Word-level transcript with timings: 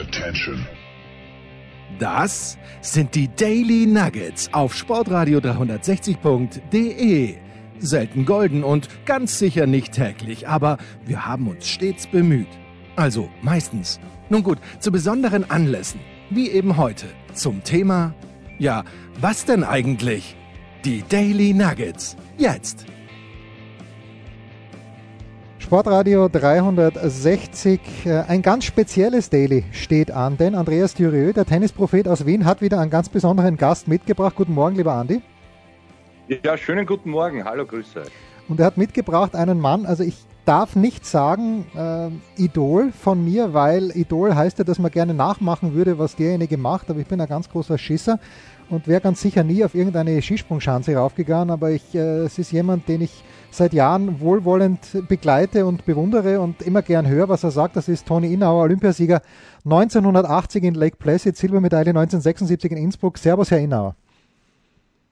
Attention. 0.00 0.64
Das 1.98 2.56
sind 2.80 3.14
die 3.14 3.28
Daily 3.34 3.86
Nuggets 3.86 4.48
auf 4.52 4.74
Sportradio 4.74 5.38
360.de. 5.40 7.34
Selten 7.80 8.24
golden 8.24 8.62
und 8.62 8.88
ganz 9.06 9.38
sicher 9.38 9.66
nicht 9.66 9.92
täglich, 9.92 10.46
aber 10.48 10.78
wir 11.04 11.26
haben 11.26 11.48
uns 11.48 11.66
stets 11.68 12.06
bemüht. 12.06 12.48
Also 12.96 13.28
meistens. 13.42 13.98
Nun 14.28 14.42
gut, 14.42 14.58
zu 14.78 14.92
besonderen 14.92 15.50
Anlässen, 15.50 16.00
wie 16.30 16.50
eben 16.50 16.76
heute, 16.76 17.06
zum 17.32 17.64
Thema, 17.64 18.14
ja, 18.58 18.84
was 19.20 19.44
denn 19.44 19.64
eigentlich? 19.64 20.36
Die 20.84 21.02
Daily 21.08 21.54
Nuggets. 21.54 22.16
Jetzt. 22.36 22.86
Sportradio 25.68 26.30
360, 26.30 28.06
äh, 28.06 28.20
ein 28.26 28.40
ganz 28.40 28.64
spezielles 28.64 29.28
Daily 29.28 29.66
steht 29.70 30.10
an, 30.10 30.38
denn 30.38 30.54
Andreas 30.54 30.94
Dürieu, 30.94 31.34
der 31.34 31.44
Tennisprophet 31.44 32.08
aus 32.08 32.24
Wien, 32.24 32.46
hat 32.46 32.62
wieder 32.62 32.80
einen 32.80 32.90
ganz 32.90 33.10
besonderen 33.10 33.58
Gast 33.58 33.86
mitgebracht. 33.86 34.34
Guten 34.34 34.54
Morgen, 34.54 34.76
lieber 34.76 34.94
Andi. 34.94 35.20
Ja, 36.42 36.56
schönen 36.56 36.86
guten 36.86 37.10
Morgen. 37.10 37.44
Hallo, 37.44 37.66
Grüße. 37.66 38.04
Und 38.48 38.60
er 38.60 38.64
hat 38.64 38.78
mitgebracht 38.78 39.36
einen 39.36 39.60
Mann, 39.60 39.84
also 39.84 40.04
ich 40.04 40.16
darf 40.46 40.74
nicht 40.74 41.04
sagen 41.04 41.66
äh, 41.76 42.42
Idol 42.42 42.90
von 42.90 43.22
mir, 43.22 43.52
weil 43.52 43.94
Idol 43.94 44.34
heißt 44.34 44.56
ja, 44.56 44.64
dass 44.64 44.78
man 44.78 44.90
gerne 44.90 45.12
nachmachen 45.12 45.74
würde, 45.74 45.98
was 45.98 46.16
derjenige 46.16 46.56
macht, 46.56 46.88
aber 46.88 47.00
ich 47.00 47.06
bin 47.06 47.20
ein 47.20 47.28
ganz 47.28 47.50
großer 47.50 47.76
Schisser 47.76 48.18
und 48.70 48.88
wäre 48.88 49.02
ganz 49.02 49.20
sicher 49.20 49.44
nie 49.44 49.62
auf 49.62 49.74
irgendeine 49.74 50.22
Skisprungschanze 50.22 50.96
raufgegangen, 50.96 51.50
aber 51.50 51.72
ich, 51.72 51.94
äh, 51.94 52.20
es 52.20 52.38
ist 52.38 52.52
jemand, 52.52 52.88
den 52.88 53.02
ich 53.02 53.22
seit 53.50 53.72
Jahren 53.72 54.20
wohlwollend 54.20 55.08
begleite 55.08 55.66
und 55.66 55.84
bewundere 55.84 56.40
und 56.40 56.62
immer 56.62 56.82
gern 56.82 57.06
höre, 57.08 57.28
was 57.28 57.44
er 57.44 57.50
sagt. 57.50 57.76
Das 57.76 57.88
ist 57.88 58.06
Toni 58.06 58.32
Innauer, 58.32 58.62
Olympiasieger 58.62 59.22
1980 59.64 60.64
in 60.64 60.74
Lake 60.74 60.96
Placid, 60.96 61.36
Silbermedaille 61.36 61.90
1976 61.90 62.72
in 62.72 62.78
Innsbruck. 62.78 63.18
Servus, 63.18 63.50
Herr 63.50 63.58
Innauer. 63.58 63.96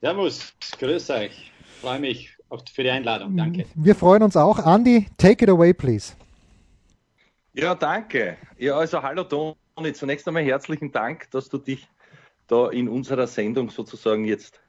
Servus, 0.00 0.52
grüß 0.78 1.10
euch. 1.10 1.52
Freue 1.80 2.00
mich 2.00 2.36
für 2.72 2.82
die 2.82 2.90
Einladung. 2.90 3.36
Danke. 3.36 3.66
Wir 3.74 3.94
freuen 3.94 4.22
uns 4.22 4.36
auch. 4.36 4.64
Andy, 4.64 5.06
take 5.18 5.44
it 5.44 5.50
away, 5.50 5.72
please. 5.72 6.14
Ja, 7.54 7.74
danke. 7.74 8.36
Ja, 8.58 8.76
also 8.76 9.02
hallo 9.02 9.24
Toni. 9.24 9.92
Zunächst 9.94 10.28
einmal 10.28 10.44
herzlichen 10.44 10.92
Dank, 10.92 11.30
dass 11.30 11.48
du 11.48 11.58
dich 11.58 11.88
da 12.46 12.68
in 12.68 12.88
unserer 12.88 13.26
Sendung 13.26 13.70
sozusagen 13.70 14.24
jetzt 14.24 14.60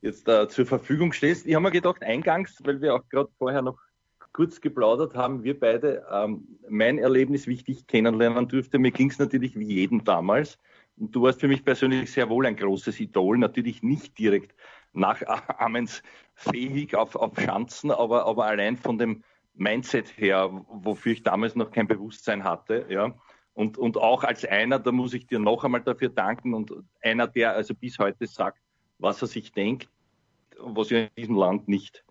jetzt 0.00 0.28
äh, 0.28 0.48
zur 0.48 0.66
Verfügung 0.66 1.12
stehst. 1.12 1.46
Ich 1.46 1.54
habe 1.54 1.64
mir 1.64 1.70
gedacht, 1.70 2.02
eingangs, 2.02 2.58
weil 2.64 2.80
wir 2.80 2.94
auch 2.94 3.08
gerade 3.08 3.30
vorher 3.38 3.62
noch 3.62 3.78
kurz 4.32 4.60
geplaudert 4.60 5.14
haben, 5.14 5.42
wir 5.42 5.58
beide 5.58 6.06
ähm, 6.12 6.46
mein 6.68 6.98
Erlebnis 6.98 7.46
wichtig 7.46 7.86
kennenlernen 7.86 8.46
durfte. 8.46 8.78
Mir 8.78 8.92
ging 8.92 9.10
es 9.10 9.18
natürlich 9.18 9.58
wie 9.58 9.66
jedem 9.66 10.04
damals. 10.04 10.58
Und 10.96 11.14
du 11.14 11.22
warst 11.22 11.40
für 11.40 11.48
mich 11.48 11.64
persönlich 11.64 12.12
sehr 12.12 12.28
wohl 12.28 12.46
ein 12.46 12.56
großes 12.56 13.00
Idol, 13.00 13.38
natürlich 13.38 13.82
nicht 13.82 14.18
direkt 14.18 14.54
nachahmens 14.92 16.02
fähig 16.34 16.94
auf, 16.94 17.16
auf 17.16 17.38
Schanzen, 17.38 17.90
aber, 17.90 18.26
aber 18.26 18.46
allein 18.46 18.76
von 18.76 18.98
dem 18.98 19.22
Mindset 19.54 20.16
her, 20.16 20.50
wofür 20.68 21.12
ich 21.12 21.22
damals 21.22 21.56
noch 21.56 21.70
kein 21.70 21.88
Bewusstsein 21.88 22.44
hatte, 22.44 22.86
ja. 22.88 23.14
Und, 23.54 23.76
und 23.76 23.96
auch 23.96 24.22
als 24.22 24.44
einer, 24.44 24.78
da 24.78 24.92
muss 24.92 25.14
ich 25.14 25.26
dir 25.26 25.40
noch 25.40 25.64
einmal 25.64 25.80
dafür 25.80 26.10
danken 26.10 26.54
und 26.54 26.72
einer, 27.02 27.26
der 27.26 27.54
also 27.54 27.74
bis 27.74 27.98
heute 27.98 28.28
sagt, 28.28 28.60
was 28.98 29.22
er 29.22 29.28
sich 29.28 29.52
denkt, 29.52 29.88
was 30.58 30.90
ja 30.90 31.00
in 31.00 31.08
diesem 31.16 31.36
Land 31.36 31.68
nicht, 31.68 32.04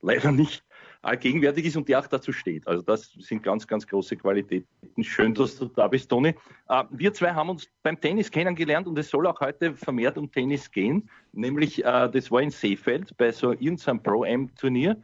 leider 0.00 0.32
nicht 0.32 0.64
allgegenwärtig 1.02 1.66
ist 1.66 1.76
und 1.76 1.88
die 1.88 1.96
auch 1.96 2.06
dazu 2.06 2.32
steht. 2.32 2.66
Also 2.66 2.82
das 2.82 3.10
sind 3.12 3.42
ganz, 3.42 3.66
ganz 3.66 3.86
große 3.86 4.16
Qualitäten. 4.16 4.66
Schön, 5.02 5.34
dass 5.34 5.56
du 5.56 5.66
da 5.66 5.88
bist, 5.88 6.10
Toni. 6.10 6.34
Äh, 6.68 6.84
wir 6.90 7.12
zwei 7.12 7.32
haben 7.32 7.50
uns 7.50 7.68
beim 7.82 7.98
Tennis 8.00 8.30
kennengelernt 8.30 8.86
und 8.86 8.98
es 8.98 9.08
soll 9.08 9.26
auch 9.26 9.40
heute 9.40 9.74
vermehrt 9.74 10.18
um 10.18 10.30
Tennis 10.30 10.70
gehen. 10.70 11.08
Nämlich, 11.32 11.84
äh, 11.84 12.10
das 12.10 12.30
war 12.30 12.42
in 12.42 12.50
Seefeld 12.50 13.16
bei 13.16 13.32
so 13.32 13.52
irgendeinem 13.52 14.02
Pro-Am-Turnier. 14.02 15.02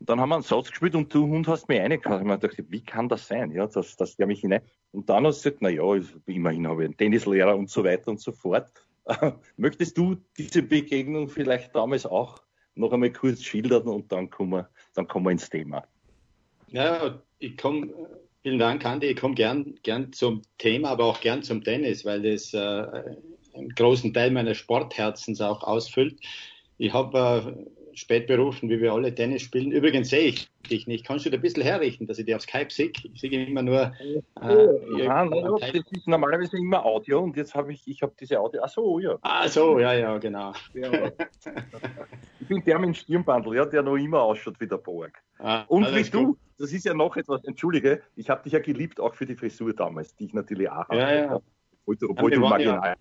Und 0.00 0.08
dann 0.08 0.20
haben 0.20 0.28
wir 0.28 0.36
einen 0.36 0.44
Satz 0.44 0.70
gespielt 0.70 0.94
und 0.94 1.12
du 1.12 1.26
Hund 1.26 1.46
hast 1.48 1.68
mich 1.68 1.80
reingehört. 1.80 2.20
Ich 2.20 2.26
mir 2.26 2.38
gedacht, 2.38 2.64
wie 2.68 2.82
kann 2.82 3.08
das 3.08 3.26
sein? 3.26 3.50
Ja, 3.52 3.66
dass, 3.66 3.96
dass 3.96 4.16
der 4.16 4.26
mich 4.26 4.40
hinein. 4.40 4.62
Und 4.92 5.08
dann 5.08 5.26
hast 5.26 5.44
du 5.44 5.50
gesagt, 5.50 5.62
na 5.62 5.68
ja, 5.68 5.82
immerhin 6.26 6.66
habe 6.66 6.82
ich 6.82 6.86
einen 6.86 6.96
Tennislehrer 6.96 7.56
und 7.56 7.68
so 7.68 7.84
weiter 7.84 8.08
und 8.10 8.20
so 8.20 8.32
fort. 8.32 8.87
Möchtest 9.56 9.96
du 9.96 10.16
diese 10.36 10.62
Begegnung 10.62 11.28
vielleicht 11.28 11.74
damals 11.74 12.06
auch 12.06 12.42
noch 12.74 12.92
einmal 12.92 13.12
kurz 13.12 13.42
schildern 13.42 13.88
und 13.88 14.12
dann 14.12 14.30
kommen 14.30 14.52
wir, 14.52 14.70
dann 14.94 15.08
kommen 15.08 15.26
wir 15.26 15.32
ins 15.32 15.50
Thema? 15.50 15.84
Ja, 16.68 17.20
ich 17.38 17.56
komme, 17.56 17.88
vielen 18.42 18.58
Dank, 18.58 18.84
Andi, 18.84 19.08
ich 19.08 19.16
komme 19.16 19.34
gern, 19.34 19.74
gern 19.82 20.12
zum 20.12 20.42
Thema, 20.58 20.90
aber 20.90 21.04
auch 21.06 21.20
gern 21.20 21.42
zum 21.42 21.64
Tennis, 21.64 22.04
weil 22.04 22.22
das 22.22 22.52
äh, 22.54 23.16
einen 23.54 23.70
großen 23.70 24.12
Teil 24.12 24.30
meines 24.30 24.58
Sportherzens 24.58 25.40
auch 25.40 25.62
ausfüllt. 25.62 26.20
Ich 26.76 26.92
habe 26.92 27.56
äh, 27.56 27.77
spät 27.98 28.26
berufen, 28.26 28.70
wie 28.70 28.80
wir 28.80 28.92
alle 28.92 29.14
Tennis 29.14 29.42
spielen. 29.42 29.72
Übrigens 29.72 30.10
sehe 30.10 30.28
ich 30.28 30.48
dich 30.70 30.86
nicht. 30.86 31.04
Kannst 31.04 31.26
du 31.26 31.30
dir 31.30 31.36
ein 31.36 31.42
bisschen 31.42 31.62
herrichten, 31.62 32.06
dass 32.06 32.18
ich 32.18 32.26
dir 32.26 32.36
auf 32.36 32.42
Skype 32.42 32.70
sehe? 32.70 32.92
Ich 33.12 33.20
sehe 33.20 33.46
immer 33.46 33.62
nur. 33.62 33.92
Äh, 34.40 35.02
ja, 35.02 35.26
das 35.26 35.72
ist 35.90 36.06
normalerweise 36.06 36.56
immer 36.56 36.84
Audio 36.84 37.20
und 37.20 37.36
jetzt 37.36 37.54
habe 37.54 37.72
ich, 37.72 37.86
ich 37.86 38.02
habe 38.02 38.12
diese 38.18 38.38
Audio. 38.38 38.60
Ach 38.64 38.68
so, 38.68 38.98
ja. 39.00 39.18
Ah, 39.22 39.48
so, 39.48 39.78
ja, 39.78 39.92
ja, 39.94 40.16
genau. 40.18 40.52
ich 42.40 42.48
bin 42.48 42.64
der 42.64 42.78
mit 42.78 42.86
dem 42.88 42.94
Stirnbandel, 42.94 43.56
ja, 43.56 43.64
der 43.64 43.82
noch 43.82 43.96
immer 43.96 44.22
ausschaut 44.22 44.60
wie 44.60 44.68
der 44.68 44.78
Borg. 44.78 45.18
Ah, 45.38 45.64
und 45.68 45.94
wie 45.94 46.02
du, 46.08 46.36
das 46.58 46.72
ist 46.72 46.84
ja 46.84 46.94
noch 46.94 47.16
etwas, 47.16 47.44
entschuldige, 47.44 48.02
ich 48.16 48.30
habe 48.30 48.42
dich 48.42 48.52
ja 48.52 48.60
geliebt, 48.60 49.00
auch 49.00 49.14
für 49.14 49.26
die 49.26 49.34
Frisur 49.34 49.74
damals, 49.74 50.14
die 50.16 50.26
ich 50.26 50.34
natürlich 50.34 50.70
auch 50.70 50.88
ja, 50.90 51.06
hatte. 51.06 51.14
Ja. 51.14 51.40
Obwohl, 51.86 52.10
obwohl 52.10 52.30
du 52.30 52.40
marginal. 52.40 52.96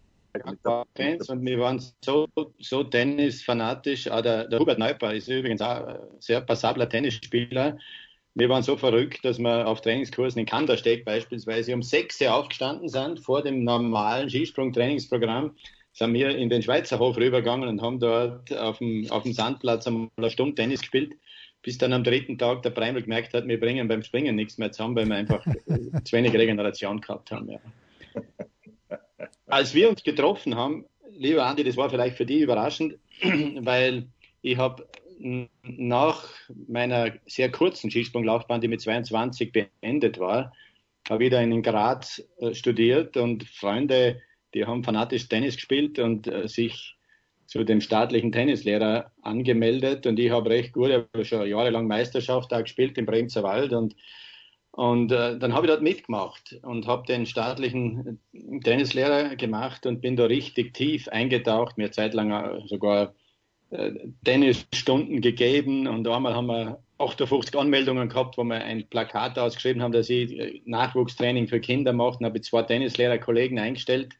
Fans 0.96 1.30
und 1.30 1.46
wir 1.46 1.59
waren 1.59 1.81
so, 2.03 2.28
so 2.59 2.84
Tennis-fanatisch. 2.84 4.09
Auch 4.09 4.22
der, 4.22 4.48
der 4.48 4.59
Hubert 4.59 4.80
Neuper 4.80 5.14
ist 5.14 5.28
übrigens 5.28 5.62
auch 5.62 5.88
ein 5.88 6.00
sehr 6.20 6.42
passabler 6.42 6.90
Tennisspieler. 6.90 7.78
Wir 8.36 8.50
waren 8.50 8.62
so 8.62 8.78
verrückt, 8.78 9.25
dass 9.25 9.40
wir 9.40 9.68
auf 9.68 9.81
Trainingskursen 9.81 10.40
in 10.40 10.46
Kandersteg 10.46 11.06
beispielsweise 11.06 11.74
um 11.74 11.81
sechs 11.81 12.22
Uhr 12.22 12.34
aufgestanden 12.34 12.88
sind, 12.88 13.20
vor 13.20 13.42
dem 13.42 13.64
normalen 13.64 14.30
Skisprung-Trainingsprogramm, 14.30 15.56
sind 15.94 16.14
wir 16.14 16.30
in 16.38 16.50
den 16.50 16.62
Schweizer 16.62 17.00
Hof 17.00 17.18
rübergegangen 17.18 17.68
und 17.68 17.81
haben 17.81 18.00
dort 18.00 18.56
auf 18.56 18.78
dem, 18.78 19.09
auf 19.09 19.24
dem 19.24 19.34
Sandplatz 19.34 19.88
einmal 19.88 20.09
eine 20.18 20.30
Stunde 20.30 20.54
Tennis 20.54 20.81
gespielt, 20.81 21.16
bis 21.64 21.80
dann 21.80 21.94
am 21.94 22.04
dritten 22.04 22.38
Tag 22.38 22.62
der 22.62 22.69
Preimel 22.69 23.02
gemerkt 23.02 23.34
hat, 23.34 23.48
wir 23.48 23.59
bringen 23.59 23.88
beim 23.88 24.04
Springen 24.04 24.36
nichts 24.36 24.59
mehr 24.59 24.72
zusammen, 24.72 24.96
weil 24.96 25.08
wir 25.08 25.16
einfach 25.16 25.44
zu 26.04 26.16
wenig 26.16 26.34
Regeneration 26.34 27.02
gehabt 27.02 27.31
haben. 27.31 27.50
Ja. 27.50 27.59
Als 29.47 29.74
wir 29.74 29.90
uns 29.90 30.03
getroffen 30.03 30.56
haben, 30.56 30.85
lieber 31.12 31.46
Andi, 31.46 31.63
das 31.63 31.78
war 31.78 31.90
vielleicht 31.90 32.18
für 32.18 32.25
dich 32.25 32.41
überraschend, 32.41 32.97
weil 33.22 34.08
ich 34.41 34.58
habe 34.58 34.88
nach 35.19 36.30
meiner 36.68 37.13
sehr 37.25 37.52
kurzen 37.52 37.90
Skisprunglaufbahn, 37.90 38.62
die 38.62 38.68
mit 38.68 38.81
22 38.81 39.52
beendet 39.52 40.19
war, 40.19 40.53
habe 41.09 41.25
wieder 41.25 41.41
in 41.41 41.63
Graz 41.63 42.24
äh, 42.40 42.53
studiert 42.53 43.18
und 43.18 43.46
Freunde, 43.46 44.22
die 44.53 44.66
haben 44.66 44.84
fanatisch 44.84 45.28
Tennis 45.28 45.56
gespielt 45.56 45.97
und 45.97 46.28
äh, 46.28 46.47
sich 46.47 46.97
zu 47.46 47.63
dem 47.63 47.80
staatlichen 47.80 48.34
Tennislehrer 48.34 49.12
angemeldet 49.22 50.06
und 50.06 50.19
ich 50.19 50.30
habe 50.31 50.50
recht 50.50 50.74
gut, 50.74 50.90
ich 50.90 50.96
habe 50.96 51.25
schon 51.25 51.47
jahrelang 51.47 51.88
Meisterschaft 51.88 52.52
da 52.52 52.62
gespielt 52.62 52.97
im 52.97 53.06
Bremser 53.06 53.44
Wald 53.44 53.72
und 53.72 53.96
und 54.77 55.11
äh, 55.11 55.39
dann 55.39 55.55
habe 55.55 55.65
ich 55.65 55.71
dort 55.71 55.81
mitgemacht 55.81 56.55
und 56.61 56.85
habe 56.85 57.07
den 57.07 57.25
staatlichen 57.25 58.19
Tennislehrer 58.63 59.35
gemacht 59.35 59.88
und 59.88 60.01
bin 60.01 60.15
da 60.15 60.25
richtig 60.25 60.75
tief 60.75 61.07
eingetaucht, 61.07 61.79
mir 61.79 61.89
zeitlang 61.89 62.29
äh, 62.29 62.61
sogar 62.67 63.15
äh, 63.71 63.93
Tennisstunden 64.23 65.21
gegeben 65.21 65.88
und 65.88 66.07
einmal 66.07 66.35
haben 66.35 66.45
wir 66.45 66.83
58 66.99 67.57
Anmeldungen 67.57 68.07
gehabt, 68.07 68.38
wo 68.38 68.43
wir 68.43 68.63
ein 68.63 68.88
Plakat 68.88 69.39
ausgeschrieben 69.39 69.81
haben, 69.81 69.93
dass 69.93 70.11
ich 70.11 70.38
äh, 70.38 70.61
Nachwuchstraining 70.65 71.47
für 71.47 71.59
Kinder 71.59 71.91
mache. 71.91 72.19
Dann 72.19 72.27
habe 72.27 72.38
ich 72.38 72.44
zwei 72.44 72.61
Tennislehrer-Kollegen 72.61 73.57
eingestellt 73.57 74.13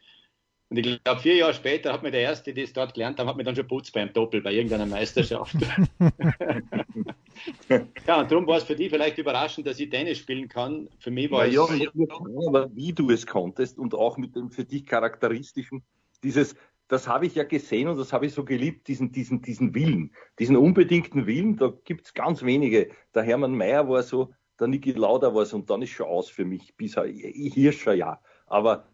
und 0.69 0.78
ich 0.78 1.02
glaube, 1.04 1.22
vier 1.22 1.36
Jahre 1.36 1.54
später 1.54 1.94
hat 1.94 2.04
mir 2.04 2.12
der 2.12 2.22
Erste, 2.22 2.54
die 2.54 2.64
es 2.64 2.74
dort 2.74 2.94
gelernt 2.94 3.18
haben, 3.19 3.30
hat 3.30 3.38
mir 3.38 3.46
dann 3.46 3.56
schon 3.56 3.68
putzt 3.68 3.94
beim 3.94 4.12
Doppel 4.12 4.42
bei 4.42 4.52
irgendeiner 4.52 4.86
Meisterschaft. 4.86 5.56
ja, 8.08 8.19
und 8.19 8.30
darum 8.31 8.46
war 8.48 8.58
es 8.58 8.66
für 8.66 8.75
dich 8.75 8.90
vielleicht 8.90 9.18
überraschend, 9.18 9.66
dass 9.66 9.80
ich 9.80 9.90
Tennis 9.90 10.18
spielen 10.18 10.50
kann. 10.50 10.90
Für 11.00 11.12
mich 11.12 11.31
war 11.31 11.46
ja, 11.46 11.64
es. 11.64 11.80
Ja, 11.80 11.90
aber 12.48 12.75
wie 12.75 12.92
du 12.92 13.10
es 13.12 13.25
konntest 13.25 13.78
und 13.78 13.96
auch 13.96 14.18
mit 14.18 14.36
dem 14.36 14.52
für 14.52 14.66
dich 14.66 14.86
charakteristischen, 14.86 15.84
dieses, 16.22 16.56
das 16.90 17.08
habe 17.08 17.28
ich 17.28 17.36
ja 17.36 17.46
gesehen 17.46 17.88
und 17.88 17.98
das 17.98 18.12
habe 18.12 18.25
ich 18.25 18.34
so 18.34 18.44
geliebt, 18.44 18.90
diesen, 18.90 19.13
diesen, 19.13 19.42
diesen 19.42 19.74
Willen, 19.74 20.13
diesen 20.38 20.58
unbedingten 20.58 21.28
Willen, 21.28 21.56
da 21.56 21.72
gibt 21.86 22.08
es 22.08 22.13
ganz 22.13 22.44
wenige. 22.44 22.90
Der 23.16 23.24
Hermann 23.24 23.56
Mayer 23.56 23.88
war 23.88 24.04
so, 24.04 24.34
der 24.60 24.68
Niki 24.68 24.92
Lauda 24.92 25.34
war 25.34 25.46
so 25.46 25.56
und 25.56 25.70
dann 25.70 25.81
ist 25.81 25.92
schon 25.92 26.08
aus 26.08 26.30
für 26.30 26.44
mich, 26.44 26.75
bis 26.75 26.98
hier 27.00 27.72
schon 27.72 27.98
ja. 27.98 28.20
Aber 28.48 28.90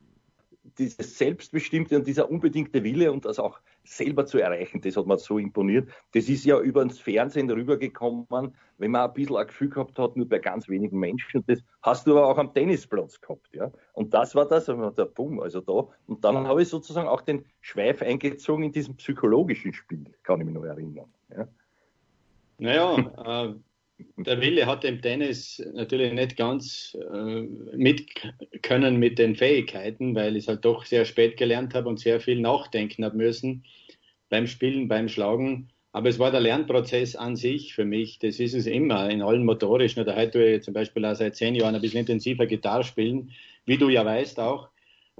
dieses 0.77 1.17
Selbstbestimmte 1.17 1.97
und 1.97 2.07
dieser 2.07 2.31
unbedingte 2.31 2.83
Wille 2.83 3.11
und 3.11 3.25
das 3.25 3.37
auch 3.37 3.59
selber 3.83 4.25
zu 4.25 4.39
erreichen, 4.39 4.79
das 4.81 4.95
hat 4.95 5.05
mir 5.05 5.17
so 5.17 5.37
imponiert. 5.37 5.89
Das 6.13 6.29
ist 6.29 6.45
ja 6.45 6.59
über 6.59 6.85
das 6.85 6.99
Fernsehen 6.99 7.49
rübergekommen, 7.49 8.27
wenn 8.77 8.91
man 8.91 9.09
ein 9.09 9.13
bisschen 9.13 9.35
ein 9.35 9.47
Gefühl 9.47 9.69
gehabt 9.69 9.99
hat, 9.99 10.15
nur 10.15 10.27
bei 10.27 10.39
ganz 10.39 10.69
wenigen 10.69 10.99
Menschen. 10.99 11.43
Das 11.47 11.59
hast 11.81 12.07
du 12.07 12.17
aber 12.17 12.27
auch 12.27 12.37
am 12.37 12.53
Tennisplatz 12.53 13.19
gehabt, 13.19 13.49
ja. 13.53 13.71
Und 13.93 14.13
das 14.13 14.35
war 14.35 14.47
das, 14.47 14.65
der 14.65 15.05
Bumm, 15.05 15.41
also 15.41 15.59
da. 15.59 15.89
Und 16.07 16.23
dann 16.23 16.47
habe 16.47 16.61
ich 16.61 16.69
sozusagen 16.69 17.07
auch 17.07 17.21
den 17.21 17.45
Schweif 17.59 18.01
eingezogen 18.01 18.63
in 18.63 18.71
diesem 18.71 18.95
psychologischen 18.95 19.73
Spiel, 19.73 20.05
kann 20.23 20.39
ich 20.39 20.45
mich 20.45 20.55
noch 20.55 20.63
erinnern. 20.63 21.11
Ja. 21.35 21.47
Naja, 22.59 23.49
äh, 23.49 23.55
der 24.17 24.41
Wille 24.41 24.65
hat 24.65 24.83
im 24.85 25.01
Tennis 25.01 25.63
natürlich 25.73 26.13
nicht 26.13 26.37
ganz 26.37 26.97
äh, 27.13 27.41
mit 27.75 28.05
können 28.61 28.97
mit 28.97 29.19
den 29.19 29.35
Fähigkeiten, 29.35 30.15
weil 30.15 30.35
ich 30.35 30.43
es 30.43 30.47
halt 30.47 30.65
doch 30.65 30.85
sehr 30.85 31.05
spät 31.05 31.37
gelernt 31.37 31.73
habe 31.73 31.89
und 31.89 31.99
sehr 31.99 32.19
viel 32.19 32.39
nachdenken 32.39 33.03
habe 33.05 33.17
müssen 33.17 33.63
beim 34.29 34.47
Spielen, 34.47 34.87
beim 34.87 35.09
Schlagen. 35.09 35.69
Aber 35.91 36.09
es 36.09 36.17
war 36.17 36.31
der 36.31 36.39
Lernprozess 36.39 37.15
an 37.15 37.35
sich 37.35 37.75
für 37.75 37.85
mich. 37.85 38.17
Das 38.17 38.39
ist 38.39 38.55
es 38.55 38.65
immer 38.65 39.11
in 39.11 39.21
allen 39.21 39.45
motorischen. 39.45 40.01
Oder 40.01 40.15
heute 40.15 40.59
zum 40.59 40.73
Beispiel 40.73 41.05
auch 41.05 41.15
seit 41.15 41.35
zehn 41.35 41.53
Jahren 41.53 41.75
ein 41.75 41.81
bisschen 41.81 41.99
intensiver 41.99 42.47
Gitarre 42.47 42.83
spielen, 42.83 43.29
wie 43.65 43.77
du 43.77 43.89
ja 43.89 44.03
weißt 44.03 44.39
auch. 44.39 44.69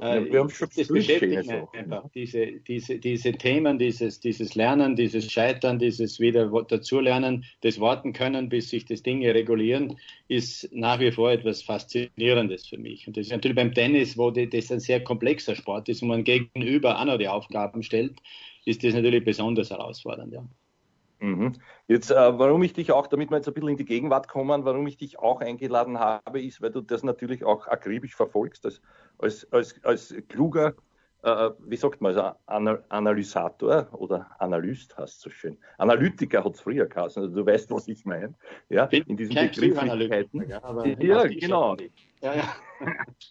Ja, 0.02 0.26
wir 0.26 0.40
haben 0.40 0.50
schon 0.50 0.70
das 0.76 0.88
beschäftigt 0.88 1.46
mich 1.46 1.52
einfach. 1.74 2.10
Diese, 2.16 2.48
diese, 2.68 2.98
diese 2.98 3.32
Themen, 3.34 3.78
dieses, 3.78 4.20
dieses 4.20 4.56
Lernen, 4.56 4.96
dieses 4.96 5.32
Scheitern, 5.32 5.78
dieses 5.78 6.20
wieder 6.20 6.50
dazulernen, 6.64 7.46
das 7.62 7.80
Warten 7.80 8.12
können, 8.12 8.50
bis 8.50 8.70
sich 8.70 8.86
das 8.86 9.04
Dinge 9.04 9.34
regulieren, 9.36 9.98
ist 10.28 10.68
nach 10.74 11.00
wie 11.00 11.12
vor 11.12 11.32
etwas 11.32 11.62
Faszinierendes 11.62 12.68
für 12.68 12.80
mich. 12.80 13.08
Und 13.08 13.18
das 13.18 13.28
ist 13.28 13.32
natürlich 13.32 13.56
beim 13.56 13.74
Tennis, 13.74 14.18
wo 14.18 14.32
die, 14.32 14.50
das 14.50 14.72
ein 14.72 14.80
sehr 14.80 15.04
komplexer 15.04 15.56
Sport 15.56 15.88
ist 15.90 16.02
und 16.02 16.08
man 16.08 16.24
gegenüber 16.24 17.00
auch 17.00 17.06
noch 17.06 17.20
die 17.20 17.28
Aufgaben 17.28 17.84
stellt, 17.84 18.16
ist 18.66 18.84
das 18.84 18.96
natürlich 18.96 19.24
besonders 19.24 19.70
herausfordernd. 19.70 20.34
Ja. 20.34 20.44
Mhm. 21.20 21.54
Jetzt, 21.88 22.12
äh, 22.12 22.16
warum 22.16 22.64
ich 22.64 22.74
dich 22.74 22.92
auch, 22.92 23.08
damit 23.08 23.30
wir 23.30 23.38
jetzt 23.38 23.48
ein 23.48 23.54
bisschen 23.54 23.70
in 23.70 23.78
die 23.78 23.86
Gegenwart 23.86 24.28
kommen, 24.28 24.66
warum 24.66 24.86
ich 24.88 24.98
dich 24.98 25.20
auch 25.20 25.42
eingeladen 25.42 26.00
habe, 26.00 26.42
ist, 26.42 26.62
weil 26.62 26.72
du 26.72 26.82
das 26.82 27.04
natürlich 27.04 27.44
auch 27.44 27.68
akribisch 27.68 28.16
verfolgst, 28.16 28.66
als, 28.66 28.82
als, 29.20 29.48
als, 29.52 29.84
als 29.84 30.16
kluger, 30.28 30.74
äh, 31.24 31.52
wie 31.60 31.78
sagt 31.78 32.02
man, 32.02 32.18
also 32.18 32.78
Analysator 32.90 33.88
oder 33.94 34.30
Analyst 34.40 34.98
heißt 34.98 35.22
so 35.22 35.30
schön. 35.30 35.58
Analytiker 35.78 36.44
hat 36.44 36.56
es 36.56 36.62
früher 36.62 36.86
geheißen, 36.86 37.24
also 37.24 37.36
du 37.36 37.46
weißt, 37.46 37.72
was 37.72 37.88
ich 37.88 38.04
meine. 38.04 38.34
Ja, 38.70 38.86
in 38.86 39.16
diesen 39.16 39.36
Begrifflichkeiten. 39.36 40.50
Ja, 40.50 40.86
ja 41.00 41.28
genau. 41.28 41.78
Ja, 42.22 42.36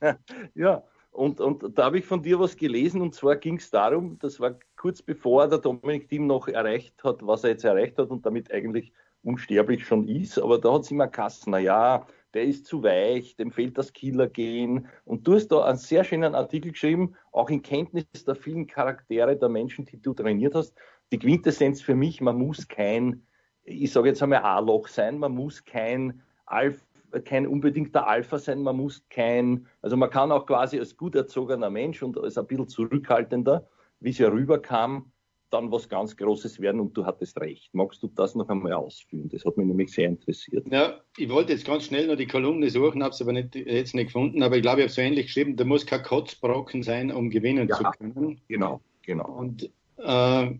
ja. 0.00 0.16
ja. 0.54 0.82
Und, 1.10 1.40
und 1.40 1.78
da 1.78 1.84
habe 1.84 1.98
ich 1.98 2.06
von 2.06 2.22
dir 2.22 2.40
was 2.40 2.56
gelesen 2.56 3.02
und 3.02 3.14
zwar 3.14 3.36
ging 3.36 3.56
es 3.56 3.70
darum, 3.70 4.18
das 4.18 4.40
war 4.40 4.58
kurz 4.82 5.00
bevor 5.00 5.46
der 5.46 5.58
Dominik 5.58 6.08
Thiem 6.08 6.26
noch 6.26 6.48
erreicht 6.48 7.04
hat, 7.04 7.24
was 7.24 7.44
er 7.44 7.50
jetzt 7.50 7.64
erreicht 7.64 7.98
hat 7.98 8.10
und 8.10 8.26
damit 8.26 8.50
eigentlich 8.52 8.92
unsterblich 9.22 9.86
schon 9.86 10.08
ist, 10.08 10.40
aber 10.40 10.58
da 10.58 10.72
hat 10.72 10.82
es 10.82 10.90
immer 10.90 11.06
Kassen, 11.06 11.52
naja, 11.52 12.04
der 12.34 12.42
ist 12.42 12.66
zu 12.66 12.82
weich, 12.82 13.36
dem 13.36 13.52
fehlt 13.52 13.78
das 13.78 13.92
Killergehen. 13.92 14.88
Und 15.04 15.24
du 15.24 15.34
hast 15.34 15.48
da 15.48 15.66
einen 15.66 15.78
sehr 15.78 16.02
schönen 16.02 16.34
Artikel 16.34 16.72
geschrieben, 16.72 17.14
auch 17.30 17.48
in 17.48 17.62
Kenntnis 17.62 18.06
der 18.26 18.34
vielen 18.34 18.66
Charaktere 18.66 19.36
der 19.36 19.48
Menschen, 19.48 19.84
die 19.84 20.02
du 20.02 20.14
trainiert 20.14 20.56
hast. 20.56 20.74
Die 21.12 21.18
Quintessenz 21.20 21.80
für 21.80 21.94
mich, 21.94 22.20
man 22.20 22.36
muss 22.36 22.66
kein, 22.66 23.22
ich 23.62 23.92
sage 23.92 24.08
jetzt 24.08 24.20
einmal 24.20 24.42
A-Loch 24.42 24.88
sein, 24.88 25.16
man 25.16 25.32
muss 25.32 25.64
kein 25.64 26.22
Alpha 26.46 26.82
kein 27.24 27.46
unbedingter 27.46 28.08
Alpha 28.08 28.38
sein, 28.38 28.62
man 28.62 28.78
muss 28.78 29.04
kein, 29.10 29.68
also 29.80 29.96
man 29.96 30.10
kann 30.10 30.32
auch 30.32 30.46
quasi 30.46 30.80
als 30.80 30.96
gut 30.96 31.14
erzogener 31.14 31.70
Mensch 31.70 32.02
und 32.02 32.18
als 32.18 32.36
ein 32.36 32.46
bisschen 32.46 32.68
zurückhaltender, 32.68 33.68
wie 34.02 34.10
es 34.10 34.18
ja 34.18 34.28
rüberkam, 34.28 35.12
dann 35.52 35.70
was 35.70 35.88
ganz 35.88 36.16
Großes 36.16 36.60
werden 36.60 36.80
und 36.80 36.96
du 36.96 37.04
hattest 37.04 37.38
recht. 37.38 37.74
Magst 37.74 38.02
du 38.02 38.08
das 38.08 38.34
noch 38.34 38.48
einmal 38.48 38.72
ausführen? 38.72 39.28
Das 39.28 39.44
hat 39.44 39.56
mich 39.56 39.66
nämlich 39.66 39.92
sehr 39.92 40.08
interessiert. 40.08 40.66
Ja, 40.70 41.00
ich 41.16 41.28
wollte 41.28 41.52
jetzt 41.52 41.66
ganz 41.66 41.84
schnell 41.84 42.06
noch 42.06 42.16
die 42.16 42.26
Kolumne 42.26 42.70
suchen, 42.70 43.02
habe 43.02 43.12
es 43.12 43.20
aber 43.20 43.32
nicht, 43.32 43.54
jetzt 43.54 43.94
nicht 43.94 44.06
gefunden, 44.06 44.42
aber 44.42 44.56
ich 44.56 44.62
glaube, 44.62 44.80
ich 44.80 44.84
habe 44.84 44.92
so 44.92 45.02
ähnlich 45.02 45.26
geschrieben, 45.26 45.56
da 45.56 45.64
muss 45.64 45.84
kein 45.84 46.02
Kotzbrocken 46.02 46.82
sein, 46.82 47.12
um 47.12 47.28
gewinnen 47.28 47.68
ja, 47.68 47.76
zu 47.76 47.84
können. 47.84 48.40
Genau, 48.48 48.80
genau. 49.02 49.30
Und 49.30 49.70
äh, 49.98 50.50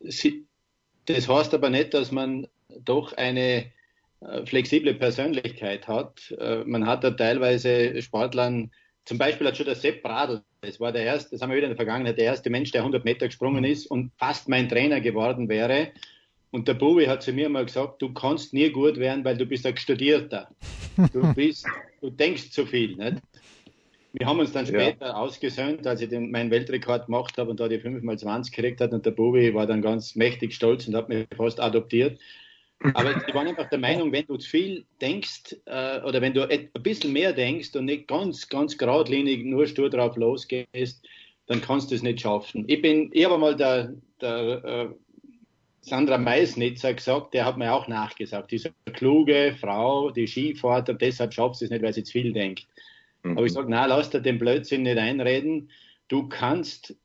sie, 0.00 0.46
das 1.06 1.28
heißt 1.28 1.52
aber 1.52 1.70
nicht, 1.70 1.92
dass 1.92 2.12
man 2.12 2.46
doch 2.84 3.12
eine 3.14 3.72
äh, 4.20 4.46
flexible 4.46 4.94
Persönlichkeit 4.94 5.88
hat. 5.88 6.30
Äh, 6.38 6.64
man 6.64 6.86
hat 6.86 7.02
da 7.02 7.10
teilweise 7.10 8.00
Sportlern, 8.00 8.70
zum 9.04 9.18
Beispiel 9.18 9.46
hat 9.46 9.56
schon 9.56 9.66
der 9.66 9.74
Sepp 9.74 10.02
Bradl, 10.02 10.42
das 10.62 10.80
war 10.80 10.92
der 10.92 11.04
erste, 11.04 11.30
das 11.32 11.42
haben 11.42 11.50
wir 11.50 11.56
wieder 11.56 11.66
in 11.66 11.72
der 11.72 11.84
Vergangenheit, 11.84 12.16
der 12.16 12.24
erste 12.24 12.50
Mensch, 12.50 12.70
der 12.70 12.80
100 12.80 13.04
Meter 13.04 13.26
gesprungen 13.26 13.64
ist 13.64 13.86
und 13.86 14.12
fast 14.16 14.48
mein 14.48 14.68
Trainer 14.68 15.00
geworden 15.00 15.48
wäre. 15.48 15.88
Und 16.50 16.68
der 16.68 16.74
Bubi 16.74 17.06
hat 17.06 17.22
zu 17.22 17.32
mir 17.32 17.48
mal 17.48 17.66
gesagt, 17.66 18.00
du 18.00 18.14
kannst 18.14 18.54
nie 18.54 18.70
gut 18.70 18.96
werden, 18.96 19.24
weil 19.24 19.36
du 19.36 19.44
bist 19.44 19.66
ein 19.66 19.76
Studierter. 19.76 20.48
Du 21.12 21.32
bist, 21.34 21.66
du 22.00 22.10
denkst 22.10 22.50
zu 22.50 22.64
viel. 22.64 22.96
Nicht? 22.96 23.16
Wir 24.12 24.26
haben 24.26 24.38
uns 24.38 24.52
dann 24.52 24.64
später 24.64 25.06
ja. 25.06 25.14
ausgesöhnt, 25.14 25.84
als 25.86 26.00
ich 26.00 26.08
den, 26.08 26.30
meinen 26.30 26.52
Weltrekord 26.52 27.06
gemacht 27.06 27.36
habe 27.36 27.50
und 27.50 27.58
da 27.58 27.66
die 27.66 27.78
5x20 27.80 28.54
gekriegt 28.54 28.80
hat 28.80 28.92
und 28.92 29.04
der 29.04 29.10
Bubi 29.10 29.52
war 29.52 29.66
dann 29.66 29.82
ganz 29.82 30.14
mächtig 30.14 30.54
stolz 30.54 30.86
und 30.86 30.94
hat 30.94 31.08
mich 31.08 31.26
fast 31.36 31.58
adoptiert. 31.58 32.20
Aber 32.92 33.16
ich 33.16 33.34
war 33.34 33.46
einfach 33.46 33.68
der 33.70 33.78
Meinung, 33.78 34.12
wenn 34.12 34.26
du 34.26 34.36
zu 34.36 34.48
viel 34.48 34.84
denkst 35.00 35.56
äh, 35.64 36.00
oder 36.02 36.20
wenn 36.20 36.34
du 36.34 36.46
ein 36.48 36.68
bisschen 36.82 37.12
mehr 37.12 37.32
denkst 37.32 37.74
und 37.76 37.86
nicht 37.86 38.06
ganz, 38.08 38.48
ganz 38.48 38.76
geradlinig 38.76 39.44
nur 39.44 39.66
stur 39.66 39.88
drauf 39.88 40.16
losgehst, 40.16 41.02
dann 41.46 41.62
kannst 41.62 41.90
du 41.90 41.94
es 41.94 42.02
nicht 42.02 42.20
schaffen. 42.20 42.64
Ich 42.66 42.82
bin, 42.82 43.10
ich 43.12 43.24
habe 43.24 43.38
mal 43.38 43.56
der, 43.56 43.94
der 44.20 44.64
äh, 44.64 44.88
Sandra 45.80 46.18
Meisnitzer 46.18 46.92
gesagt, 46.92 47.32
der 47.34 47.46
hat 47.46 47.56
mir 47.56 47.72
auch 47.72 47.88
nachgesagt, 47.88 48.50
diese 48.50 48.72
kluge 48.92 49.56
Frau, 49.58 50.10
die 50.10 50.26
Skifahrt 50.26 50.88
und 50.90 51.00
deshalb 51.00 51.32
schafft 51.32 51.56
sie 51.56 51.66
es 51.66 51.70
nicht, 51.70 51.82
weil 51.82 51.92
sie 51.94 52.04
zu 52.04 52.12
viel 52.12 52.32
denkt. 52.32 52.66
Mhm. 53.22 53.38
Aber 53.38 53.46
ich 53.46 53.52
sage, 53.52 53.68
na, 53.70 53.86
lass 53.86 54.10
dir 54.10 54.20
den 54.20 54.38
Blödsinn 54.38 54.82
nicht 54.82 54.98
einreden. 54.98 55.70
Du 56.08 56.28
kannst 56.28 56.96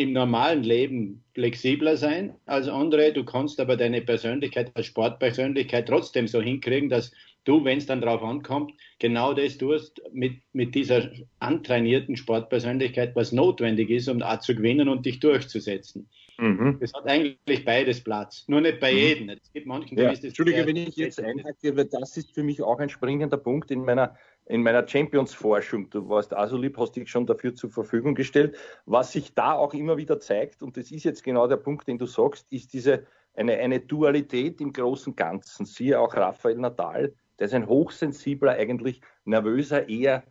im 0.00 0.12
normalen 0.12 0.62
Leben 0.62 1.22
flexibler 1.34 1.96
sein 1.96 2.34
als 2.46 2.68
andere. 2.68 3.12
Du 3.12 3.24
kannst 3.24 3.60
aber 3.60 3.76
deine 3.76 4.00
Persönlichkeit 4.00 4.70
als 4.74 4.86
Sportpersönlichkeit 4.86 5.86
trotzdem 5.86 6.26
so 6.26 6.40
hinkriegen, 6.40 6.88
dass 6.88 7.12
du, 7.44 7.64
wenn 7.64 7.78
es 7.78 7.86
dann 7.86 8.00
drauf 8.00 8.22
ankommt, 8.22 8.72
genau 8.98 9.34
das 9.34 9.58
tust 9.58 10.00
mit, 10.12 10.40
mit 10.52 10.74
dieser 10.74 11.10
antrainierten 11.38 12.16
Sportpersönlichkeit, 12.16 13.14
was 13.14 13.32
notwendig 13.32 13.90
ist, 13.90 14.08
um 14.08 14.22
auch 14.22 14.40
zu 14.40 14.54
gewinnen 14.54 14.88
und 14.88 15.04
dich 15.04 15.20
durchzusetzen. 15.20 16.08
Mhm. 16.40 16.78
Das 16.80 16.92
hat 16.94 17.06
eigentlich 17.06 17.64
beides 17.64 18.02
Platz, 18.02 18.44
nur 18.48 18.60
nicht 18.60 18.80
bei 18.80 18.92
mhm. 18.92 18.98
jedem. 18.98 19.28
Es 19.28 19.52
gibt 19.52 19.66
manchen, 19.66 19.98
ja. 19.98 20.10
Entschuldige, 20.10 20.66
wenn 20.66 20.76
ich 20.76 20.96
jetzt 20.96 21.20
einhacke, 21.20 21.76
weil 21.76 21.84
das 21.84 22.16
ist 22.16 22.32
für 22.34 22.42
mich 22.42 22.62
auch 22.62 22.78
ein 22.78 22.88
springender 22.88 23.36
Punkt 23.36 23.70
in 23.70 23.84
meiner 23.84 24.16
in 24.46 24.64
meiner 24.64 24.86
Champions-Forschung, 24.86 25.90
du 25.90 26.08
warst 26.08 26.34
also 26.34 26.56
lieb, 26.56 26.76
hast 26.76 26.96
dich 26.96 27.08
schon 27.08 27.24
dafür 27.24 27.54
zur 27.54 27.70
Verfügung 27.70 28.16
gestellt. 28.16 28.56
Was 28.84 29.12
sich 29.12 29.32
da 29.34 29.52
auch 29.52 29.74
immer 29.74 29.96
wieder 29.96 30.18
zeigt, 30.18 30.62
und 30.64 30.76
das 30.76 30.90
ist 30.90 31.04
jetzt 31.04 31.22
genau 31.22 31.46
der 31.46 31.56
Punkt, 31.56 31.86
den 31.86 31.98
du 31.98 32.06
sagst, 32.06 32.50
ist 32.50 32.72
diese 32.72 33.06
eine, 33.34 33.58
eine 33.58 33.78
Dualität 33.78 34.60
im 34.60 34.72
großen 34.72 35.14
Ganzen. 35.14 35.66
Siehe 35.66 36.00
auch 36.00 36.16
Raphael 36.16 36.56
Nadal, 36.56 37.14
der 37.38 37.46
ist 37.46 37.54
ein 37.54 37.68
hochsensibler, 37.68 38.52
eigentlich 38.52 39.00
nervöser, 39.24 39.88
eher 39.88 40.24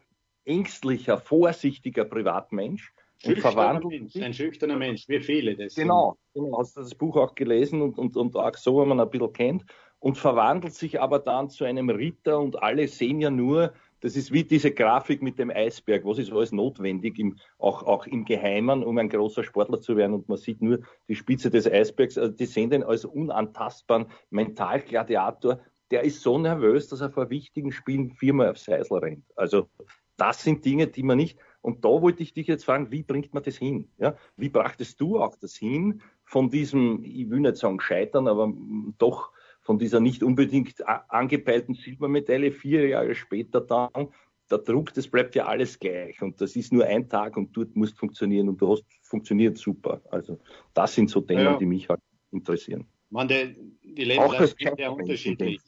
ängstlicher, 0.43 1.17
vorsichtiger 1.17 2.03
Privatmensch. 2.03 2.93
Verwandelt 3.21 3.85
Mensch, 3.85 4.15
ein 4.15 4.33
schüchterner 4.33 4.77
Mensch, 4.77 5.07
wie 5.07 5.19
viele 5.19 5.55
das 5.55 5.75
Genau, 5.75 6.17
genau 6.33 6.57
hast 6.59 6.77
du 6.77 6.81
das 6.81 6.95
Buch 6.95 7.17
auch 7.17 7.35
gelesen 7.35 7.81
und, 7.81 7.97
und, 7.97 8.15
und 8.15 8.35
auch 8.35 8.55
so, 8.55 8.79
wenn 8.79 8.87
man 8.87 8.99
ein 8.99 9.09
bisschen 9.09 9.33
kennt, 9.33 9.65
und 9.99 10.17
verwandelt 10.17 10.73
sich 10.73 11.01
aber 11.01 11.19
dann 11.19 11.49
zu 11.49 11.65
einem 11.65 11.89
Ritter 11.89 12.39
und 12.39 12.63
alle 12.63 12.87
sehen 12.87 13.19
ja 13.19 13.29
nur, 13.29 13.73
das 14.01 14.15
ist 14.15 14.31
wie 14.31 14.45
diese 14.45 14.71
Grafik 14.71 15.21
mit 15.21 15.37
dem 15.39 15.49
Eisberg. 15.49 16.05
Was 16.05 16.19
ist 16.19 16.31
alles 16.31 16.53
notwendig, 16.53 17.19
im, 17.19 17.37
auch, 17.57 17.83
auch 17.83 18.07
im 18.07 18.23
Geheimen, 18.23 18.83
um 18.83 18.97
ein 18.97 19.09
großer 19.09 19.43
Sportler 19.43 19.81
zu 19.81 19.97
werden? 19.97 20.13
Und 20.13 20.29
man 20.29 20.37
sieht 20.37 20.61
nur 20.61 20.79
die 21.09 21.15
Spitze 21.15 21.49
des 21.49 21.67
Eisbergs. 21.67 22.17
Also 22.17 22.31
die 22.33 22.45
sehen 22.45 22.69
den 22.69 22.83
als 22.83 23.03
unantastbaren 23.03 24.05
Mentalgladiator. 24.29 25.59
Der 25.91 26.03
ist 26.03 26.21
so 26.21 26.37
nervös, 26.37 26.87
dass 26.87 27.01
er 27.01 27.09
vor 27.09 27.29
wichtigen 27.29 27.73
Spielen 27.73 28.11
viermal 28.11 28.51
aufs 28.51 28.69
Eisel 28.69 28.99
rennt. 28.99 29.25
Also 29.35 29.67
das 30.15 30.43
sind 30.43 30.63
Dinge, 30.63 30.87
die 30.87 31.03
man 31.03 31.17
nicht. 31.17 31.37
Und 31.61 31.83
da 31.83 31.89
wollte 31.89 32.23
ich 32.23 32.33
dich 32.33 32.47
jetzt 32.47 32.65
fragen, 32.65 32.91
wie 32.91 33.03
bringt 33.03 33.33
man 33.33 33.43
das 33.43 33.57
hin? 33.57 33.89
Ja? 33.97 34.15
Wie 34.37 34.49
brachtest 34.49 34.99
du 35.01 35.19
auch 35.19 35.35
das 35.35 35.55
hin 35.55 36.01
von 36.23 36.49
diesem, 36.49 37.03
ich 37.03 37.29
will 37.29 37.41
nicht 37.41 37.57
sagen 37.57 37.81
scheitern, 37.81 38.27
aber 38.27 38.53
doch 38.97 39.31
von 39.61 39.77
dieser 39.77 39.99
nicht 39.99 40.23
unbedingt 40.23 40.87
angepeilten 40.87 41.75
Silbermedaille 41.75 42.51
vier 42.51 42.87
Jahre 42.87 43.13
später 43.13 43.61
dann, 43.61 44.09
der 44.49 44.57
Druck, 44.59 44.93
das 44.93 45.07
bleibt 45.07 45.35
ja 45.35 45.45
alles 45.45 45.77
gleich 45.77 46.21
und 46.21 46.41
das 46.41 46.55
ist 46.55 46.73
nur 46.73 46.85
ein 46.85 47.07
Tag 47.07 47.37
und 47.37 47.55
dort 47.55 47.75
musst 47.75 47.97
funktionieren 47.97 48.49
und 48.49 48.59
du 48.59 48.71
hast 48.71 48.85
funktioniert 49.03 49.57
super. 49.57 50.01
Also 50.09 50.39
das 50.73 50.95
sind 50.95 51.09
so 51.09 51.21
Themen, 51.21 51.43
ja. 51.43 51.57
die 51.57 51.65
mich 51.65 51.87
halt 51.87 51.99
interessieren. 52.31 52.87
Man, 53.11 53.27
die, 53.27 53.55
die 53.83 54.05
Lebensleistung 54.05 54.67
ist 54.69 54.77
sehr 54.77 54.93
unterschiedlich. 54.93 55.61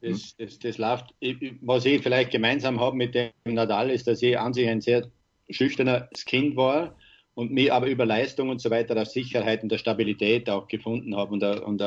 Das, 0.00 0.36
das, 0.36 0.58
das 0.58 0.78
läuft, 0.78 1.14
was 1.60 1.84
ich 1.84 2.02
vielleicht 2.02 2.30
gemeinsam 2.30 2.80
habe 2.80 2.96
mit 2.96 3.14
dem 3.14 3.30
Nadal, 3.44 3.90
ist, 3.90 4.06
dass 4.06 4.22
ich 4.22 4.38
an 4.38 4.52
sich 4.52 4.68
ein 4.68 4.80
sehr 4.80 5.10
schüchternes 5.50 6.24
Kind 6.24 6.56
war 6.56 6.96
und 7.34 7.50
mich 7.50 7.72
aber 7.72 7.86
über 7.86 8.06
Leistung 8.06 8.48
und 8.48 8.60
so 8.60 8.70
weiter 8.70 9.00
auf 9.00 9.08
Sicherheit 9.08 9.62
und 9.62 9.70
der 9.70 9.78
Stabilität 9.78 10.48
auch 10.48 10.68
gefunden 10.68 11.16
habe 11.16 11.32
und, 11.32 11.42
und, 11.42 11.82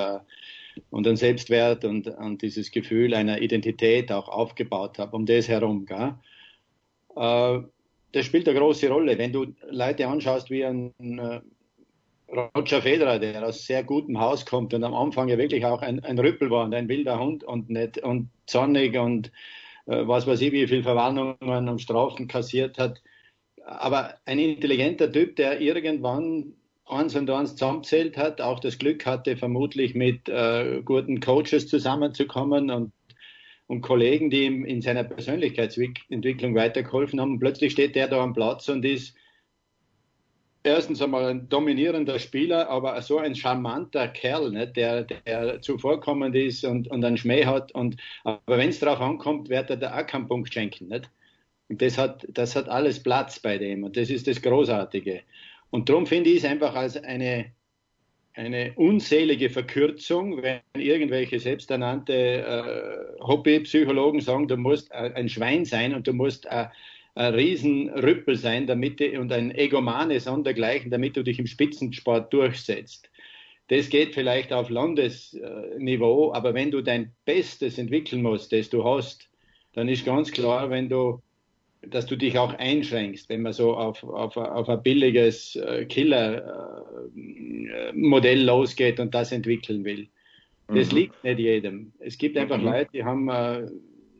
und 0.89 1.07
einen 1.07 1.15
Selbstwert 1.15 1.85
und, 1.85 2.07
und 2.07 2.41
dieses 2.41 2.71
Gefühl 2.71 3.13
einer 3.13 3.41
Identität 3.41 4.11
auch 4.11 4.27
aufgebaut 4.27 4.99
habe, 4.99 5.15
um 5.15 5.25
das 5.25 5.47
herum. 5.47 5.85
Gell? 5.85 6.15
Äh, 7.15 7.59
das 8.11 8.25
spielt 8.25 8.47
eine 8.49 8.59
große 8.59 8.89
Rolle. 8.89 9.17
Wenn 9.17 9.33
du 9.33 9.53
Leute 9.69 10.07
anschaust 10.07 10.49
wie 10.49 10.65
ein 10.65 10.93
äh, 10.99 11.39
Roger 12.29 12.81
Federer, 12.81 13.19
der 13.19 13.45
aus 13.45 13.65
sehr 13.65 13.83
gutem 13.83 14.19
Haus 14.19 14.45
kommt 14.45 14.73
und 14.73 14.83
am 14.83 14.93
Anfang 14.93 15.29
ja 15.29 15.37
wirklich 15.37 15.65
auch 15.65 15.81
ein, 15.81 16.03
ein 16.03 16.19
Rüppel 16.19 16.49
war 16.49 16.65
und 16.65 16.73
ein 16.73 16.89
wilder 16.89 17.19
Hund 17.19 17.43
und 17.43 17.69
nicht 17.69 17.99
und 17.99 18.29
zornig 18.45 18.97
und 18.97 19.31
äh, 19.85 20.05
was 20.07 20.27
weiß 20.27 20.41
ich, 20.41 20.51
wie 20.51 20.67
viel 20.67 20.83
Verwarnungen 20.83 21.69
und 21.69 21.81
Strafen 21.81 22.27
kassiert 22.27 22.77
hat. 22.77 23.01
Aber 23.65 24.15
ein 24.25 24.39
intelligenter 24.39 25.11
Typ, 25.11 25.35
der 25.37 25.61
irgendwann 25.61 26.53
eins 26.85 27.15
und 27.15 27.29
eins 27.29 27.51
zusammenzählt 27.55 28.17
hat, 28.17 28.41
auch 28.41 28.59
das 28.59 28.77
Glück 28.77 29.05
hatte, 29.05 29.37
vermutlich 29.37 29.95
mit 29.95 30.29
äh, 30.29 30.81
guten 30.83 31.19
Coaches 31.19 31.67
zusammenzukommen 31.67 32.71
und, 32.71 32.91
und 33.67 33.81
Kollegen, 33.81 34.29
die 34.29 34.45
ihm 34.45 34.65
in 34.65 34.81
seiner 34.81 35.03
Persönlichkeitsentwicklung 35.03 36.55
weitergeholfen 36.55 37.19
haben. 37.19 37.39
Plötzlich 37.39 37.73
steht 37.73 37.95
der 37.95 38.07
da 38.07 38.21
am 38.21 38.33
Platz 38.33 38.69
und 38.69 38.85
ist 38.85 39.15
erstens 40.67 41.01
einmal 41.01 41.25
ein 41.25 41.49
dominierender 41.49 42.19
Spieler, 42.19 42.69
aber 42.69 43.01
so 43.01 43.17
ein 43.17 43.35
charmanter 43.35 44.07
Kerl, 44.07 44.51
ne, 44.51 44.67
der, 44.67 45.03
der 45.03 45.61
zuvorkommend 45.61 46.35
ist 46.35 46.63
und, 46.63 46.87
und 46.89 47.03
einen 47.03 47.17
Schmäh 47.17 47.45
hat. 47.45 47.71
Und, 47.71 47.97
aber 48.23 48.57
wenn 48.57 48.69
es 48.69 48.79
darauf 48.79 49.01
ankommt, 49.01 49.49
wird 49.49 49.69
er 49.69 49.77
da 49.77 49.97
auch 49.97 50.05
keinen 50.05 50.27
Punkt 50.27 50.53
schenken. 50.53 50.87
Nicht? 50.87 51.09
Und 51.69 51.81
das 51.81 51.97
hat, 51.97 52.25
das 52.29 52.55
hat 52.55 52.69
alles 52.69 53.01
Platz 53.01 53.39
bei 53.39 53.57
dem 53.57 53.83
und 53.83 53.97
das 53.97 54.09
ist 54.09 54.27
das 54.27 54.41
Großartige. 54.41 55.21
Und 55.69 55.89
darum 55.89 56.05
finde 56.05 56.29
ich 56.29 56.37
es 56.37 56.45
einfach 56.45 56.75
als 56.75 56.95
eine, 56.95 57.51
eine 58.33 58.73
unselige 58.75 59.49
Verkürzung, 59.49 60.41
wenn 60.41 60.61
irgendwelche 60.75 61.39
selbsternannte 61.39 62.13
äh, 62.13 63.21
Hobbypsychologen 63.21 64.21
sagen, 64.21 64.47
du 64.47 64.55
musst 64.55 64.91
ein 64.91 65.27
Schwein 65.27 65.65
sein 65.65 65.93
und 65.93 66.07
du 66.07 66.13
musst 66.13 66.47
ein 66.47 66.69
Riesenrüppel 67.23 68.35
sein 68.35 68.67
damit, 68.67 69.01
und 69.01 69.31
ein 69.31 69.51
Egomane 69.53 70.19
sondergleichen, 70.19 70.91
damit 70.91 71.17
du 71.17 71.23
dich 71.23 71.39
im 71.39 71.47
Spitzensport 71.47 72.31
durchsetzt. 72.33 73.09
Das 73.69 73.89
geht 73.89 74.13
vielleicht 74.13 74.53
auf 74.53 74.69
Landesniveau, 74.69 76.33
aber 76.33 76.53
wenn 76.53 76.71
du 76.71 76.81
dein 76.81 77.11
Bestes 77.25 77.77
entwickeln 77.77 78.21
musst, 78.21 78.53
das 78.53 78.69
du 78.69 78.83
hast, 78.83 79.29
dann 79.73 79.89
ist 79.89 80.05
ganz 80.05 80.31
klar, 80.31 80.69
wenn 80.69 80.89
du 80.89 81.21
dass 81.81 82.05
du 82.05 82.15
dich 82.15 82.37
auch 82.37 82.53
einschränkst, 82.53 83.27
wenn 83.29 83.41
man 83.41 83.53
so 83.53 83.75
auf, 83.75 84.03
auf, 84.03 84.35
auf 84.37 84.69
ein 84.69 84.83
billiges 84.83 85.55
äh, 85.55 85.85
Killer-Modell 85.85 87.13
losgeht 88.43 88.99
und 88.99 89.15
das 89.15 89.31
entwickeln 89.31 89.85
will. 89.85 90.09
Das 90.67 90.91
mhm. 90.91 90.97
liegt 90.97 91.23
nicht 91.23 91.39
jedem. 91.39 91.93
Es 91.99 92.17
gibt 92.17 92.35
einfach 92.37 92.57
mhm. 92.57 92.65
Leute, 92.65 92.89
die 92.93 93.03
haben, 93.03 93.29
äh, 93.29 93.67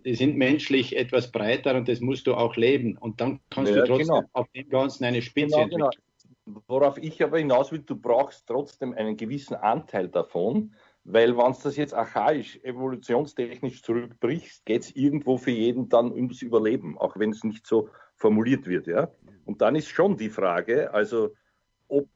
die 0.07 0.15
sind 0.15 0.37
menschlich 0.37 0.95
etwas 0.95 1.33
breiter 1.33 1.75
und 1.75 1.89
das 1.89 1.99
musst 1.99 2.27
du 2.27 2.33
auch 2.33 2.55
leben. 2.55 2.97
Und 2.97 3.19
dann 3.19 3.41
kannst 3.49 3.73
ja, 3.73 3.81
du 3.81 3.87
trotzdem 3.87 4.07
genau. 4.07 4.23
auf 4.31 4.47
dem 4.55 4.69
Ganzen 4.69 5.03
eine 5.03 5.21
Spitze 5.21 5.57
genau, 5.57 5.67
genau. 5.67 5.85
entwickeln. 5.85 6.03
Genau. 6.45 6.63
Worauf 6.67 6.97
ich 6.97 7.21
aber 7.21 7.39
hinaus 7.39 7.73
will, 7.73 7.79
du 7.79 7.97
brauchst 7.97 8.47
trotzdem 8.47 8.93
einen 8.93 9.17
gewissen 9.17 9.55
Anteil 9.55 10.07
davon, 10.07 10.73
weil 11.03 11.35
wenn 11.35 11.51
es 11.51 11.59
das 11.59 11.75
jetzt 11.75 11.93
archaisch, 11.93 12.57
evolutionstechnisch 12.63 13.83
zurückbrichst, 13.83 14.65
geht 14.65 14.83
es 14.83 14.95
irgendwo 14.95 15.37
für 15.37 15.51
jeden 15.51 15.89
dann 15.89 16.09
ums 16.13 16.41
Überleben, 16.41 16.97
auch 16.97 17.19
wenn 17.19 17.31
es 17.31 17.43
nicht 17.43 17.67
so 17.67 17.89
formuliert 18.15 18.65
wird. 18.65 18.87
Ja? 18.87 19.09
Und 19.43 19.61
dann 19.61 19.75
ist 19.75 19.89
schon 19.89 20.15
die 20.15 20.29
Frage, 20.29 20.93
also 20.93 21.33
ob, 21.89 22.07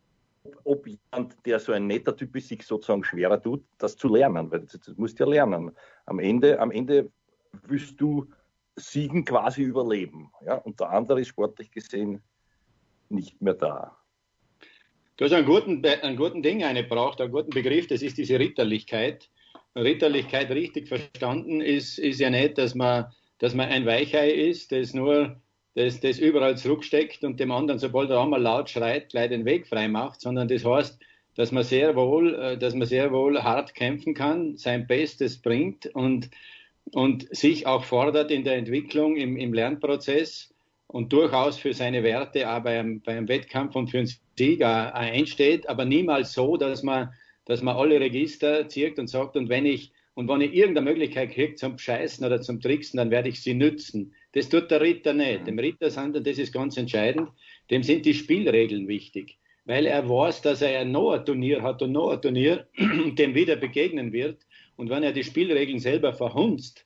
ob 0.64 0.88
jemand, 0.88 1.36
der 1.46 1.60
so 1.60 1.74
ein 1.74 1.88
netter 1.88 2.16
Typ 2.16 2.34
ist, 2.38 2.48
sich 2.48 2.66
sozusagen 2.66 3.04
schwerer 3.04 3.42
tut, 3.42 3.66
das 3.78 3.98
zu 3.98 4.08
lernen, 4.08 4.50
weil 4.50 4.62
das, 4.62 4.80
das 4.80 4.96
musst 4.96 5.20
du 5.20 5.26
ja 5.26 5.30
lernen. 5.30 5.72
Am 6.06 6.20
Ende, 6.20 6.58
am 6.58 6.72
Ende 6.72 7.12
wirst 7.68 8.00
du 8.00 8.28
Siegen 8.76 9.26
quasi 9.26 9.64
überleben. 9.64 10.32
Ja? 10.46 10.56
Und 10.56 10.80
der 10.80 10.92
andere 10.92 11.22
ist 11.22 11.28
sportlich 11.28 11.72
gesehen 11.72 12.22
nicht 13.10 13.42
mehr 13.42 13.54
da. 13.54 13.98
Du 15.18 15.26
hast 15.26 15.34
einen 15.34 15.46
guten, 15.46 15.86
einen 15.86 16.18
guten 16.18 16.42
Ding 16.42 16.64
eingebracht, 16.64 17.22
einen 17.22 17.32
guten 17.32 17.52
Begriff, 17.52 17.88
das 17.88 18.02
ist 18.02 18.18
diese 18.18 18.40
Ritterlichkeit. 18.40 19.30
Ritterlichkeit 19.76 20.50
richtig 20.52 20.88
verstanden 20.88 21.62
ist, 21.62 22.00
ist 22.00 22.20
ja 22.20 22.30
nicht, 22.30 22.58
dass 22.58 22.76
man, 22.76 23.06
dass 23.38 23.54
man 23.54 23.70
ein 23.70 23.86
Weichei 23.86 24.32
ist, 24.32 24.72
das 24.72 24.94
nur 24.94 25.40
das, 25.76 26.00
das 26.00 26.20
überall 26.20 26.58
zurücksteckt 26.58 27.24
und 27.24 27.40
dem 27.40 27.52
anderen, 27.52 27.80
sobald 27.80 28.10
er 28.10 28.20
einmal 28.20 28.42
laut 28.42 28.70
schreit, 28.70 29.10
gleich 29.10 29.30
den 29.30 29.46
Weg 29.46 29.68
frei 29.68 29.88
macht, 29.88 30.22
sondern 30.22 30.48
das 30.48 30.66
heißt, 30.66 31.00
dass 31.36 31.52
man 31.52 31.64
sehr 31.64 31.96
wohl, 31.96 32.36
äh, 32.36 32.58
dass 32.58 32.74
man 32.74 32.88
sehr 32.88 33.12
wohl 33.12 33.42
hart 33.42 33.74
kämpfen 33.74 34.14
kann, 34.14 34.58
sein 34.58 34.88
Bestes 34.88 35.42
bringt 35.42 35.86
und, 35.88 36.30
und 36.92 37.34
sich 37.36 37.68
auch 37.68 37.84
fordert 37.84 38.32
in 38.32 38.44
der 38.44 38.56
Entwicklung, 38.56 39.16
im, 39.16 39.38
im 39.38 39.54
Lernprozess 39.54 40.54
und 40.88 41.14
durchaus 41.14 41.58
für 41.58 41.74
seine 41.74 42.04
Werte 42.04 42.52
auch 42.52 42.64
beim, 42.64 43.02
beim 43.02 43.28
Wettkampf 43.28 43.76
und 43.76 43.90
für 43.90 43.98
den 43.98 44.12
Sieg 44.38 44.64
einsteht, 44.64 45.70
aber 45.70 45.86
niemals 45.86 46.34
so, 46.34 46.58
dass 46.58 46.84
man, 46.84 47.14
dass 47.46 47.62
man 47.62 47.76
alle 47.78 48.00
Register 48.00 48.68
zirkt 48.68 49.00
und 49.00 49.08
sagt, 49.08 49.38
und 49.38 49.50
wenn 49.50 49.66
ich, 49.66 49.94
und 50.16 50.28
wenn 50.28 50.42
ich 50.42 50.54
irgendeine 50.54 50.90
Möglichkeit 50.90 51.32
kriege 51.32 51.56
zum 51.56 51.78
Scheißen 51.78 52.26
oder 52.26 52.42
zum 52.42 52.60
Tricksen, 52.60 52.98
dann 52.98 53.12
werde 53.12 53.30
ich 53.30 53.42
sie 53.42 53.54
nützen. 53.54 54.14
Das 54.34 54.50
tut 54.50 54.70
der 54.70 54.82
Ritter 54.82 55.14
nicht. 55.14 55.48
Dem 55.48 55.60
Ritter 55.60 55.90
sind, 55.90 56.16
und 56.18 56.28
das 56.28 56.38
ist 56.38 56.54
ganz 56.54 56.76
entscheidend, 56.78 57.30
dem 57.70 57.84
sind 57.84 58.06
die 58.06 58.14
Spielregeln 58.14 58.88
wichtig. 58.88 59.38
Weil 59.66 59.86
er 59.86 60.10
weiß, 60.10 60.42
dass 60.42 60.62
er 60.62 60.84
noch 60.86 61.12
ein 61.12 61.26
Turnier 61.26 61.62
hat 61.62 61.82
und 61.82 61.92
noch 61.92 62.10
ein 62.10 62.22
Turnier, 62.22 62.68
dem 62.78 63.36
wieder 63.36 63.56
begegnen 63.56 64.12
wird. 64.12 64.46
Und 64.76 64.90
wenn 64.90 65.04
er 65.04 65.12
die 65.12 65.24
Spielregeln 65.24 65.80
selber 65.80 66.14
verhunzt, 66.14 66.86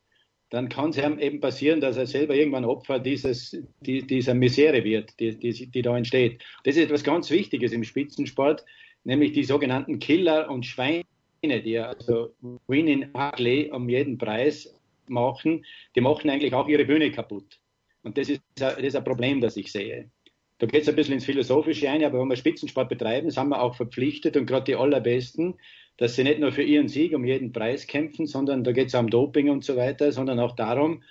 dann 0.50 0.70
kann 0.70 0.92
es 0.92 0.98
ihm 0.98 1.20
eben 1.20 1.40
passieren, 1.40 1.82
dass 1.82 1.98
er 1.98 2.06
selber 2.06 2.36
irgendwann 2.36 2.66
Opfer 2.66 3.00
dieses, 3.00 3.58
die, 3.82 4.06
dieser 4.06 4.34
Misere 4.34 4.84
wird, 4.84 5.20
die, 5.20 5.38
die, 5.38 5.68
die 5.68 5.82
da 5.82 5.98
entsteht. 5.98 6.44
Das 6.64 6.76
ist 6.76 6.84
etwas 6.84 7.04
ganz 7.04 7.30
Wichtiges 7.32 7.72
im 7.72 7.84
Spitzensport, 7.84 8.64
nämlich 9.04 9.34
die 9.34 9.44
sogenannten 9.44 10.00
Killer 10.00 10.50
und 10.50 10.66
Schweine, 10.66 11.04
die 11.44 11.78
also 11.80 12.34
Winning 12.68 13.10
ugly 13.14 13.72
um 13.72 13.90
jeden 13.90 14.18
Preis 14.18 14.80
machen, 15.08 15.66
die 15.96 16.02
machen 16.02 16.30
eigentlich 16.30 16.54
auch 16.54 16.68
ihre 16.68 16.86
Bühne 16.86 17.12
kaputt. 17.12 17.60
Und 18.04 18.18
das 18.18 18.30
ist, 18.30 18.42
das 18.56 18.78
ist 18.78 18.96
ein 18.96 19.04
Problem, 19.04 19.42
das 19.42 19.58
ich 19.58 19.72
sehe. 19.72 20.12
Da 20.60 20.68
geht 20.68 20.84
es 20.84 20.90
ein 20.90 20.96
bisschen 20.96 21.16
ins 21.16 21.26
Philosophische 21.26 21.90
ein, 21.90 22.04
aber 22.04 22.20
wenn 22.20 22.30
wir 22.30 22.36
Spitzensport 22.36 22.88
betreiben, 22.88 23.30
sind 23.30 23.50
wir 23.50 23.62
auch 23.62 23.76
verpflichtet 23.76 24.38
und 24.38 24.46
gerade 24.46 24.66
die 24.66 24.76
Allerbesten, 24.76 25.56
dass 25.98 26.16
sie 26.16 26.24
nicht 26.24 26.40
nur 26.40 26.52
für 26.52 26.64
ihren 26.64 26.88
Sieg 26.88 27.14
um 27.14 27.26
jeden 27.26 27.52
Preis 27.52 27.88
kämpfen, 27.88 28.28
sondern 28.28 28.64
da 28.64 28.72
geht 28.72 28.88
es 28.88 28.96
um 28.96 29.10
Doping 29.10 29.50
und 29.50 29.64
so 29.64 29.76
weiter, 29.76 30.12
sondern 30.12 30.40
auch 30.40 30.56
darum, 30.56 31.04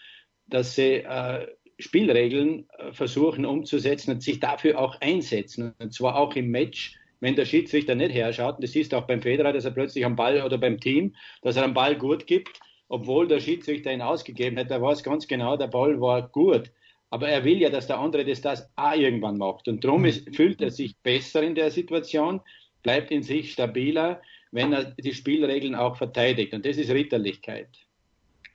dass 0.47 0.75
sie 0.75 0.97
äh, 0.97 1.47
Spielregeln 1.79 2.69
äh, 2.79 2.93
versuchen 2.93 3.47
umzusetzen 3.47 4.13
und 4.13 4.23
sich 4.23 4.41
dafür 4.41 4.79
auch 4.79 5.01
einsetzen. 5.01 5.75
Und 5.79 5.93
zwar 5.93 6.17
auch 6.17 6.37
im 6.37 6.51
Match, 6.51 6.97
wenn 7.21 7.35
der 7.35 7.47
Schiedsrichter 7.47 7.95
nicht 7.95 8.15
herschaut. 8.15 8.57
Und 8.57 8.65
das 8.65 8.77
ist 8.77 8.95
auch 8.95 9.07
beim 9.07 9.23
Federer, 9.23 9.53
dass 9.53 9.65
er 9.65 9.71
plötzlich 9.71 10.05
am 10.05 10.17
Ball 10.17 10.43
oder 10.43 10.59
beim 10.59 10.79
Team, 10.79 11.15
dass 11.43 11.57
er 11.57 11.65
am 11.65 11.75
Ball 11.75 11.97
gut 11.97 12.27
gibt, 12.27 12.61
obwohl 12.89 13.27
der 13.27 13.41
Schiedsrichter 13.41 13.93
ihn 13.93 14.03
ausgegeben 14.03 14.59
hat. 14.59 14.71
Er 14.71 14.83
weiß 14.83 15.03
ganz 15.03 15.27
genau, 15.27 15.57
der 15.57 15.69
Ball 15.69 16.01
war 16.01 16.29
gut. 16.29 16.71
Aber 17.11 17.29
er 17.29 17.45
will 17.45 17.59
ja, 17.59 17.71
dass 17.71 17.87
der 17.87 17.99
andere 17.99 18.25
das, 18.25 18.41
das 18.41 18.71
auch 18.77 18.95
irgendwann 18.95 19.39
macht. 19.39 19.69
Und 19.69 19.85
darum 19.85 20.05
ist, 20.05 20.35
fühlt 20.35 20.61
er 20.61 20.71
sich 20.71 20.97
besser 20.99 21.43
in 21.43 21.55
der 21.55 21.71
Situation, 21.71 22.41
bleibt 22.83 23.11
in 23.11 23.23
sich 23.23 23.53
stabiler 23.53 24.21
wenn 24.55 24.73
er 24.73 24.85
die 24.85 25.13
Spielregeln 25.13 25.75
auch 25.75 25.97
verteidigt. 25.97 26.55
Und 26.55 26.65
das 26.65 26.77
ist 26.77 26.91
Ritterlichkeit. 26.91 27.69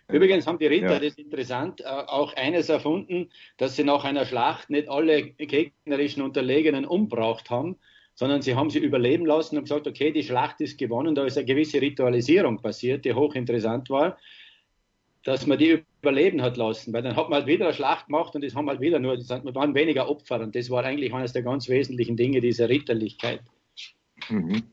Übrigens 0.07 0.47
haben 0.47 0.57
die 0.57 0.65
Ritter, 0.65 0.93
ja. 0.93 0.99
das 0.99 1.09
ist 1.09 1.19
interessant, 1.19 1.81
äh, 1.81 1.83
auch 1.83 2.33
eines 2.35 2.69
erfunden, 2.69 3.29
dass 3.57 3.75
sie 3.75 3.83
nach 3.83 4.05
einer 4.05 4.25
Schlacht 4.25 4.69
nicht 4.69 4.89
alle 4.89 5.23
gegnerischen 5.23 6.23
Unterlegenen 6.23 6.85
umgebracht 6.85 7.49
haben, 7.49 7.75
sondern 8.15 8.41
sie 8.41 8.55
haben 8.55 8.69
sie 8.69 8.79
überleben 8.79 9.25
lassen 9.25 9.57
und 9.57 9.63
gesagt, 9.63 9.87
okay, 9.87 10.11
die 10.11 10.23
Schlacht 10.23 10.61
ist 10.61 10.79
gewonnen, 10.79 11.15
da 11.15 11.25
ist 11.25 11.37
eine 11.37 11.45
gewisse 11.45 11.81
Ritualisierung 11.81 12.61
passiert, 12.61 13.03
die 13.05 13.13
hochinteressant 13.13 13.89
war, 13.89 14.17
dass 15.23 15.45
man 15.45 15.59
die 15.59 15.83
überleben 16.01 16.41
hat 16.41 16.55
lassen, 16.55 16.93
weil 16.93 17.03
dann 17.03 17.17
hat 17.17 17.29
man 17.29 17.39
halt 17.39 17.47
wieder 17.47 17.65
eine 17.65 17.73
Schlacht 17.73 18.07
gemacht 18.07 18.33
und 18.35 18.43
es 18.43 18.55
haben 18.55 18.69
halt 18.69 18.79
wieder 18.79 18.99
nur, 18.99 19.13
es 19.13 19.29
waren 19.29 19.75
weniger 19.75 20.09
Opfer 20.09 20.39
und 20.39 20.55
das 20.55 20.69
war 20.69 20.83
eigentlich 20.85 21.13
eines 21.13 21.33
der 21.33 21.43
ganz 21.43 21.67
wesentlichen 21.67 22.15
Dinge 22.15 22.39
dieser 22.39 22.67
Ritterlichkeit. 22.67 23.41
Mhm 24.29 24.63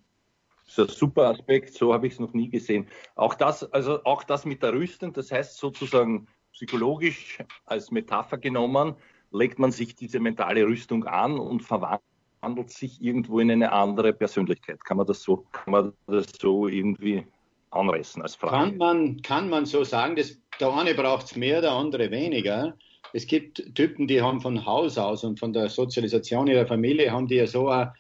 ist 0.67 0.79
ein 0.79 0.89
super 0.89 1.29
Aspekt, 1.29 1.75
so 1.75 1.93
habe 1.93 2.07
ich 2.07 2.15
es 2.15 2.21
noch 2.21 2.33
nie 2.33 2.49
gesehen. 2.49 2.87
Auch 3.15 3.35
das, 3.35 3.71
also 3.73 4.03
auch 4.05 4.25
das 4.25 4.45
mit 4.45 4.63
der 4.63 4.73
Rüstung, 4.73 5.13
das 5.13 5.31
heißt 5.31 5.59
sozusagen 5.59 6.27
psychologisch 6.53 7.39
als 7.67 7.91
Metapher 7.91 8.39
genommen, 8.39 8.95
legt 9.31 9.59
man 9.59 9.73
sich 9.73 9.95
diese 9.95 10.21
mentale 10.21 10.65
Rüstung 10.65 11.05
an 11.05 11.39
und 11.39 11.63
verwandelt 11.63 12.71
sich 12.71 13.01
irgendwo 13.03 13.41
in 13.41 13.51
eine 13.51 13.73
andere 13.73 14.13
Persönlichkeit. 14.13 14.85
Kann 14.85 14.97
man 14.97 15.07
das 15.07 15.23
so, 15.23 15.47
kann 15.53 15.73
man 15.73 15.93
das 16.07 16.27
so 16.41 16.69
irgendwie 16.69 17.27
anreißen 17.71 18.23
als 18.23 18.35
Frage? 18.35 18.57
Kann 18.57 18.77
man, 18.77 19.23
kann 19.23 19.49
man 19.49 19.67
so 19.67 19.85
sagen, 19.85 20.17
dass 20.17 20.41
der 20.61 20.73
eine 20.73 20.95
braucht 20.95 21.27
es 21.27 21.37
mehr, 21.37 21.61
der 21.61 21.73
andere 21.73 22.11
weniger. 22.11 22.77
es 23.13 23.27
gibt 23.27 23.75
Typen, 23.75 24.07
die 24.07 24.23
haben 24.23 24.41
von 24.41 24.65
Haus 24.65 24.99
aus 24.99 25.25
und 25.25 25.39
von 25.39 25.53
der 25.53 25.69
Sozialisation 25.69 26.47
ihrer 26.47 26.67
Familie 26.67 27.11
haben 27.11 27.27
die 27.27 27.37
ja 27.37 27.47
so 27.47 27.69
ein, 27.69 27.91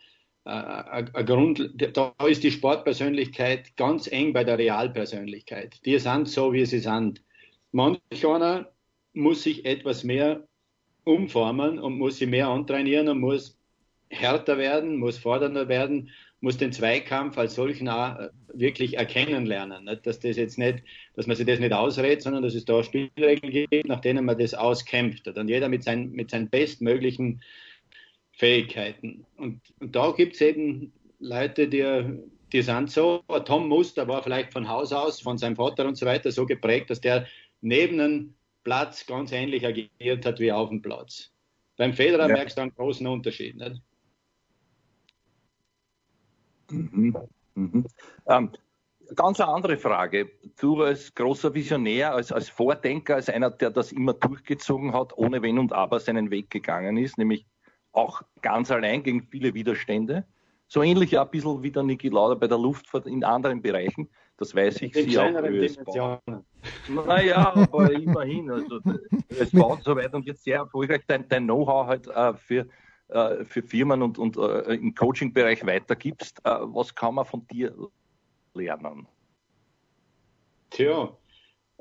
ein, 0.46 1.14
ein 1.14 1.26
Grund, 1.26 1.70
da 1.94 2.14
ist 2.26 2.44
die 2.44 2.52
Sportpersönlichkeit 2.52 3.76
ganz 3.76 4.06
eng 4.06 4.32
bei 4.32 4.44
der 4.44 4.58
Realpersönlichkeit. 4.58 5.84
Die 5.84 5.98
sind 5.98 6.28
so, 6.28 6.52
wie 6.52 6.64
sie 6.64 6.78
sind. 6.78 7.22
Manch 7.72 8.00
einer 8.24 8.70
muss 9.12 9.42
sich 9.42 9.64
etwas 9.64 10.04
mehr 10.04 10.46
umformen 11.04 11.78
und 11.78 11.98
muss 11.98 12.18
sich 12.18 12.28
mehr 12.28 12.48
antrainieren 12.48 13.08
und 13.08 13.20
muss 13.20 13.58
härter 14.08 14.56
werden, 14.56 14.98
muss 14.98 15.18
fordernder 15.18 15.68
werden, 15.68 16.10
muss 16.40 16.58
den 16.58 16.72
Zweikampf 16.72 17.38
als 17.38 17.54
solchen 17.54 17.88
auch 17.88 18.18
äh, 18.18 18.28
wirklich 18.52 18.98
erkennen 18.98 19.46
lernen. 19.46 19.84
Nicht? 19.84 20.06
Dass 20.06 20.20
das 20.20 20.36
jetzt 20.36 20.58
nicht, 20.58 20.82
dass 21.14 21.26
man 21.26 21.36
sich 21.36 21.46
das 21.46 21.58
nicht 21.58 21.72
ausredet, 21.72 22.22
sondern 22.22 22.42
dass 22.42 22.54
es 22.54 22.64
da 22.64 22.82
Spielregeln 22.82 23.52
gibt, 23.52 23.88
nach 23.88 24.00
denen 24.00 24.24
man 24.24 24.38
das 24.38 24.54
auskämpft. 24.54 25.26
Und 25.26 25.48
jeder 25.48 25.68
mit, 25.68 25.82
sein, 25.82 26.12
mit 26.12 26.30
seinen 26.30 26.48
bestmöglichen 26.48 27.42
Fähigkeiten. 28.36 29.24
Und, 29.38 29.60
und 29.80 29.96
da 29.96 30.12
gibt 30.12 30.34
es 30.34 30.42
eben 30.42 30.92
Leute, 31.18 31.68
die, 31.68 32.20
die 32.52 32.62
sind 32.62 32.90
so. 32.90 33.22
Tom 33.46 33.68
Muster 33.68 34.06
war 34.06 34.22
vielleicht 34.22 34.52
von 34.52 34.68
Haus 34.68 34.92
aus, 34.92 35.20
von 35.20 35.38
seinem 35.38 35.56
Vater 35.56 35.86
und 35.86 35.96
so 35.96 36.04
weiter 36.04 36.30
so 36.30 36.44
geprägt, 36.44 36.90
dass 36.90 37.00
der 37.00 37.26
neben 37.62 37.98
einem 37.98 38.34
Platz 38.62 39.06
ganz 39.06 39.32
ähnlich 39.32 39.66
agiert 39.66 40.26
hat 40.26 40.38
wie 40.38 40.52
auf 40.52 40.68
dem 40.68 40.82
Platz. 40.82 41.32
Beim 41.78 41.94
Federer 41.94 42.28
ja. 42.28 42.34
merkst 42.34 42.58
du 42.58 42.62
einen 42.62 42.74
großen 42.74 43.06
Unterschied. 43.06 43.56
Nicht? 43.56 43.82
Mhm. 46.70 47.16
Mhm. 47.54 47.86
Ähm, 48.28 48.50
ganz 49.14 49.40
eine 49.40 49.50
andere 49.50 49.78
Frage. 49.78 50.30
Du 50.60 50.82
als 50.82 51.14
großer 51.14 51.54
Visionär, 51.54 52.14
als, 52.14 52.32
als 52.32 52.50
Vordenker, 52.50 53.14
als 53.14 53.30
einer, 53.30 53.50
der 53.50 53.70
das 53.70 53.92
immer 53.92 54.12
durchgezogen 54.12 54.92
hat, 54.92 55.16
ohne 55.16 55.40
Wenn 55.40 55.58
und 55.58 55.72
Aber 55.72 56.00
seinen 56.00 56.30
Weg 56.30 56.50
gegangen 56.50 56.98
ist, 56.98 57.16
nämlich 57.16 57.46
auch 57.96 58.22
ganz 58.42 58.70
allein 58.70 59.02
gegen 59.02 59.22
viele 59.22 59.54
Widerstände. 59.54 60.24
So 60.68 60.82
ähnlich 60.82 61.12
ja 61.12 61.22
ein 61.22 61.30
bisschen 61.30 61.62
wie 61.62 61.70
der 61.70 61.84
Niki 61.84 62.08
Lauda 62.08 62.34
bei 62.34 62.48
der 62.48 62.58
Luftfahrt 62.58 63.06
in 63.06 63.22
anderen 63.22 63.62
Bereichen. 63.62 64.08
Das 64.36 64.54
weiß 64.54 64.82
ich. 64.82 64.94
In 64.96 65.08
kleineren 65.08 65.52
Dimensionen. 65.52 66.44
Naja, 66.88 67.54
aber 67.54 67.92
immerhin. 67.92 68.50
Also, 68.50 68.80
es 69.28 69.50
baut 69.52 69.82
so 69.84 69.94
weit 69.96 70.12
und 70.12 70.26
jetzt 70.26 70.44
sehr 70.44 70.58
erfolgreich 70.58 71.02
dein, 71.06 71.28
dein 71.28 71.44
Know-how 71.44 71.86
halt 71.86 72.08
äh, 72.08 72.34
für 72.34 72.66
äh, 73.08 73.44
für 73.44 73.62
Firmen 73.62 74.02
und, 74.02 74.18
und 74.18 74.36
äh, 74.36 74.74
im 74.74 74.94
Coaching-Bereich 74.94 75.64
weitergibst. 75.64 76.40
Äh, 76.44 76.58
was 76.62 76.94
kann 76.94 77.14
man 77.14 77.24
von 77.24 77.46
dir 77.46 77.72
lernen? 78.54 79.06
Tja, 80.70 81.16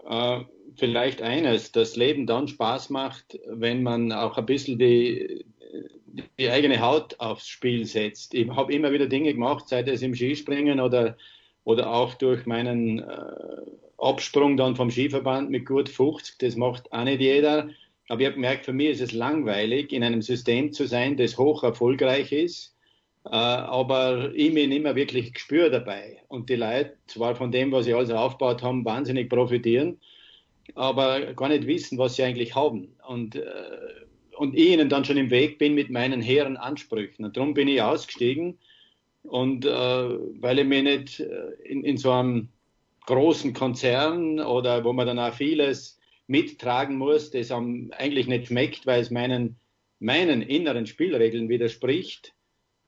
äh, 0.08 0.42
vielleicht 0.76 1.24
eines, 1.24 1.72
das 1.72 1.96
Leben 1.96 2.28
dann 2.28 2.48
Spaß 2.48 2.92
macht, 2.92 3.40
wenn 3.48 3.82
man 3.82 4.12
auch 4.12 4.38
ein 4.38 4.46
bisschen 4.46 4.78
die, 4.78 5.46
die 6.40 6.50
eigene 6.50 6.82
Haut 6.82 7.20
aufs 7.20 7.48
Spiel 7.48 7.86
setzt. 7.86 8.34
Ich 8.34 8.50
habe 8.50 8.74
immer 8.74 8.92
wieder 8.92 9.08
Dinge 9.08 9.34
gemacht, 9.34 9.68
sei 9.68 9.82
es 9.82 10.02
im 10.02 10.16
Skispringen 10.16 10.80
oder, 10.80 11.18
oder 11.64 11.94
auch 11.94 12.14
durch 12.16 12.46
meinen 12.46 13.00
äh, 13.00 13.06
Absprung 13.98 14.58
dann 14.58 14.76
vom 14.76 14.92
Skiverband 14.92 15.50
mit 15.50 15.66
gut 15.66 15.90
50. 15.90 16.38
Das 16.40 16.56
macht 16.56 16.92
auch 16.92 17.04
nicht 17.04 17.22
jeder. 17.22 17.70
Aber 18.08 18.22
ich 18.22 18.28
habe 18.28 18.36
gemerkt, 18.36 18.66
für 18.66 18.74
mich 18.74 18.90
ist 18.90 19.02
es 19.02 19.12
langweilig, 19.14 19.92
in 19.92 20.04
einem 20.04 20.22
System 20.22 20.72
zu 20.72 20.86
sein, 20.86 21.18
das 21.18 21.38
hoch 21.38 21.64
erfolgreich 21.64 22.32
ist, 22.32 22.76
äh, 23.26 23.30
aber 23.30 24.32
ich 24.36 24.54
mich 24.54 24.68
nicht 24.68 24.84
mehr 24.84 24.96
wirklich 24.96 25.34
gespür 25.34 25.70
dabei. 25.70 26.22
Und 26.28 26.50
die 26.50 26.56
Leute 26.56 26.98
zwar 27.08 27.36
von 27.36 27.52
dem, 27.52 27.72
was 27.72 27.86
sie 27.86 27.94
alles 27.94 28.12
aufgebaut 28.12 28.62
haben, 28.62 28.86
wahnsinnig 28.86 29.30
profitieren, 29.30 30.00
aber 30.76 31.34
gar 31.34 31.50
nicht 31.50 31.66
wissen, 31.66 31.98
was 31.98 32.16
sie 32.16 32.24
eigentlich 32.24 32.54
haben. 32.54 32.96
Und, 33.08 33.36
äh, 33.36 34.05
und 34.38 34.56
ich 34.56 34.70
ihnen 34.72 34.90
dann 34.90 35.06
schon 35.06 35.18
im 35.18 35.30
Weg 35.30 35.58
bin 35.58 35.74
mit 35.74 35.90
meinen 35.90 36.22
hehren 36.22 36.58
Ansprüchen. 36.58 37.26
Und 37.26 37.38
darum 37.38 37.54
bin 37.54 37.68
ich 37.68 37.82
ausgestiegen. 37.82 38.58
Und 39.24 39.66
äh, 39.66 39.70
weil 39.70 40.60
ich 40.60 40.66
mich 40.66 40.84
nicht 40.84 41.20
äh, 41.20 41.52
in, 41.64 41.84
in 41.84 41.98
so 41.98 42.12
einem 42.12 42.50
großen 43.06 43.54
Konzern 43.54 44.40
oder 44.40 44.84
wo 44.84 44.94
man 44.94 45.08
dann 45.08 45.20
auch 45.20 45.34
vieles 45.34 46.00
mittragen 46.28 46.98
muss, 46.98 47.32
das 47.32 47.52
einem 47.52 47.92
eigentlich 47.98 48.28
nicht 48.28 48.48
schmeckt, 48.48 48.86
weil 48.86 49.02
es 49.02 49.12
meinen, 49.12 49.58
meinen 50.00 50.42
inneren 50.42 50.86
Spielregeln 50.86 51.50
widerspricht, 51.50 52.34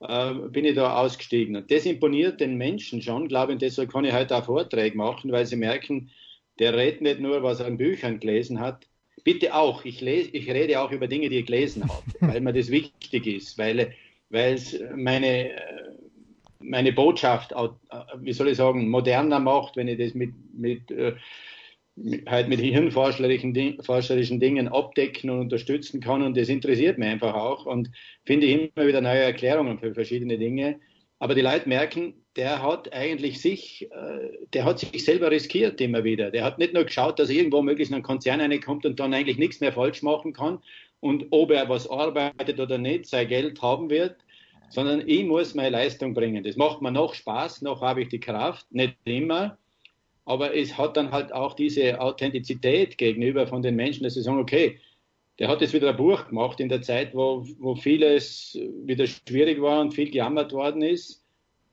äh, 0.00 0.34
bin 0.34 0.64
ich 0.64 0.74
da 0.74 0.96
ausgestiegen. 0.96 1.56
Und 1.56 1.70
das 1.70 1.86
imponiert 1.86 2.40
den 2.40 2.56
Menschen 2.56 3.02
schon, 3.02 3.28
glaube 3.28 3.52
ich, 3.52 3.54
und 3.54 3.62
deshalb 3.62 3.92
kann 3.92 4.04
ich 4.04 4.12
heute 4.12 4.36
auch 4.36 4.44
Vorträge 4.44 4.96
machen, 4.96 5.32
weil 5.32 5.46
sie 5.46 5.56
merken, 5.56 6.10
der 6.58 6.76
redet 6.76 7.00
nicht 7.00 7.20
nur, 7.20 7.42
was 7.42 7.60
er 7.60 7.68
in 7.68 7.78
Büchern 7.78 8.18
gelesen 8.18 8.60
hat. 8.60 8.88
Bitte 9.28 9.54
auch, 9.54 9.84
ich, 9.84 10.00
lese, 10.00 10.30
ich 10.32 10.48
rede 10.48 10.80
auch 10.80 10.90
über 10.90 11.06
Dinge, 11.06 11.28
die 11.28 11.40
ich 11.40 11.44
gelesen 11.44 11.86
habe, 11.86 12.02
weil 12.20 12.40
mir 12.40 12.54
das 12.54 12.70
wichtig 12.70 13.26
ist, 13.26 13.58
weil, 13.58 13.92
es 14.30 14.80
meine, 14.96 15.50
meine 16.60 16.94
Botschaft, 16.94 17.52
äh, 17.52 17.68
wie 18.20 18.32
soll 18.32 18.48
ich 18.48 18.56
sagen, 18.56 18.88
moderner 18.88 19.38
macht, 19.38 19.76
wenn 19.76 19.86
ich 19.86 19.98
das 19.98 20.14
mit, 20.14 20.32
mit 20.54 20.90
äh, 20.90 21.12
halt 22.26 22.48
mit 22.48 22.60
hirnforscherischen 22.60 23.82
forscherischen 23.82 24.40
Dingen 24.40 24.66
abdecken 24.66 25.28
und 25.28 25.40
unterstützen 25.40 26.00
kann. 26.00 26.22
Und 26.22 26.34
das 26.34 26.48
interessiert 26.48 26.96
mich 26.96 27.08
einfach 27.08 27.34
auch 27.34 27.66
und 27.66 27.90
finde 28.24 28.46
immer 28.46 28.86
wieder 28.86 29.02
neue 29.02 29.24
Erklärungen 29.24 29.78
für 29.78 29.92
verschiedene 29.92 30.38
Dinge. 30.38 30.80
Aber 31.18 31.34
die 31.34 31.42
Leute 31.42 31.68
merken, 31.68 32.14
der 32.38 32.62
hat 32.62 32.92
eigentlich 32.94 33.40
sich, 33.42 33.90
äh, 33.92 34.30
der 34.54 34.64
hat 34.64 34.78
sich 34.78 35.04
selber 35.04 35.30
riskiert 35.30 35.80
immer 35.80 36.04
wieder. 36.04 36.30
Der 36.30 36.44
hat 36.44 36.58
nicht 36.58 36.72
nur 36.72 36.84
geschaut, 36.84 37.18
dass 37.18 37.28
er 37.28 37.36
irgendwo 37.36 37.60
möglichst 37.60 37.90
in 37.90 37.96
einen 37.96 38.04
Konzern 38.04 38.40
reinkommt 38.40 38.86
und 38.86 38.98
dann 38.98 39.12
eigentlich 39.12 39.36
nichts 39.36 39.60
mehr 39.60 39.72
falsch 39.72 40.02
machen 40.02 40.32
kann 40.32 40.60
und 41.00 41.26
ob 41.30 41.50
er 41.50 41.68
was 41.68 41.90
arbeitet 41.90 42.58
oder 42.58 42.78
nicht, 42.78 43.06
sein 43.06 43.28
Geld 43.28 43.60
haben 43.60 43.90
wird, 43.90 44.16
sondern 44.70 45.06
ich 45.06 45.24
muss 45.24 45.54
meine 45.54 45.70
Leistung 45.70 46.14
bringen. 46.14 46.42
Das 46.42 46.56
macht 46.56 46.80
mir 46.80 46.92
noch 46.92 47.12
Spaß, 47.12 47.60
noch 47.62 47.82
habe 47.82 48.02
ich 48.02 48.08
die 48.08 48.20
Kraft, 48.20 48.66
nicht 48.72 48.96
immer 49.04 49.58
aber 50.28 50.54
es 50.54 50.76
hat 50.76 50.98
dann 50.98 51.10
halt 51.10 51.32
auch 51.32 51.54
diese 51.54 52.02
Authentizität 52.02 52.98
gegenüber 52.98 53.46
von 53.46 53.62
den 53.62 53.76
Menschen, 53.76 54.04
dass 54.04 54.12
sie 54.12 54.20
sagen, 54.20 54.38
okay, 54.38 54.78
der 55.38 55.48
hat 55.48 55.62
jetzt 55.62 55.72
wieder 55.72 55.88
ein 55.88 55.96
Buch 55.96 56.28
gemacht 56.28 56.60
in 56.60 56.68
der 56.68 56.82
Zeit, 56.82 57.14
wo, 57.14 57.46
wo 57.58 57.74
vieles 57.74 58.58
wieder 58.84 59.06
schwierig 59.06 59.62
war 59.62 59.80
und 59.80 59.94
viel 59.94 60.10
gejammert 60.10 60.52
worden 60.52 60.82
ist. 60.82 61.24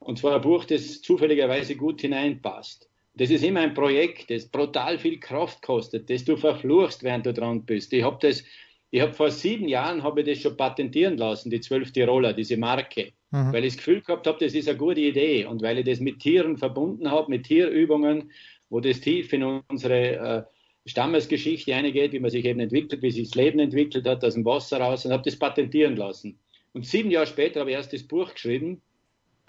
Und 0.05 0.19
zwar 0.19 0.35
ein 0.35 0.41
Buch, 0.41 0.65
das 0.65 1.01
zufälligerweise 1.01 1.75
gut 1.75 2.01
hineinpasst. 2.01 2.87
Das 3.15 3.31
ist 3.31 3.43
immer 3.43 3.61
ein 3.61 3.73
Projekt, 3.73 4.29
das 4.29 4.45
brutal 4.45 4.99
viel 4.99 5.19
Kraft 5.19 5.63
kostet, 5.63 6.11
das 6.11 6.23
du 6.23 6.37
verfluchst, 6.37 7.01
während 7.01 7.25
du 7.25 7.33
dran 7.33 7.65
bist. 7.65 7.91
Ich 7.91 8.03
habe 8.03 8.17
das, 8.21 8.43
ich 8.91 9.01
habe 9.01 9.13
vor 9.13 9.31
sieben 9.31 9.67
Jahren 9.67 10.03
habe 10.03 10.21
ich 10.21 10.27
das 10.27 10.41
schon 10.43 10.57
patentieren 10.57 11.17
lassen, 11.17 11.49
die 11.49 11.59
zwölf 11.59 11.91
Tiroler, 11.91 12.33
diese 12.33 12.55
Marke, 12.55 13.13
mhm. 13.31 13.51
weil 13.51 13.65
ich 13.65 13.73
das 13.73 13.77
Gefühl 13.77 14.01
gehabt 14.01 14.27
habe, 14.27 14.37
das 14.45 14.53
ist 14.53 14.69
eine 14.69 14.77
gute 14.77 15.01
Idee 15.01 15.45
und 15.45 15.63
weil 15.63 15.79
ich 15.79 15.85
das 15.85 15.99
mit 15.99 16.19
Tieren 16.19 16.57
verbunden 16.57 17.09
habe, 17.09 17.31
mit 17.31 17.47
Tierübungen, 17.47 18.31
wo 18.69 18.81
das 18.81 19.01
tief 19.01 19.33
in 19.33 19.63
unsere 19.67 20.11
äh, 20.15 20.43
Stammesgeschichte 20.85 21.73
eingeht, 21.73 22.11
wie 22.11 22.19
man 22.19 22.29
sich 22.29 22.45
eben 22.45 22.59
entwickelt, 22.59 23.01
wie 23.01 23.09
sich 23.09 23.29
das 23.29 23.35
Leben 23.35 23.57
entwickelt 23.57 24.05
hat, 24.05 24.23
aus 24.23 24.35
dem 24.35 24.45
Wasser 24.45 24.79
raus 24.79 25.03
und 25.03 25.13
habe 25.13 25.23
das 25.23 25.39
patentieren 25.39 25.95
lassen. 25.95 26.37
Und 26.73 26.85
sieben 26.85 27.09
Jahre 27.09 27.25
später 27.25 27.61
habe 27.61 27.71
ich 27.71 27.75
erst 27.75 27.91
das 27.91 28.03
Buch 28.03 28.31
geschrieben. 28.33 28.83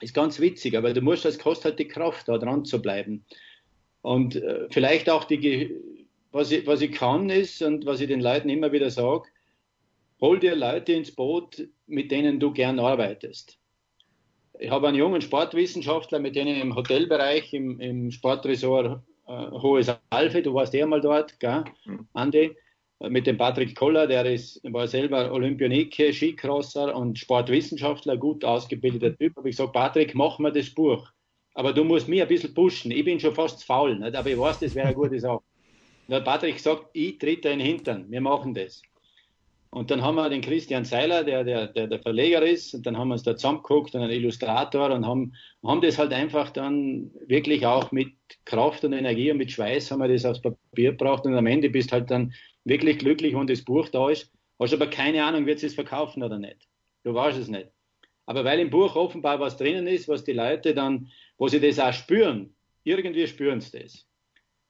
Ist 0.00 0.14
ganz 0.14 0.40
witzig, 0.40 0.76
aber 0.76 0.92
du 0.92 1.00
musst, 1.00 1.24
es 1.24 1.38
kostet 1.38 1.64
halt 1.64 1.78
die 1.78 1.88
Kraft, 1.88 2.28
da 2.28 2.37
dran 2.38 2.64
zu 2.64 2.82
bleiben. 2.82 3.24
Und 4.02 4.37
äh, 4.37 4.66
vielleicht 4.70 5.09
auch 5.09 5.24
die, 5.24 5.74
was 6.32 6.50
ich, 6.52 6.66
was 6.66 6.82
ich 6.82 6.92
kann 6.92 7.30
ist 7.30 7.62
und 7.62 7.87
was 7.87 8.00
ich 8.00 8.09
den 8.09 8.20
Leuten 8.20 8.48
immer 8.48 8.72
wieder 8.72 8.90
sage, 8.90 9.24
hol 10.20 10.38
dir 10.38 10.54
Leute 10.54 10.92
ins 10.92 11.14
Boot, 11.14 11.66
mit 11.87 12.11
denen 12.11 12.38
du 12.38 12.52
gern 12.52 12.78
arbeitest. 12.78 13.59
Ich 14.59 14.70
habe 14.70 14.88
einen 14.88 14.96
jungen 14.96 15.20
Sportwissenschaftler, 15.20 16.18
mit 16.18 16.37
dem 16.37 16.46
ich 16.46 16.61
im 16.61 16.74
Hotelbereich, 16.74 17.52
im, 17.52 17.80
im 17.80 18.11
Sportresort 18.11 19.02
äh, 19.26 19.50
Hohes 19.50 19.90
Alfe, 20.11 20.42
du 20.42 20.54
warst 20.54 20.72
ja 20.74 20.87
mal 20.87 21.00
dort, 21.00 21.38
gell, 21.40 21.64
mhm. 21.85 22.06
Andi, 22.12 22.56
mit 23.00 23.26
dem 23.26 23.37
Patrick 23.37 23.76
Koller, 23.76 24.06
der 24.06 24.24
ist, 24.24 24.61
war 24.72 24.88
selber 24.88 25.30
Olympionike, 25.32 26.12
Skicrosser 26.12 26.94
und 26.96 27.18
Sportwissenschaftler, 27.18 28.16
gut 28.16 28.44
ausgebildeter 28.44 29.16
Typ. 29.16 29.37
Habe 29.37 29.50
ich 29.50 29.56
gesagt, 29.56 29.74
Patrick, 29.74 30.14
mach 30.14 30.38
mal 30.38 30.52
das 30.52 30.70
Buch. 30.70 31.11
Aber 31.54 31.72
du 31.72 31.85
musst 31.85 32.09
mich 32.09 32.22
ein 32.22 32.28
bisschen 32.28 32.54
pushen. 32.54 32.90
Ich 32.90 33.04
bin 33.04 33.20
schon 33.20 33.35
fast 33.35 33.64
faul, 33.64 33.98
nicht? 33.98 34.14
aber 34.14 34.30
ich 34.30 34.38
weiß, 34.38 34.61
das 34.61 34.74
wäre 34.74 34.88
eine 34.88 34.96
gute 34.96 35.18
Sache. 35.20 35.40
Da 36.09 36.16
hat 36.16 36.24
Patrick 36.24 36.56
gesagt, 36.56 36.87
ich 36.92 37.22
in 37.22 37.40
den 37.42 37.61
Hintern, 37.61 38.11
wir 38.11 38.20
machen 38.20 38.54
das. 38.54 38.82
Und 39.70 39.90
dann 39.90 40.00
haben 40.00 40.14
wir 40.14 40.30
den 40.30 40.40
Christian 40.40 40.85
Seiler, 40.85 41.24
der 41.24 41.44
der, 41.44 41.66
der, 41.66 41.87
der 41.88 41.98
Verleger 41.98 42.40
ist, 42.42 42.72
und 42.74 42.87
dann 42.87 42.96
haben 42.96 43.09
wir 43.09 43.14
uns 43.14 43.24
da 43.24 43.37
zusammengeguckt 43.37 43.94
und 43.94 44.00
einen 44.00 44.12
Illustrator 44.12 44.90
und 44.90 45.04
haben, 45.04 45.35
haben 45.62 45.80
das 45.80 45.98
halt 45.98 46.12
einfach 46.12 46.50
dann 46.50 47.11
wirklich 47.26 47.66
auch 47.66 47.92
mit 47.92 48.12
Kraft 48.44 48.85
und 48.85 48.92
Energie 48.94 49.30
und 49.30 49.37
mit 49.37 49.50
Schweiß 49.50 49.90
haben 49.90 50.00
wir 50.00 50.09
das 50.09 50.24
aufs 50.24 50.40
Papier 50.40 50.92
gebracht 50.92 51.26
und 51.26 51.35
am 51.35 51.46
Ende 51.46 51.68
bist 51.68 51.92
halt 51.92 52.11
dann 52.11 52.32
wirklich 52.66 52.98
glücklich, 52.98 53.35
wenn 53.35 53.46
das 53.46 53.64
Buch 53.64 53.88
da 53.88 54.11
ist. 54.11 54.31
Hast 54.59 54.74
aber 54.74 54.88
keine 54.88 55.24
Ahnung, 55.24 55.46
wird 55.46 55.62
es 55.62 55.74
verkaufen 55.74 56.22
oder 56.22 56.38
nicht. 56.38 56.68
Du 57.05 57.14
weißt 57.14 57.38
es 57.38 57.48
nicht. 57.48 57.70
Aber 58.26 58.44
weil 58.44 58.61
im 58.61 58.70
Buch 58.70 58.96
offenbar 58.96 59.40
was 59.40 59.57
drinnen 59.57 59.87
ist, 59.87 60.09
was 60.09 60.24
die 60.24 60.33
Leute 60.33 60.74
dann, 60.74 61.09
wo 61.38 61.48
sie 61.48 61.61
das 61.61 61.79
auch 61.79 61.92
spüren, 61.92 62.55
irgendwie 62.85 63.26
spüren 63.26 63.61
sie 63.61 63.79
das. 63.81 64.07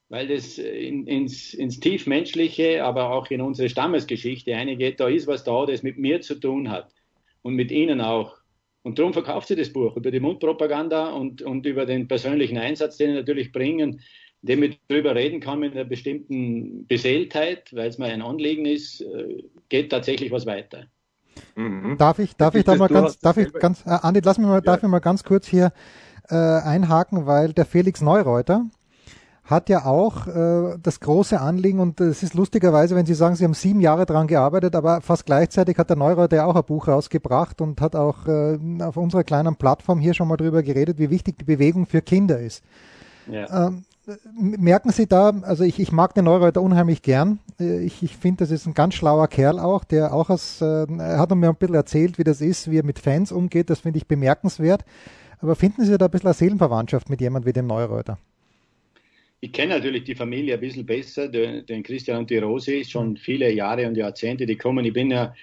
weil 0.08 0.28
das 0.28 0.58
in, 0.58 1.06
ins, 1.06 1.54
ins 1.54 1.80
Tiefmenschliche, 1.80 2.84
aber 2.84 3.10
auch 3.10 3.30
in 3.30 3.40
unsere 3.40 3.68
Stammesgeschichte 3.68 4.54
eingeht. 4.54 5.00
Da 5.00 5.08
ist 5.08 5.26
was 5.26 5.44
da, 5.44 5.66
das 5.66 5.82
mit 5.82 5.98
mir 5.98 6.20
zu 6.20 6.36
tun 6.36 6.70
hat 6.70 6.94
und 7.42 7.54
mit 7.54 7.70
Ihnen 7.70 8.00
auch. 8.00 8.36
Und 8.82 9.00
darum 9.00 9.12
verkauft 9.12 9.48
sie 9.48 9.56
das 9.56 9.72
Buch 9.72 9.96
über 9.96 10.12
die 10.12 10.20
Mundpropaganda 10.20 11.10
und, 11.10 11.42
und 11.42 11.66
über 11.66 11.86
den 11.86 12.06
persönlichen 12.06 12.56
Einsatz, 12.56 12.96
den 12.98 13.10
sie 13.10 13.16
natürlich 13.16 13.50
bringen, 13.50 14.00
indem 14.42 14.62
ich 14.64 14.80
darüber 14.88 15.14
reden 15.14 15.40
kann 15.40 15.60
mit 15.60 15.72
einer 15.72 15.84
bestimmten 15.84 16.86
Beseeltheit, 16.86 17.74
weil 17.74 17.88
es 17.88 17.98
mir 17.98 18.06
ein 18.06 18.22
Anliegen 18.22 18.66
ist, 18.66 19.00
äh, 19.00 19.42
geht 19.68 19.90
tatsächlich 19.90 20.30
was 20.30 20.46
weiter. 20.46 20.86
Mhm. 21.54 21.96
Darf 21.98 22.18
ich, 22.18 22.34
darf 22.36 22.54
ich 22.54 22.64
da 22.64 22.76
mal 22.76 22.88
ganz, 22.88 23.18
darf 23.18 23.36
ich 23.36 23.52
ganz, 23.52 23.84
äh, 23.86 23.90
Andi, 23.90 24.20
lass 24.24 24.38
mich 24.38 24.46
mal, 24.46 24.54
ja. 24.54 24.60
darf 24.60 24.82
ich 24.82 24.88
mal 24.88 25.00
ganz 25.00 25.24
kurz 25.24 25.46
hier 25.46 25.72
äh, 26.28 26.34
einhaken, 26.34 27.26
weil 27.26 27.52
der 27.52 27.66
Felix 27.66 28.00
Neureuter, 28.00 28.66
hat 29.46 29.68
ja 29.68 29.84
auch 29.86 30.26
äh, 30.26 30.76
das 30.82 30.98
große 31.00 31.40
Anliegen 31.40 31.78
und 31.78 32.00
es 32.00 32.22
ist 32.22 32.34
lustigerweise, 32.34 32.96
wenn 32.96 33.06
Sie 33.06 33.14
sagen, 33.14 33.36
Sie 33.36 33.44
haben 33.44 33.54
sieben 33.54 33.80
Jahre 33.80 34.04
daran 34.04 34.26
gearbeitet, 34.26 34.74
aber 34.74 35.00
fast 35.00 35.24
gleichzeitig 35.24 35.78
hat 35.78 35.88
der 35.88 35.96
Neureuter 35.96 36.36
ja 36.36 36.46
auch 36.46 36.56
ein 36.56 36.64
Buch 36.64 36.88
rausgebracht 36.88 37.60
und 37.60 37.80
hat 37.80 37.94
auch 37.94 38.26
äh, 38.26 38.58
auf 38.80 38.96
unserer 38.96 39.22
kleinen 39.22 39.54
Plattform 39.54 40.00
hier 40.00 40.14
schon 40.14 40.26
mal 40.26 40.36
drüber 40.36 40.62
geredet, 40.62 40.98
wie 40.98 41.10
wichtig 41.10 41.38
die 41.38 41.44
Bewegung 41.44 41.86
für 41.86 42.02
Kinder 42.02 42.40
ist. 42.40 42.64
Ja. 43.30 43.68
Ähm, 43.68 43.84
merken 44.32 44.90
Sie 44.92 45.06
da, 45.06 45.30
also 45.42 45.64
ich, 45.64 45.80
ich 45.80 45.92
mag 45.92 46.14
den 46.14 46.24
Neureuter 46.24 46.62
unheimlich 46.62 47.02
gern. 47.02 47.38
Äh, 47.58 47.84
ich, 47.84 48.02
ich 48.02 48.16
finde, 48.16 48.44
das 48.44 48.50
ist 48.50 48.66
ein 48.66 48.74
ganz 48.74 48.94
schlauer 48.94 49.28
Kerl 49.28 49.58
auch, 49.58 49.84
der 49.84 50.12
auch 50.12 50.30
aus, 50.30 50.60
äh, 50.60 50.86
er 50.86 51.18
hat 51.18 51.34
mir 51.34 51.48
ein 51.48 51.56
bisschen 51.56 51.74
erzählt, 51.74 52.18
wie 52.18 52.24
das 52.24 52.40
ist, 52.40 52.70
wie 52.70 52.78
er 52.78 52.84
mit 52.84 52.98
Fans 52.98 53.32
umgeht, 53.32 53.70
das 53.70 53.80
finde 53.80 53.98
ich 53.98 54.06
bemerkenswert. 54.06 54.84
Aber 55.40 55.56
finden 55.56 55.84
Sie 55.84 55.98
da 55.98 56.06
ein 56.06 56.10
bisschen 56.10 56.28
eine 56.28 56.34
Seelenverwandtschaft 56.34 57.10
mit 57.10 57.20
jemand 57.20 57.46
wie 57.46 57.52
dem 57.52 57.66
Neureuter? 57.66 58.18
Ich 59.40 59.52
kenne 59.52 59.74
natürlich 59.74 60.04
die 60.04 60.14
Familie 60.14 60.54
ein 60.54 60.60
bisschen 60.60 60.86
besser, 60.86 61.28
den, 61.28 61.82
Christian 61.82 62.20
und 62.20 62.30
die 62.30 62.38
Rosi, 62.38 62.84
schon 62.84 63.16
viele 63.16 63.52
Jahre 63.52 63.86
und 63.86 63.96
Jahrzehnte, 63.96 64.46
die 64.46 64.56
kommen. 64.56 64.84
Ich 64.84 64.94
bin 64.94 65.10
ja 65.10 65.34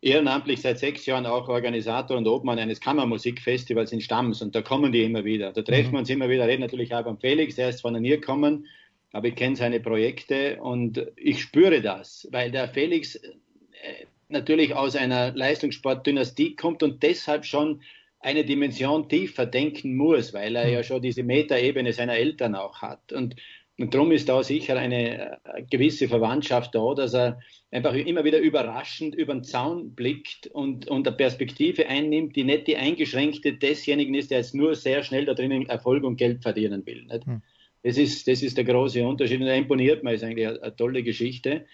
ehrenamtlich 0.00 0.60
seit 0.60 0.78
sechs 0.78 1.06
Jahren 1.06 1.26
auch 1.26 1.48
Organisator 1.48 2.16
und 2.16 2.26
Obmann 2.26 2.58
eines 2.58 2.80
Kammermusikfestivals 2.80 3.92
in 3.92 4.00
Stamms 4.00 4.42
und 4.42 4.54
da 4.54 4.62
kommen 4.62 4.92
die 4.92 5.02
immer 5.02 5.24
wieder. 5.24 5.52
Da 5.52 5.62
treffen 5.62 5.88
mhm. 5.88 5.92
wir 5.92 5.98
uns 6.00 6.10
immer 6.10 6.28
wieder, 6.28 6.46
reden 6.46 6.62
natürlich 6.62 6.94
auch 6.94 7.04
beim 7.04 7.18
Felix, 7.18 7.56
der 7.56 7.70
ist 7.70 7.80
von 7.80 7.94
der 7.94 8.00
NIR 8.00 8.18
gekommen, 8.18 8.66
aber 9.12 9.28
ich 9.28 9.34
kenne 9.34 9.56
seine 9.56 9.80
Projekte 9.80 10.58
und 10.60 11.04
ich 11.16 11.40
spüre 11.40 11.80
das, 11.80 12.28
weil 12.30 12.50
der 12.50 12.68
Felix 12.68 13.16
äh, 13.16 14.06
natürlich 14.28 14.74
aus 14.74 14.94
einer 14.94 15.32
Leistungssportdynastie 15.32 16.54
kommt 16.54 16.82
und 16.82 17.02
deshalb 17.02 17.44
schon 17.44 17.82
eine 18.20 18.44
Dimension 18.44 19.08
tiefer 19.08 19.46
denken 19.46 19.96
muss, 19.96 20.34
weil 20.34 20.56
er 20.56 20.68
ja 20.68 20.82
schon 20.82 21.02
diese 21.02 21.22
Metaebene 21.22 21.92
seiner 21.92 22.14
Eltern 22.14 22.54
auch 22.54 22.82
hat. 22.82 23.12
Und, 23.12 23.36
und 23.78 23.94
darum 23.94 24.10
ist 24.10 24.28
da 24.28 24.42
sicher 24.42 24.76
eine, 24.76 25.38
eine 25.44 25.66
gewisse 25.66 26.08
Verwandtschaft 26.08 26.74
da, 26.74 26.94
dass 26.94 27.14
er 27.14 27.38
einfach 27.70 27.94
immer 27.94 28.24
wieder 28.24 28.40
überraschend 28.40 29.14
über 29.14 29.32
den 29.32 29.44
Zaun 29.44 29.94
blickt 29.94 30.48
und, 30.48 30.88
und 30.88 31.06
eine 31.06 31.16
Perspektive 31.16 31.86
einnimmt, 31.86 32.34
die 32.34 32.42
nicht 32.42 32.66
die 32.66 32.76
eingeschränkte 32.76 33.52
desjenigen 33.52 34.14
ist, 34.14 34.32
der 34.32 34.38
jetzt 34.38 34.54
nur 34.54 34.74
sehr 34.74 35.04
schnell 35.04 35.26
da 35.26 35.34
drinnen 35.34 35.68
Erfolg 35.68 36.02
und 36.02 36.16
Geld 36.16 36.42
verdienen 36.42 36.84
will. 36.86 37.06
Hm. 37.24 37.42
Das, 37.84 37.98
ist, 37.98 38.26
das 38.26 38.42
ist 38.42 38.56
der 38.56 38.64
große 38.64 39.06
Unterschied 39.06 39.40
und 39.40 39.46
er 39.46 39.56
imponiert 39.56 40.02
mir, 40.02 40.12
ist 40.12 40.24
eigentlich 40.24 40.48
eine, 40.48 40.60
eine 40.60 40.76
tolle 40.76 41.04
Geschichte. 41.04 41.66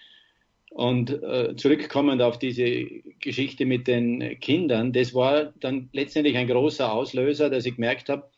Und 0.69 1.09
äh, 1.09 1.55
zurückkommend 1.55 2.21
auf 2.21 2.37
diese 2.37 2.85
Geschichte 3.19 3.65
mit 3.65 3.87
den 3.87 4.39
Kindern, 4.41 4.93
das 4.93 5.15
war 5.15 5.53
dann 5.59 5.89
letztendlich 5.91 6.37
ein 6.37 6.47
großer 6.47 6.91
Auslöser, 6.91 7.49
dass 7.49 7.65
ich 7.65 7.75
gemerkt 7.75 8.09
habe, 8.09 8.29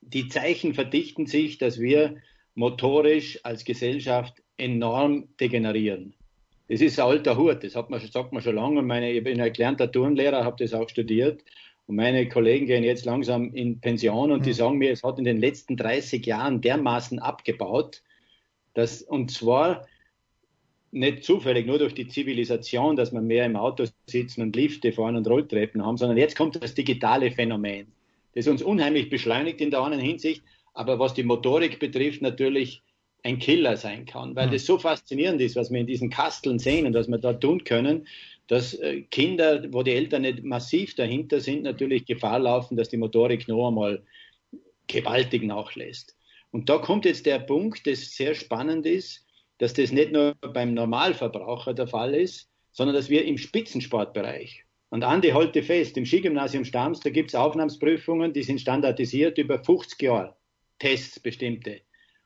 die 0.00 0.26
Zeichen 0.26 0.74
verdichten 0.74 1.26
sich, 1.26 1.58
dass 1.58 1.78
wir 1.78 2.16
motorisch 2.54 3.38
als 3.44 3.64
Gesellschaft 3.64 4.42
enorm 4.56 5.28
degenerieren. 5.38 6.14
Das 6.68 6.80
ist 6.80 7.00
ein 7.00 7.06
alter 7.06 7.36
Hut, 7.36 7.64
das 7.64 7.74
hat 7.74 7.90
man, 7.90 8.00
sagt 8.00 8.32
man 8.32 8.42
schon 8.42 8.54
lange. 8.54 8.82
Meine, 8.82 9.10
ich 9.10 9.24
bin 9.24 9.40
ein 9.40 9.52
gelernter 9.52 9.90
Turnlehrer, 9.90 10.44
habe 10.44 10.62
das 10.62 10.72
auch 10.72 10.88
studiert. 10.88 11.42
Und 11.86 11.96
meine 11.96 12.28
Kollegen 12.28 12.66
gehen 12.66 12.84
jetzt 12.84 13.04
langsam 13.04 13.52
in 13.52 13.80
Pension 13.80 14.30
und 14.30 14.40
mhm. 14.40 14.44
die 14.44 14.52
sagen 14.52 14.78
mir, 14.78 14.92
es 14.92 15.02
hat 15.02 15.18
in 15.18 15.24
den 15.24 15.38
letzten 15.38 15.76
30 15.76 16.24
Jahren 16.24 16.60
dermaßen 16.60 17.18
abgebaut, 17.18 18.02
dass, 18.74 19.02
und 19.02 19.32
zwar 19.32 19.86
nicht 20.92 21.24
zufällig 21.24 21.66
nur 21.66 21.78
durch 21.78 21.94
die 21.94 22.06
Zivilisation, 22.06 22.94
dass 22.94 23.12
wir 23.12 23.20
mehr 23.20 23.46
im 23.46 23.56
Auto 23.56 23.86
sitzen 24.06 24.42
und 24.42 24.54
Lifte 24.54 24.92
fahren 24.92 25.16
und 25.16 25.26
Rolltreppen 25.26 25.84
haben, 25.84 25.96
sondern 25.96 26.18
jetzt 26.18 26.36
kommt 26.36 26.62
das 26.62 26.74
digitale 26.74 27.30
Phänomen, 27.30 27.88
das 28.34 28.46
uns 28.46 28.62
unheimlich 28.62 29.10
beschleunigt 29.10 29.60
in 29.60 29.70
der 29.70 29.80
anderen 29.80 30.04
Hinsicht, 30.04 30.42
aber 30.74 30.98
was 30.98 31.14
die 31.14 31.22
Motorik 31.22 31.78
betrifft, 31.78 32.22
natürlich 32.22 32.82
ein 33.22 33.38
Killer 33.38 33.76
sein 33.76 34.06
kann, 34.06 34.34
weil 34.34 34.48
mhm. 34.48 34.52
das 34.52 34.66
so 34.66 34.78
faszinierend 34.78 35.40
ist, 35.40 35.56
was 35.56 35.70
wir 35.70 35.80
in 35.80 35.86
diesen 35.86 36.10
Kasteln 36.10 36.58
sehen 36.58 36.86
und 36.86 36.94
was 36.94 37.08
wir 37.08 37.18
da 37.18 37.34
tun 37.34 37.64
können, 37.64 38.06
dass 38.46 38.74
äh, 38.74 39.02
Kinder, 39.02 39.64
wo 39.72 39.82
die 39.82 39.92
Eltern 39.92 40.22
nicht 40.22 40.42
massiv 40.42 40.94
dahinter 40.94 41.40
sind, 41.40 41.62
natürlich 41.62 42.06
Gefahr 42.06 42.38
laufen, 42.38 42.76
dass 42.76 42.88
die 42.88 42.96
Motorik 42.96 43.46
noch 43.46 43.68
einmal 43.68 44.02
gewaltig 44.86 45.44
nachlässt. 45.44 46.16
Und 46.50 46.68
da 46.68 46.78
kommt 46.78 47.04
jetzt 47.04 47.26
der 47.26 47.38
Punkt, 47.38 47.86
das 47.86 48.10
sehr 48.16 48.34
spannend 48.34 48.86
ist, 48.86 49.24
dass 49.58 49.74
das 49.74 49.92
nicht 49.92 50.10
nur 50.10 50.34
beim 50.54 50.74
Normalverbraucher 50.74 51.74
der 51.74 51.86
Fall 51.86 52.14
ist, 52.14 52.50
sondern 52.72 52.96
dass 52.96 53.10
wir 53.10 53.24
im 53.24 53.38
Spitzensportbereich, 53.38 54.64
und 54.92 55.04
Andi 55.04 55.28
halte 55.28 55.62
fest, 55.62 55.96
im 55.96 56.04
Skigymnasium 56.04 56.64
Stams, 56.64 56.98
da 56.98 57.10
gibt 57.10 57.28
es 57.28 57.36
Aufnahmsprüfungen, 57.36 58.32
die 58.32 58.42
sind 58.42 58.60
standardisiert 58.60 59.38
über 59.38 59.62
50 59.62 60.02
Jahre, 60.02 60.34
Tests 60.80 61.20
bestimmte. 61.20 61.82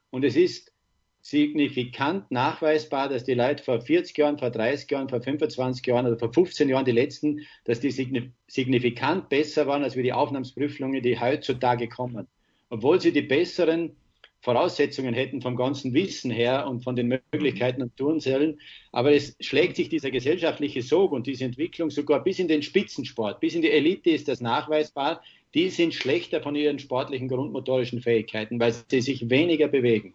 Und 0.09 0.25
es 0.25 0.37
ist 0.37 0.73
signifikant 1.21 2.31
nachweisbar, 2.31 3.09
dass 3.09 3.25
die 3.25 3.35
Leute 3.35 3.63
vor 3.63 3.81
40 3.81 4.17
Jahren, 4.17 4.39
vor 4.39 4.51
30 4.51 4.91
Jahren, 4.91 5.09
vor 5.09 5.21
25 5.21 5.87
Jahren 5.87 6.07
oder 6.07 6.19
vor 6.19 6.33
15 6.33 6.69
Jahren, 6.69 6.85
die 6.85 6.93
letzten, 6.93 7.47
dass 7.65 7.81
die 7.81 7.91
signifikant 7.91 9.29
besser 9.29 9.67
waren 9.67 9.83
als 9.85 9.97
wir 9.97 10.03
die 10.03 10.13
Aufnahmsprüfungen, 10.13 11.03
die 11.03 11.19
heutzutage 11.19 11.89
kommen. 11.89 12.29
Obwohl 12.69 13.01
sie 13.01 13.13
die 13.13 13.23
besseren 13.23 13.97
Voraussetzungen 14.45 15.15
hätten 15.15 15.41
vom 15.41 15.57
ganzen 15.57 15.95
Wissen 15.95 16.31
her 16.31 16.67
und 16.69 16.85
von 16.85 16.95
den 16.95 17.09
Möglichkeiten 17.33 17.81
und 17.81 17.97
Turnzellen. 17.97 18.61
Aber 18.93 19.11
es 19.11 19.35
schlägt 19.41 19.77
sich 19.77 19.89
dieser 19.89 20.11
gesellschaftliche 20.11 20.83
Sog 20.83 21.13
und 21.13 21.27
diese 21.27 21.47
Entwicklung 21.47 21.89
sogar 21.89 22.23
bis 22.23 22.39
in 22.39 22.49
den 22.49 22.63
Spitzensport, 22.63 23.41
bis 23.41 23.55
in 23.55 23.63
die 23.63 23.71
Elite 23.71 24.11
ist 24.11 24.29
das 24.29 24.43
nachweisbar. 24.43 25.23
Die 25.55 25.71
sind 25.71 25.95
schlechter 25.95 26.43
von 26.43 26.57
ihren 26.57 26.79
sportlichen 26.79 27.29
grundmotorischen 27.29 28.01
Fähigkeiten, 28.03 28.59
weil 28.61 28.75
sie 28.89 29.01
sich 29.01 29.31
weniger 29.31 29.69
bewegen. 29.69 30.13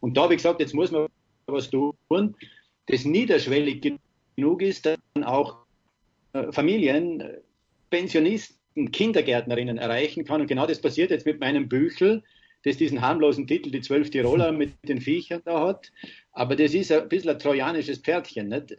Und 0.00 0.16
da 0.16 0.22
habe 0.22 0.34
ich 0.34 0.38
gesagt, 0.38 0.60
jetzt 0.60 0.74
muss 0.74 0.90
man 0.90 1.06
was 1.46 1.70
tun, 1.70 1.94
das 2.86 3.04
niederschwellig 3.04 3.98
genug 4.36 4.62
ist, 4.62 4.86
dass 4.86 4.98
man 5.14 5.24
auch 5.24 5.58
äh, 6.32 6.50
Familien, 6.52 7.22
Pensionisten, 7.90 8.90
Kindergärtnerinnen 8.92 9.78
erreichen 9.78 10.24
kann. 10.24 10.40
Und 10.40 10.46
genau 10.46 10.66
das 10.66 10.80
passiert 10.80 11.10
jetzt 11.10 11.26
mit 11.26 11.40
meinem 11.40 11.68
Büchel 11.68 12.22
das 12.62 12.76
diesen 12.76 13.00
harmlosen 13.00 13.46
Titel, 13.46 13.70
die 13.70 13.80
zwölf 13.80 14.10
Tiroler 14.10 14.52
mit 14.52 14.72
den 14.86 15.00
Viechern 15.00 15.42
da 15.44 15.66
hat. 15.66 15.90
Aber 16.32 16.56
das 16.56 16.74
ist 16.74 16.92
ein 16.92 17.08
bisschen 17.08 17.30
ein 17.30 17.38
trojanisches 17.38 17.98
Pferdchen. 17.98 18.48
Nicht? 18.48 18.76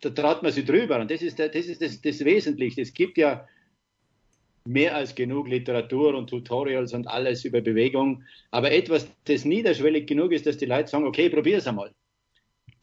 Da 0.00 0.10
traut 0.10 0.42
man 0.42 0.52
sich 0.52 0.64
drüber. 0.64 1.00
Und 1.00 1.10
das 1.10 1.22
ist, 1.22 1.38
das, 1.38 1.54
ist 1.54 1.82
das, 1.82 2.00
das 2.00 2.24
Wesentliche. 2.24 2.82
Es 2.82 2.92
gibt 2.92 3.18
ja 3.18 3.46
mehr 4.68 4.94
als 4.94 5.14
genug 5.14 5.48
Literatur 5.48 6.14
und 6.14 6.30
Tutorials 6.30 6.94
und 6.94 7.06
alles 7.06 7.44
über 7.44 7.60
Bewegung. 7.60 8.22
Aber 8.50 8.70
etwas, 8.70 9.10
das 9.24 9.44
niederschwellig 9.44 10.06
genug 10.06 10.32
ist, 10.32 10.46
dass 10.46 10.56
die 10.56 10.66
Leute 10.66 10.88
sagen, 10.88 11.06
okay, 11.06 11.28
probier 11.28 11.58
es 11.58 11.66
einmal. 11.66 11.92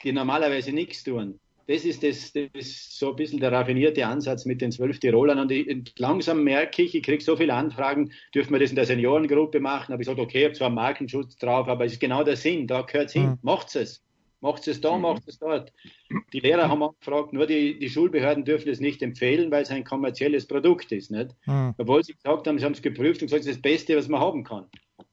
Die 0.04 0.12
normalerweise 0.12 0.71
nichts 0.71 1.04
tun 1.04 1.39
das 1.67 1.84
ist 1.84 2.04
das, 2.04 2.32
das 2.32 2.50
ist 2.54 3.00
so 3.00 3.10
ein 3.10 3.15
bisschen 3.15 3.39
der 3.39 3.52
raffinierte 3.52 4.06
Ansatz 4.06 4.45
mit 4.45 4.62
den 4.62 4.71
zwölf 4.71 5.00
Tirolern. 5.00 5.39
Und, 5.39 5.52
ich, 5.52 5.67
und 5.67 5.98
langsam 5.98 6.43
merke 6.43 6.84
ich, 6.84 6.93
ich 6.93 7.04
kriege 7.04 7.24
so 7.24 7.36
viele 7.36 7.54
Anfragen, 7.54 8.12
dürfen 8.34 8.54
wir 8.54 8.60
das 8.60 8.69
in 8.69 8.76
der 8.76 8.86
Seniorengruppe 8.86 9.60
machen? 9.60 9.93
Aber 9.93 10.02
ich 10.02 10.08
sage, 10.08 10.21
okay, 10.21 10.39
ich 10.39 10.45
habe 10.45 10.54
zwar 10.54 10.67
einen 10.67 10.76
Markenschutz 10.76 11.38
drauf, 11.38 11.67
aber 11.67 11.86
es 11.86 11.93
ist 11.93 12.00
genau 12.00 12.24
der 12.24 12.36
Sinn, 12.36 12.67
da 12.67 12.82
gehört 12.82 13.08
es 13.08 13.13
hin. 13.13 13.30
Mhm. 13.30 13.39
Macht 13.41 13.76
es. 13.76 14.04
Macht 14.41 14.67
es 14.67 14.82
da, 14.82 14.95
mhm. 14.95 15.02
macht 15.02 15.24
es 15.28 15.39
dort. 15.39 15.71
Die 16.34 16.39
Lehrer 16.39 16.69
haben 16.69 16.84
gefragt, 17.00 17.34
nur 17.34 17.48
die, 17.48 17.80
die 17.80 17.89
Schulbehörden 17.89 18.45
dürfen 18.45 18.69
es 18.69 18.80
nicht 18.80 19.02
empfehlen, 19.02 19.50
weil 19.52 19.63
es 19.63 19.71
ein 19.71 19.84
kommerzielles 19.84 20.48
Produkt 20.48 20.91
ist. 20.91 21.12
Nicht? 21.12 21.36
Mhm. 21.45 21.74
Obwohl 21.78 22.04
sie 22.04 22.13
gesagt 22.13 22.48
haben, 22.48 22.60
sie 22.60 22.65
haben 22.65 22.74
es 22.74 22.82
geprüft 22.82 23.21
und 23.21 23.28
gesagt, 23.28 23.41
es 23.41 23.48
ist 23.48 23.56
das 23.56 23.62
Beste, 23.62 23.95
was 23.95 24.08
man 24.08 24.21
haben 24.21 24.43
kann. 24.43 24.65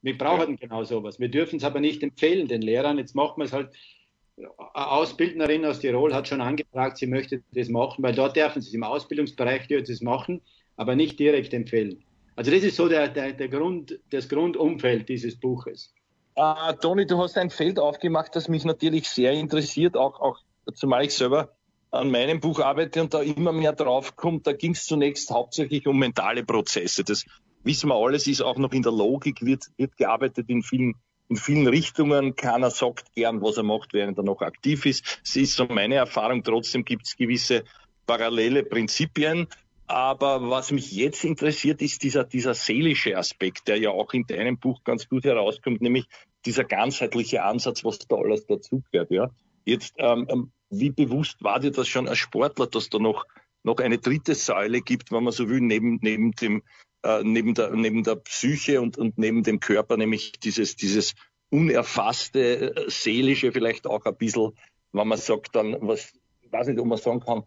Wir 0.02 0.18
brauchen 0.18 0.52
ja. 0.52 0.56
genau 0.56 0.84
sowas. 0.84 1.18
Wir 1.20 1.28
dürfen 1.28 1.56
es 1.56 1.64
aber 1.64 1.80
nicht 1.80 2.02
empfehlen 2.02 2.48
den 2.48 2.62
Lehrern. 2.62 2.98
Jetzt 2.98 3.14
macht 3.14 3.38
man 3.38 3.46
es 3.46 3.52
halt 3.52 3.70
Ausbildnerin 4.74 5.64
aus 5.64 5.80
Tirol 5.80 6.14
hat 6.14 6.26
schon 6.26 6.40
angefragt, 6.40 6.96
sie 6.96 7.06
möchte 7.06 7.42
das 7.52 7.68
machen, 7.68 8.02
weil 8.02 8.14
dort 8.14 8.36
dürfen 8.36 8.62
sie 8.62 8.68
es 8.68 8.74
im 8.74 8.82
Ausbildungsbereich 8.82 9.68
das 9.68 10.00
machen, 10.00 10.40
aber 10.76 10.96
nicht 10.96 11.18
direkt 11.18 11.52
empfehlen. 11.52 12.02
Also 12.34 12.50
das 12.50 12.62
ist 12.62 12.76
so 12.76 12.88
der, 12.88 13.08
der, 13.08 13.34
der 13.34 13.48
Grund, 13.48 13.98
das 14.10 14.28
Grundumfeld 14.28 15.08
dieses 15.08 15.38
Buches. 15.38 15.94
Uh, 16.34 16.72
Toni, 16.80 17.06
du 17.06 17.18
hast 17.18 17.36
ein 17.36 17.50
Feld 17.50 17.78
aufgemacht, 17.78 18.34
das 18.34 18.48
mich 18.48 18.64
natürlich 18.64 19.08
sehr 19.08 19.32
interessiert, 19.32 19.96
auch, 19.96 20.18
auch 20.20 20.38
zumal 20.74 21.04
ich 21.04 21.14
selber 21.14 21.50
an 21.90 22.10
meinem 22.10 22.40
Buch 22.40 22.60
arbeite 22.60 23.02
und 23.02 23.12
da 23.12 23.20
immer 23.20 23.52
mehr 23.52 23.74
drauf 23.74 24.16
kommt. 24.16 24.46
Da 24.46 24.54
ging 24.54 24.72
es 24.72 24.86
zunächst 24.86 25.30
hauptsächlich 25.30 25.86
um 25.86 25.98
mentale 25.98 26.42
Prozesse. 26.42 27.04
Das 27.04 27.24
wissen 27.64 27.88
wir 27.88 27.96
alles, 27.96 28.26
ist 28.26 28.40
auch 28.40 28.56
noch 28.56 28.72
in 28.72 28.82
der 28.82 28.92
Logik, 28.92 29.42
wird, 29.42 29.66
wird 29.76 29.96
gearbeitet 29.96 30.48
in 30.48 30.62
vielen 30.62 30.94
in 31.28 31.36
vielen 31.36 31.66
Richtungen. 31.66 32.36
Keiner 32.36 32.70
sagt 32.70 33.14
gern, 33.14 33.40
was 33.40 33.56
er 33.56 33.62
macht, 33.62 33.94
während 33.94 34.18
er 34.18 34.24
noch 34.24 34.42
aktiv 34.42 34.84
ist. 34.84 35.20
Es 35.24 35.36
ist 35.36 35.54
so 35.54 35.64
meine 35.66 35.94
Erfahrung. 35.94 36.42
Trotzdem 36.44 36.84
gibt 36.84 37.06
es 37.06 37.16
gewisse 37.16 37.64
parallele 38.06 38.64
Prinzipien. 38.64 39.46
Aber 39.92 40.48
was 40.48 40.70
mich 40.70 40.90
jetzt 40.90 41.22
interessiert, 41.22 41.82
ist 41.82 42.02
dieser, 42.02 42.24
dieser 42.24 42.54
seelische 42.54 43.18
Aspekt, 43.18 43.68
der 43.68 43.76
ja 43.76 43.90
auch 43.90 44.14
in 44.14 44.24
deinem 44.26 44.56
Buch 44.56 44.82
ganz 44.84 45.06
gut 45.06 45.24
herauskommt, 45.24 45.82
nämlich 45.82 46.06
dieser 46.46 46.64
ganzheitliche 46.64 47.42
Ansatz, 47.42 47.84
was 47.84 47.98
da 47.98 48.16
alles 48.16 48.46
dazugehört. 48.46 49.10
Ja? 49.10 49.28
Jetzt, 49.66 49.92
ähm, 49.98 50.26
ähm, 50.30 50.52
wie 50.70 50.88
bewusst 50.88 51.44
war 51.44 51.60
dir 51.60 51.72
das 51.72 51.88
schon 51.88 52.08
als 52.08 52.16
Sportler, 52.16 52.68
dass 52.68 52.88
da 52.88 52.98
noch, 52.98 53.26
noch 53.64 53.76
eine 53.80 53.98
dritte 53.98 54.34
Säule 54.34 54.80
gibt, 54.80 55.12
wenn 55.12 55.24
man 55.24 55.32
so 55.34 55.50
will, 55.50 55.60
neben, 55.60 55.98
neben 56.00 56.30
dem, 56.32 56.62
äh, 57.02 57.22
neben 57.22 57.52
der, 57.52 57.76
neben 57.76 58.02
der 58.02 58.16
Psyche 58.16 58.80
und, 58.80 58.96
und 58.96 59.18
neben 59.18 59.42
dem 59.42 59.60
Körper, 59.60 59.98
nämlich 59.98 60.32
dieses, 60.40 60.74
dieses 60.74 61.12
unerfasste, 61.50 62.74
äh, 62.74 62.90
seelische 62.90 63.52
vielleicht 63.52 63.86
auch 63.86 64.06
ein 64.06 64.16
bisschen, 64.16 64.52
wenn 64.92 65.06
man 65.06 65.18
sagt 65.18 65.54
dann, 65.54 65.76
was, 65.82 66.14
ich 66.40 66.50
weiß 66.50 66.68
nicht, 66.68 66.80
ob 66.80 66.86
man 66.86 66.96
sagen 66.96 67.20
kann, 67.20 67.42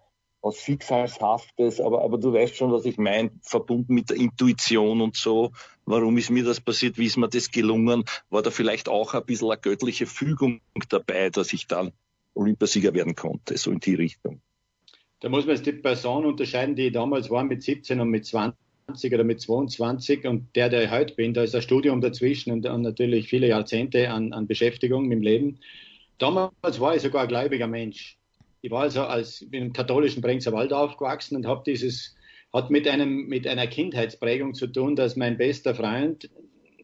was 0.45 0.59
Schicksalshaftes, 0.59 1.81
aber, 1.81 2.03
aber 2.03 2.19
du 2.19 2.31
weißt 2.31 2.55
schon, 2.55 2.71
was 2.71 2.85
ich 2.85 2.99
meine, 2.99 3.31
verbunden 3.41 3.95
mit 3.95 4.11
der 4.11 4.17
Intuition 4.17 5.01
und 5.01 5.17
so. 5.17 5.51
Warum 5.85 6.17
ist 6.19 6.29
mir 6.29 6.43
das 6.43 6.61
passiert? 6.61 6.99
Wie 6.99 7.07
ist 7.07 7.17
mir 7.17 7.27
das 7.27 7.49
gelungen? 7.49 8.05
War 8.29 8.43
da 8.43 8.51
vielleicht 8.51 8.87
auch 8.87 9.15
ein 9.15 9.25
bisschen 9.25 9.49
eine 9.49 9.59
göttliche 9.59 10.05
Fügung 10.05 10.61
dabei, 10.89 11.31
dass 11.31 11.51
ich 11.51 11.65
dann 11.65 11.91
Olympiasieger 12.35 12.93
werden 12.93 13.15
konnte, 13.15 13.57
so 13.57 13.71
in 13.71 13.79
die 13.79 13.95
Richtung? 13.95 14.39
Da 15.19 15.29
muss 15.29 15.47
man 15.47 15.55
jetzt 15.55 15.65
die 15.65 15.73
Person 15.73 16.25
unterscheiden, 16.25 16.75
die 16.75 16.91
damals 16.91 17.31
war 17.31 17.43
mit 17.43 17.63
17 17.63 17.99
und 17.99 18.09
mit 18.09 18.27
20 18.27 18.55
oder 19.13 19.23
mit 19.23 19.41
22 19.41 20.27
und 20.27 20.55
der, 20.55 20.69
der 20.69 20.83
ich 20.83 20.91
heute 20.91 21.15
bin, 21.15 21.33
da 21.33 21.41
ist 21.41 21.55
ein 21.55 21.63
Studium 21.63 22.01
dazwischen 22.01 22.51
und, 22.51 22.67
und 22.67 22.83
natürlich 22.83 23.29
viele 23.29 23.47
Jahrzehnte 23.47 24.11
an, 24.11 24.31
an 24.31 24.45
Beschäftigung 24.45 25.11
im 25.11 25.23
Leben. 25.23 25.59
Damals 26.19 26.79
war 26.79 26.95
ich 26.95 27.01
sogar 27.01 27.23
ein 27.23 27.29
gläubiger 27.29 27.67
Mensch. 27.67 28.19
Ich 28.65 28.71
war 28.71 28.81
also 28.81 29.03
als 29.03 29.43
im 29.51 29.73
katholischen 29.73 30.23
Brenzerwald 30.23 30.73
aufgewachsen 30.73 31.35
und 31.35 31.45
habe 31.45 31.61
dieses, 31.67 32.15
hat 32.51 32.71
mit 32.71 32.87
einem, 32.87 33.27
mit 33.27 33.45
einer 33.45 33.67
Kindheitsprägung 33.67 34.55
zu 34.55 34.65
tun, 34.65 34.95
dass 34.95 35.15
mein 35.15 35.37
bester 35.37 35.75
Freund, 35.75 36.31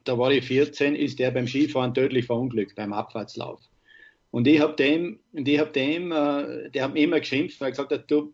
da 0.04 0.16
war 0.16 0.32
ich 0.32 0.46
14, 0.46 0.94
ist 0.94 1.18
der 1.18 1.32
beim 1.32 1.48
Skifahren 1.48 1.96
tödlich 1.96 2.28
verunglückt, 2.28 2.76
beim 2.76 2.94
Abfahrtslauf. 2.94 3.62
Und 4.30 4.48
ich 4.48 4.60
habe 4.60 4.76
dem, 4.76 5.22
und 5.32 5.48
ich 5.48 5.58
habe 5.58 5.72
dem, 5.72 6.12
äh, 6.12 6.70
der 6.70 6.84
hat 6.84 6.94
mir 6.94 7.02
immer 7.02 7.20
geschimpft, 7.20 7.60
weil 7.60 7.70
er 7.70 7.72
gesagt 7.72 7.92
hat, 7.92 8.12
du, 8.12 8.32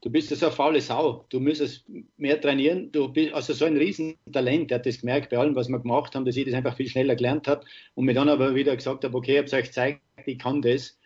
du 0.00 0.08
bist 0.08 0.30
so 0.30 0.46
eine 0.46 0.54
faule 0.54 0.80
Sau, 0.80 1.26
du 1.28 1.40
müsstest 1.40 1.84
mehr 2.16 2.40
trainieren, 2.40 2.90
du 2.92 3.12
bist 3.12 3.34
also 3.34 3.52
so 3.52 3.66
ein 3.66 3.76
Riesentalent, 3.76 4.70
der 4.70 4.78
hat 4.78 4.86
das 4.86 5.00
gemerkt 5.00 5.28
bei 5.28 5.36
allem, 5.36 5.54
was 5.54 5.68
wir 5.68 5.80
gemacht 5.80 6.14
haben, 6.14 6.24
dass 6.24 6.38
ich 6.38 6.46
das 6.46 6.54
einfach 6.54 6.78
viel 6.78 6.88
schneller 6.88 7.14
gelernt 7.14 7.46
habe 7.46 7.66
und 7.94 8.06
mir 8.06 8.14
dann 8.14 8.30
aber 8.30 8.54
wieder 8.54 8.74
gesagt 8.74 9.04
habe, 9.04 9.14
okay, 9.14 9.32
ich 9.32 9.36
habe 9.36 9.48
es 9.48 9.52
euch 9.52 9.66
gezeigt, 9.66 10.00
ich 10.24 10.38
kann 10.38 10.62
das. 10.62 10.98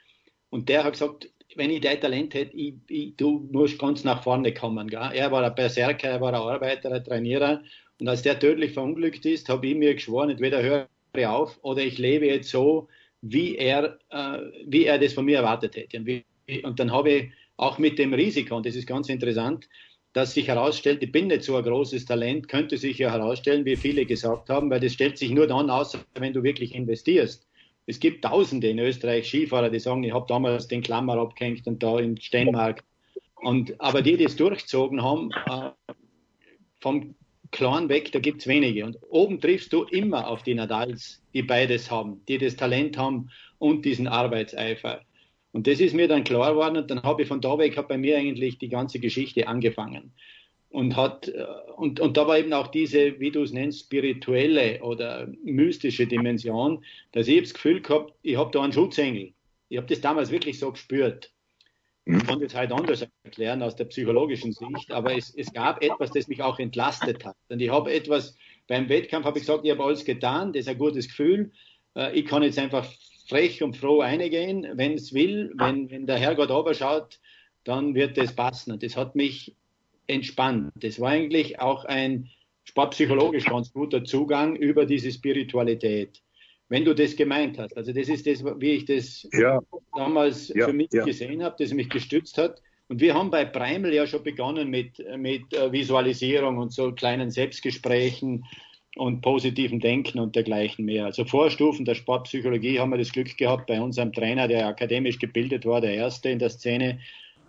Und 0.50 0.68
der 0.68 0.84
hat 0.84 0.92
gesagt, 0.92 1.28
wenn 1.56 1.70
ich 1.70 1.80
dein 1.80 2.00
Talent 2.00 2.34
hätte, 2.34 2.56
ich, 2.56 2.74
ich, 2.88 3.16
du 3.16 3.48
musst 3.52 3.78
ganz 3.78 4.04
nach 4.04 4.22
vorne 4.22 4.52
kommen. 4.52 4.88
Gell? 4.88 5.10
Er 5.14 5.32
war 5.32 5.42
ein 5.42 5.54
Berserker, 5.54 6.08
er 6.08 6.20
war 6.20 6.28
ein 6.28 6.34
Arbeiter, 6.34 6.92
ein 6.92 7.04
Trainierer. 7.04 7.62
Und 8.00 8.08
als 8.08 8.22
der 8.22 8.38
tödlich 8.38 8.72
verunglückt 8.72 9.24
ist, 9.24 9.48
habe 9.48 9.66
ich 9.66 9.74
mir 9.74 9.94
geschworen, 9.94 10.30
entweder 10.30 10.62
höre 10.62 10.88
ich 11.16 11.26
auf 11.26 11.58
oder 11.62 11.82
ich 11.82 11.98
lebe 11.98 12.26
jetzt 12.26 12.50
so, 12.50 12.88
wie 13.22 13.56
er, 13.56 13.98
äh, 14.10 14.38
wie 14.66 14.84
er 14.84 14.98
das 14.98 15.14
von 15.14 15.24
mir 15.24 15.38
erwartet 15.38 15.74
hätte. 15.74 15.98
Und, 15.98 16.06
wie, 16.06 16.24
und 16.62 16.78
dann 16.78 16.92
habe 16.92 17.10
ich 17.10 17.30
auch 17.56 17.78
mit 17.78 17.98
dem 17.98 18.14
Risiko, 18.14 18.56
und 18.56 18.66
das 18.66 18.76
ist 18.76 18.86
ganz 18.86 19.08
interessant, 19.08 19.68
dass 20.12 20.34
sich 20.34 20.48
herausstellt, 20.48 21.02
ich 21.02 21.12
bin 21.12 21.26
nicht 21.26 21.42
so 21.42 21.56
ein 21.56 21.64
großes 21.64 22.04
Talent, 22.04 22.48
könnte 22.48 22.76
sich 22.76 22.98
ja 22.98 23.10
herausstellen, 23.10 23.64
wie 23.64 23.76
viele 23.76 24.06
gesagt 24.06 24.48
haben, 24.48 24.70
weil 24.70 24.80
das 24.80 24.92
stellt 24.92 25.18
sich 25.18 25.30
nur 25.30 25.46
dann 25.46 25.70
aus, 25.70 25.98
wenn 26.14 26.32
du 26.32 26.42
wirklich 26.42 26.74
investierst. 26.74 27.47
Es 27.88 28.00
gibt 28.00 28.22
Tausende 28.22 28.68
in 28.68 28.78
Österreich 28.78 29.26
Skifahrer, 29.26 29.70
die 29.70 29.78
sagen, 29.78 30.04
ich 30.04 30.12
habe 30.12 30.26
damals 30.28 30.68
den 30.68 30.82
Klammer 30.82 31.16
abgehängt 31.16 31.66
und 31.66 31.82
da 31.82 31.98
in 31.98 32.20
Steinmark. 32.20 32.84
Und, 33.36 33.80
aber 33.80 34.02
die, 34.02 34.18
die 34.18 34.24
es 34.24 34.36
durchgezogen 34.36 35.02
haben, 35.02 35.30
äh, 35.46 35.70
vom 36.80 37.14
Clan 37.50 37.88
weg, 37.88 38.12
da 38.12 38.18
gibt 38.18 38.42
es 38.42 38.46
wenige. 38.46 38.84
Und 38.84 38.98
oben 39.08 39.40
triffst 39.40 39.72
du 39.72 39.84
immer 39.84 40.28
auf 40.28 40.42
die 40.42 40.54
Nadals, 40.54 41.22
die 41.32 41.42
beides 41.42 41.90
haben, 41.90 42.20
die 42.28 42.36
das 42.36 42.56
Talent 42.56 42.98
haben 42.98 43.30
und 43.56 43.86
diesen 43.86 44.06
Arbeitseifer. 44.06 45.00
Und 45.52 45.66
das 45.66 45.80
ist 45.80 45.94
mir 45.94 46.08
dann 46.08 46.24
klar 46.24 46.52
geworden 46.52 46.76
und 46.76 46.90
dann 46.90 47.02
habe 47.02 47.22
ich 47.22 47.28
von 47.28 47.40
da 47.40 47.56
weg 47.56 47.82
bei 47.88 47.96
mir 47.96 48.18
eigentlich 48.18 48.58
die 48.58 48.68
ganze 48.68 49.00
Geschichte 49.00 49.48
angefangen 49.48 50.12
und 50.70 50.96
hat 50.96 51.28
äh, 51.28 51.44
und, 51.78 52.00
und 52.00 52.16
da 52.16 52.26
war 52.26 52.38
eben 52.38 52.52
auch 52.52 52.66
diese, 52.66 53.20
wie 53.20 53.30
du 53.30 53.42
es 53.42 53.52
nennst, 53.52 53.80
spirituelle 53.84 54.82
oder 54.82 55.28
mystische 55.44 56.08
Dimension, 56.08 56.84
dass 57.12 57.28
ich 57.28 57.40
das 57.40 57.54
Gefühl 57.54 57.80
gehabt, 57.80 58.14
ich 58.22 58.36
habe 58.36 58.50
da 58.50 58.62
einen 58.62 58.72
Schutzengel. 58.72 59.32
Ich 59.68 59.76
habe 59.76 59.86
das 59.86 60.00
damals 60.00 60.30
wirklich 60.30 60.58
so 60.58 60.72
gespürt. 60.72 61.30
Ich 62.04 62.26
konnte 62.26 62.46
es 62.46 62.54
halt 62.54 62.72
anders 62.72 63.06
erklären 63.22 63.62
aus 63.62 63.76
der 63.76 63.84
psychologischen 63.84 64.52
Sicht, 64.52 64.90
aber 64.90 65.14
es, 65.14 65.32
es 65.36 65.52
gab 65.52 65.82
etwas, 65.84 66.10
das 66.10 66.26
mich 66.26 66.42
auch 66.42 66.58
entlastet 66.58 67.24
hat. 67.24 67.36
Und 67.50 67.60
ich 67.60 67.70
habe 67.70 67.92
etwas, 67.92 68.34
beim 68.66 68.88
Wettkampf 68.88 69.26
habe 69.26 69.38
ich 69.38 69.44
gesagt, 69.44 69.64
ich 69.64 69.70
habe 69.70 69.84
alles 69.84 70.06
getan, 70.06 70.52
das 70.52 70.60
ist 70.60 70.68
ein 70.68 70.78
gutes 70.78 71.06
Gefühl. 71.08 71.52
Äh, 71.94 72.18
ich 72.18 72.24
kann 72.24 72.42
jetzt 72.42 72.58
einfach 72.58 72.90
frech 73.28 73.62
und 73.62 73.76
froh 73.76 74.00
reingehen, 74.00 74.66
wenn 74.74 74.94
es 74.94 75.12
will, 75.12 75.52
wenn, 75.58 75.90
wenn 75.90 76.06
der 76.06 76.16
Herrgott 76.16 76.76
schaut, 76.76 77.20
dann 77.64 77.94
wird 77.94 78.16
das 78.16 78.34
passen. 78.34 78.72
Und 78.72 78.82
das 78.82 78.96
hat 78.96 79.14
mich 79.14 79.54
entspannt. 80.08 80.72
Das 80.74 80.98
war 80.98 81.10
eigentlich 81.10 81.60
auch 81.60 81.84
ein 81.84 82.28
sportpsychologisch 82.64 83.44
ganz 83.44 83.72
guter 83.72 84.04
Zugang 84.04 84.56
über 84.56 84.84
diese 84.84 85.10
Spiritualität. 85.10 86.20
Wenn 86.68 86.84
du 86.84 86.94
das 86.94 87.16
gemeint 87.16 87.58
hast. 87.58 87.74
Also 87.76 87.92
das 87.92 88.08
ist 88.08 88.26
das, 88.26 88.44
wie 88.44 88.72
ich 88.72 88.84
das 88.84 89.26
ja. 89.32 89.60
damals 89.94 90.48
ja, 90.48 90.66
für 90.66 90.74
mich 90.74 90.90
ja. 90.92 91.04
gesehen 91.04 91.42
habe, 91.42 91.56
das 91.58 91.72
mich 91.72 91.88
gestützt 91.88 92.36
hat. 92.36 92.60
Und 92.88 93.00
wir 93.00 93.14
haben 93.14 93.30
bei 93.30 93.44
Preimel 93.44 93.94
ja 93.94 94.06
schon 94.06 94.22
begonnen 94.22 94.68
mit, 94.68 95.02
mit 95.16 95.52
äh, 95.54 95.72
Visualisierung 95.72 96.58
und 96.58 96.72
so 96.72 96.92
kleinen 96.92 97.30
Selbstgesprächen 97.30 98.44
und 98.96 99.20
positiven 99.20 99.80
Denken 99.80 100.18
und 100.18 100.36
dergleichen 100.36 100.84
mehr. 100.84 101.06
Also 101.06 101.24
Vorstufen 101.24 101.84
der 101.84 101.94
Sportpsychologie 101.94 102.78
haben 102.78 102.90
wir 102.90 102.98
das 102.98 103.12
Glück 103.12 103.36
gehabt 103.36 103.66
bei 103.66 103.80
unserem 103.80 104.12
Trainer, 104.12 104.48
der 104.48 104.66
akademisch 104.66 105.18
gebildet 105.18 105.64
war, 105.64 105.80
der 105.80 105.94
Erste 105.94 106.30
in 106.30 106.38
der 106.38 106.50
Szene, 106.50 106.98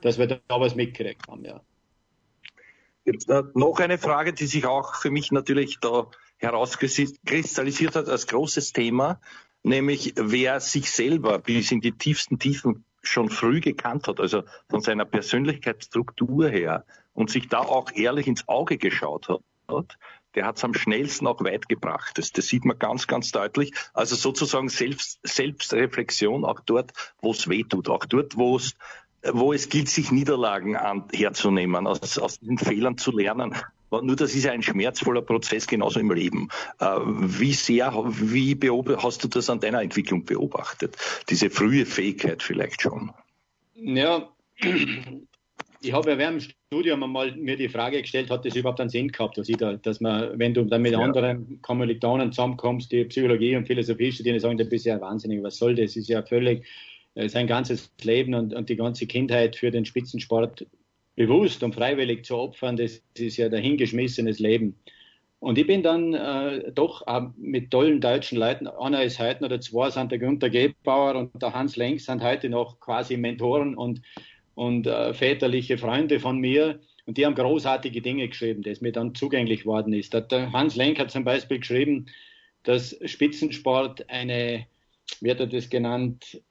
dass 0.01 0.17
wir 0.17 0.27
da 0.27 0.39
was 0.49 0.75
mitgekriegt 0.75 1.27
haben, 1.27 1.43
ja. 1.43 1.61
Noch 3.53 3.79
eine 3.79 3.97
Frage, 3.97 4.33
die 4.33 4.45
sich 4.45 4.65
auch 4.65 4.95
für 4.95 5.09
mich 5.09 5.31
natürlich 5.31 5.79
da 5.79 6.07
herauskristallisiert 6.37 7.95
hat 7.95 8.07
als 8.07 8.27
großes 8.27 8.73
Thema, 8.73 9.19
nämlich 9.63 10.13
wer 10.15 10.59
sich 10.59 10.91
selber 10.91 11.39
bis 11.39 11.71
in 11.71 11.81
die 11.81 11.91
tiefsten 11.91 12.39
Tiefen 12.39 12.85
schon 13.01 13.29
früh 13.29 13.61
gekannt 13.61 14.07
hat, 14.07 14.19
also 14.19 14.43
von 14.69 14.81
seiner 14.81 15.05
Persönlichkeitsstruktur 15.05 16.49
her 16.49 16.85
und 17.13 17.29
sich 17.29 17.47
da 17.47 17.59
auch 17.59 17.91
ehrlich 17.93 18.27
ins 18.27 18.47
Auge 18.47 18.77
geschaut 18.77 19.29
hat, 19.29 19.97
der 20.35 20.45
hat 20.45 20.57
es 20.57 20.63
am 20.63 20.73
schnellsten 20.73 21.27
auch 21.27 21.43
weit 21.43 21.67
gebracht. 21.67 22.17
Das, 22.17 22.31
das 22.31 22.47
sieht 22.47 22.65
man 22.65 22.77
ganz, 22.77 23.07
ganz 23.07 23.31
deutlich. 23.31 23.73
Also 23.93 24.15
sozusagen 24.15 24.69
Selbst, 24.69 25.19
Selbstreflexion 25.23 26.45
auch 26.45 26.59
dort, 26.59 26.91
wo 27.21 27.31
es 27.31 27.49
weh 27.49 27.63
tut, 27.63 27.89
auch 27.89 28.05
dort, 28.05 28.37
wo 28.37 28.57
es 28.57 28.75
wo 29.23 29.53
es 29.53 29.69
gilt, 29.69 29.89
sich 29.89 30.11
Niederlagen 30.11 30.75
an, 30.75 31.05
herzunehmen, 31.13 31.87
aus, 31.87 32.17
aus 32.17 32.39
den 32.39 32.57
Fehlern 32.57 32.97
zu 32.97 33.11
lernen. 33.11 33.55
Nur 33.91 34.15
das 34.15 34.35
ist 34.35 34.43
ja 34.45 34.51
ein 34.51 34.61
schmerzvoller 34.61 35.21
Prozess, 35.21 35.65
genauso 35.65 35.99
im 35.99 36.11
Leben. 36.11 36.49
Äh, 36.79 36.85
wie 36.85 37.53
sehr, 37.53 37.91
wie 38.05 38.57
hast 38.97 39.23
du 39.23 39.27
das 39.27 39.49
an 39.49 39.59
deiner 39.59 39.81
Entwicklung 39.81 40.25
beobachtet? 40.25 40.95
Diese 41.29 41.49
frühe 41.49 41.85
Fähigkeit 41.85 42.43
vielleicht 42.43 42.81
schon? 42.81 43.11
Ja, 43.75 44.29
ich 45.81 45.93
habe 45.93 46.11
ja 46.11 46.17
während 46.17 46.43
dem 46.43 46.51
Studium 46.67 47.03
einmal 47.03 47.35
mir 47.35 47.57
die 47.57 47.69
Frage 47.69 48.01
gestellt, 48.01 48.29
hat 48.29 48.45
das 48.45 48.55
überhaupt 48.55 48.79
einen 48.79 48.89
Sinn 48.89 49.07
gehabt, 49.07 49.37
dass, 49.37 49.49
ich 49.49 49.57
da, 49.57 49.73
dass 49.73 50.01
man, 50.01 50.37
wenn 50.37 50.53
du 50.53 50.63
dann 50.65 50.81
mit 50.81 50.91
ja. 50.91 50.99
anderen 50.99 51.59
Kommilitonen 51.61 52.31
zusammenkommst, 52.31 52.91
die 52.91 53.05
Psychologie 53.05 53.55
und 53.55 53.65
Philosophie 53.65 54.11
studieren, 54.11 54.39
sagen, 54.39 54.57
du 54.57 54.65
bist 54.65 54.85
ja 54.85 54.99
wahnsinnig, 55.01 55.41
was 55.41 55.57
soll 55.57 55.75
das? 55.75 55.95
Ist 55.95 56.09
ja 56.09 56.21
völlig 56.21 56.65
sein 57.27 57.47
ganzes 57.47 57.91
Leben 58.01 58.33
und, 58.33 58.53
und 58.53 58.69
die 58.69 58.75
ganze 58.75 59.07
Kindheit 59.07 59.55
für 59.55 59.71
den 59.71 59.85
Spitzensport 59.85 60.65
bewusst 61.15 61.63
und 61.63 61.75
freiwillig 61.75 62.23
zu 62.23 62.37
opfern, 62.37 62.77
das 62.77 63.01
ist 63.17 63.37
ja 63.37 63.49
dahingeschmissenes 63.49 64.39
Leben. 64.39 64.79
Und 65.39 65.57
ich 65.57 65.67
bin 65.67 65.83
dann 65.83 66.13
äh, 66.13 66.71
doch 66.73 67.07
äh, 67.07 67.21
mit 67.37 67.71
tollen 67.71 68.01
deutschen 68.01 68.37
Leuten, 68.37 68.67
einer 68.67 69.03
ist 69.03 69.19
heute 69.19 69.45
oder 69.45 69.61
zwei 69.61 69.89
sind 69.89 70.11
der 70.11 70.19
Günter 70.19 70.49
Gebauer 70.49 71.15
und 71.15 71.41
der 71.41 71.53
Hans 71.53 71.77
Lenk 71.77 72.01
sind 72.01 72.21
heute 72.21 72.49
noch 72.49 72.79
quasi 72.79 73.15
Mentoren 73.15 73.75
und, 73.75 74.01
und 74.55 74.85
äh, 74.85 75.13
väterliche 75.13 75.77
Freunde 75.77 76.19
von 76.19 76.39
mir. 76.39 76.79
Und 77.05 77.17
die 77.17 77.25
haben 77.25 77.35
großartige 77.35 78.01
Dinge 78.01 78.27
geschrieben, 78.27 78.61
das 78.61 78.81
mir 78.81 78.91
dann 78.91 79.15
zugänglich 79.15 79.65
worden 79.65 79.93
ist. 79.93 80.13
Der 80.13 80.51
Hans 80.51 80.75
Lenk 80.75 80.99
hat 80.99 81.09
zum 81.09 81.23
Beispiel 81.23 81.59
geschrieben, 81.59 82.07
dass 82.63 82.97
Spitzensport 83.05 84.09
eine, 84.09 84.67
wie 85.21 85.31
hat 85.31 85.39
er 85.39 85.47
das 85.47 85.69
genannt, 85.69 86.35
äh, 86.35 86.48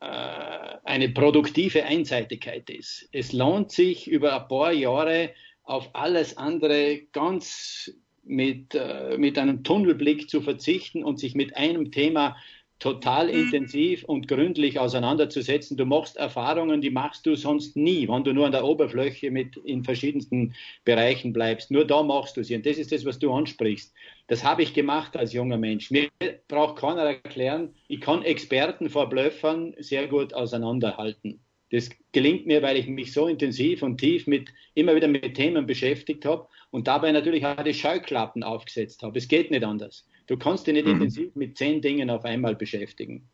eine 0.00 1.08
produktive 1.08 1.84
Einseitigkeit 1.84 2.70
ist. 2.70 3.08
Es 3.12 3.32
lohnt 3.32 3.72
sich 3.72 4.08
über 4.08 4.40
ein 4.40 4.48
paar 4.48 4.72
Jahre 4.72 5.30
auf 5.64 5.90
alles 5.94 6.36
andere 6.36 7.02
ganz 7.12 7.92
mit, 8.24 8.74
äh, 8.74 9.16
mit 9.18 9.38
einem 9.38 9.64
Tunnelblick 9.64 10.28
zu 10.28 10.42
verzichten 10.42 11.02
und 11.02 11.18
sich 11.18 11.34
mit 11.34 11.56
einem 11.56 11.90
Thema 11.90 12.36
total 12.78 13.26
mhm. 13.28 13.40
intensiv 13.40 14.04
und 14.04 14.28
gründlich 14.28 14.78
auseinanderzusetzen. 14.78 15.76
Du 15.76 15.84
machst 15.84 16.16
Erfahrungen, 16.16 16.80
die 16.80 16.90
machst 16.90 17.26
du 17.26 17.34
sonst 17.34 17.76
nie, 17.76 18.08
wenn 18.08 18.24
du 18.24 18.32
nur 18.32 18.46
an 18.46 18.52
der 18.52 18.64
Oberfläche 18.64 19.30
mit 19.30 19.56
in 19.58 19.84
verschiedensten 19.84 20.54
Bereichen 20.84 21.32
bleibst. 21.32 21.70
Nur 21.70 21.86
da 21.86 22.02
machst 22.02 22.36
du 22.36 22.44
sie. 22.44 22.54
Und 22.54 22.66
das 22.66 22.78
ist 22.78 22.92
das, 22.92 23.04
was 23.04 23.18
du 23.18 23.32
ansprichst. 23.32 23.92
Das 24.28 24.44
habe 24.44 24.62
ich 24.62 24.74
gemacht 24.74 25.16
als 25.16 25.32
junger 25.32 25.58
Mensch. 25.58 25.90
Mir 25.90 26.08
braucht 26.46 26.76
keiner 26.76 27.02
erklären, 27.02 27.74
ich 27.88 28.00
kann 28.00 28.22
Experten 28.22 28.90
vor 28.90 29.08
Blöffern 29.08 29.74
sehr 29.78 30.06
gut 30.06 30.34
auseinanderhalten. 30.34 31.40
Das 31.70 31.90
gelingt 32.12 32.46
mir, 32.46 32.62
weil 32.62 32.78
ich 32.78 32.86
mich 32.86 33.12
so 33.12 33.26
intensiv 33.28 33.82
und 33.82 33.98
tief 33.98 34.26
mit, 34.26 34.48
immer 34.74 34.94
wieder 34.94 35.08
mit 35.08 35.34
Themen 35.34 35.66
beschäftigt 35.66 36.24
habe 36.24 36.48
und 36.70 36.88
dabei 36.88 37.12
natürlich 37.12 37.44
auch 37.44 37.62
die 37.62 37.74
Scheuklappen 37.74 38.42
aufgesetzt 38.42 39.02
habe. 39.02 39.18
Es 39.18 39.28
geht 39.28 39.50
nicht 39.50 39.64
anders. 39.64 40.06
Du 40.28 40.36
kannst 40.36 40.66
dich 40.66 40.74
nicht 40.74 40.86
mhm. 40.86 40.92
intensiv 40.92 41.34
mit 41.34 41.58
zehn 41.58 41.82
Dingen 41.82 42.10
auf 42.10 42.24
einmal 42.24 42.54
beschäftigen. 42.54 43.28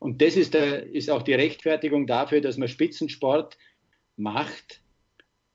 Und 0.00 0.22
das 0.22 0.36
ist, 0.36 0.54
der, 0.54 0.86
ist 0.86 1.10
auch 1.10 1.22
die 1.22 1.34
Rechtfertigung 1.34 2.06
dafür, 2.06 2.40
dass 2.40 2.56
man 2.56 2.68
Spitzensport 2.68 3.56
macht 4.16 4.80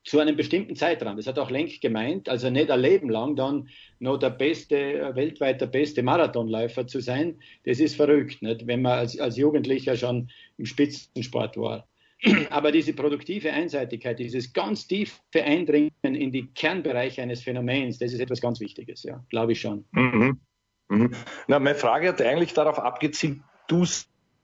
zu 0.04 0.18
einem 0.18 0.36
bestimmten 0.36 0.76
Zeitraum. 0.76 1.16
Das 1.16 1.26
hat 1.26 1.38
auch 1.38 1.50
Lenk 1.50 1.80
gemeint, 1.80 2.28
also 2.28 2.50
nicht 2.50 2.70
ein 2.70 2.80
Leben 2.80 3.08
lang 3.08 3.36
dann 3.36 3.68
noch 3.98 4.18
der 4.18 4.30
beste, 4.30 5.12
weltweit 5.14 5.60
der 5.60 5.66
beste 5.66 6.02
Marathonläufer 6.02 6.86
zu 6.86 7.00
sein. 7.00 7.40
Das 7.64 7.80
ist 7.80 7.96
verrückt, 7.96 8.42
nicht? 8.42 8.66
wenn 8.66 8.82
man 8.82 8.98
als, 8.98 9.18
als 9.18 9.36
Jugendlicher 9.36 9.96
schon 9.96 10.30
im 10.58 10.66
Spitzensport 10.66 11.56
war. 11.56 11.88
Aber 12.50 12.70
diese 12.70 12.92
produktive 12.92 13.50
Einseitigkeit, 13.50 14.18
dieses 14.18 14.52
ganz 14.52 14.86
tiefe 14.86 15.18
Eindringen 15.34 15.90
in 16.02 16.30
die 16.30 16.46
Kernbereiche 16.48 17.22
eines 17.22 17.42
Phänomens, 17.42 17.98
das 17.98 18.12
ist 18.12 18.20
etwas 18.20 18.42
ganz 18.42 18.60
Wichtiges, 18.60 19.02
ja, 19.02 19.24
glaube 19.30 19.52
ich 19.52 19.60
schon. 19.60 19.86
Mhm. 19.92 20.38
Mhm. 20.88 21.12
Na, 21.46 21.58
meine 21.58 21.74
Frage 21.74 22.08
hat 22.08 22.22
eigentlich 22.22 22.54
darauf 22.54 22.78
abgezielt, 22.78 23.40
du 23.66 23.84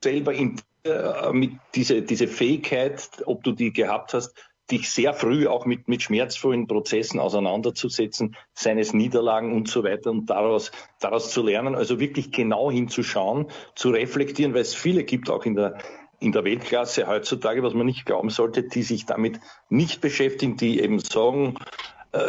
selber 0.03 0.33
in, 0.33 0.61
äh, 0.85 1.33
mit 1.33 1.53
diese, 1.75 2.03
diese 2.03 2.29
Fähigkeit, 2.29 3.09
ob 3.27 3.43
du 3.45 3.53
die 3.53 3.73
gehabt 3.73 4.15
hast, 4.15 4.35
dich 4.71 4.91
sehr 4.91 5.15
früh 5.15 5.47
auch 5.47 5.67
mit, 5.67 5.89
mit 5.89 6.03
schmerzvollen 6.03 6.67
Prozessen 6.67 7.19
auseinanderzusetzen, 7.19 8.37
seines 8.55 8.93
Niederlagen 8.93 9.53
und 9.53 9.69
so 9.69 9.83
weiter 9.83 10.11
und 10.11 10.31
daraus, 10.31 10.71
daraus 11.01 11.31
zu 11.33 11.43
lernen, 11.43 11.75
also 11.75 11.99
wirklich 11.99 12.31
genau 12.31 12.71
hinzuschauen, 12.71 13.47
zu 13.75 13.91
reflektieren, 13.91 14.55
weil 14.55 14.63
es 14.63 14.75
viele 14.75 15.05
gibt 15.05 15.29
auch 15.29 15.45
in 15.45 15.57
der, 15.57 15.79
in 16.21 16.33
der 16.33 16.45
Weltklasse 16.45 17.09
heutzutage, 17.09 17.63
was 17.63 17.75
man 17.75 17.87
nicht 17.87 18.07
glauben 18.07 18.31
sollte, 18.31 18.63
die 18.63 18.83
sich 18.83 19.07
damit 19.07 19.41
nicht 19.69 20.01
beschäftigen, 20.01 20.57
die 20.57 20.81
eben 20.81 21.01
sagen, 21.01 21.57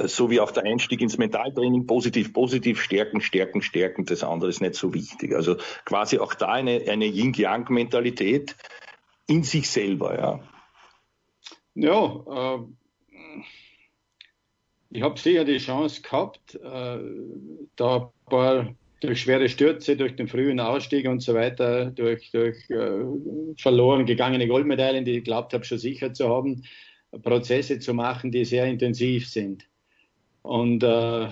so 0.05 0.29
wie 0.29 0.39
auch 0.39 0.51
der 0.51 0.63
Einstieg 0.63 1.01
ins 1.01 1.17
Mentaltraining, 1.17 1.87
positiv, 1.87 2.33
positiv, 2.33 2.81
stärken, 2.81 3.21
stärken, 3.21 3.61
stärken, 3.61 4.05
das 4.05 4.23
andere 4.23 4.49
ist 4.49 4.61
nicht 4.61 4.75
so 4.75 4.93
wichtig. 4.93 5.33
Also 5.35 5.57
quasi 5.85 6.19
auch 6.19 6.33
da 6.33 6.49
eine, 6.49 6.83
eine 6.87 7.05
Yin-Yang-Mentalität 7.05 8.55
in 9.27 9.43
sich 9.43 9.69
selber, 9.69 10.17
ja. 10.19 10.39
Ja, 11.73 12.57
äh, 12.57 12.59
ich 14.89 15.01
habe 15.01 15.17
sicher 15.17 15.45
die 15.45 15.57
Chance 15.57 16.01
gehabt, 16.01 16.55
äh, 16.55 16.99
da 17.75 17.95
ein 17.95 18.29
paar 18.29 18.75
durch 18.99 19.21
schwere 19.21 19.49
Stürze, 19.49 19.95
durch 19.95 20.15
den 20.15 20.27
frühen 20.27 20.59
Ausstieg 20.59 21.07
und 21.07 21.21
so 21.21 21.33
weiter, 21.33 21.85
durch, 21.85 22.29
durch 22.31 22.69
äh, 22.69 23.05
verloren 23.57 24.05
gegangene 24.05 24.47
Goldmedaillen, 24.47 25.05
die 25.05 25.17
ich 25.17 25.23
glaubt 25.23 25.53
habe, 25.53 25.63
schon 25.63 25.79
sicher 25.79 26.13
zu 26.13 26.29
haben, 26.29 26.63
Prozesse 27.23 27.79
zu 27.79 27.93
machen, 27.93 28.31
die 28.31 28.45
sehr 28.45 28.65
intensiv 28.65 29.27
sind 29.27 29.65
und 30.41 30.83
äh, 30.83 31.27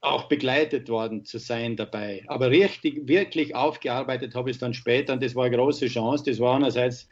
auch 0.00 0.24
begleitet 0.24 0.88
worden 0.88 1.24
zu 1.24 1.38
sein 1.38 1.76
dabei. 1.76 2.24
Aber 2.26 2.50
richtig, 2.50 3.08
wirklich 3.08 3.54
aufgearbeitet 3.54 4.34
habe 4.34 4.50
ich 4.50 4.56
es 4.56 4.60
dann 4.60 4.74
später 4.74 5.14
und 5.14 5.22
das 5.22 5.34
war 5.34 5.44
eine 5.44 5.56
große 5.56 5.86
Chance. 5.86 6.24
Das 6.26 6.40
war 6.40 6.56
einerseits 6.56 7.08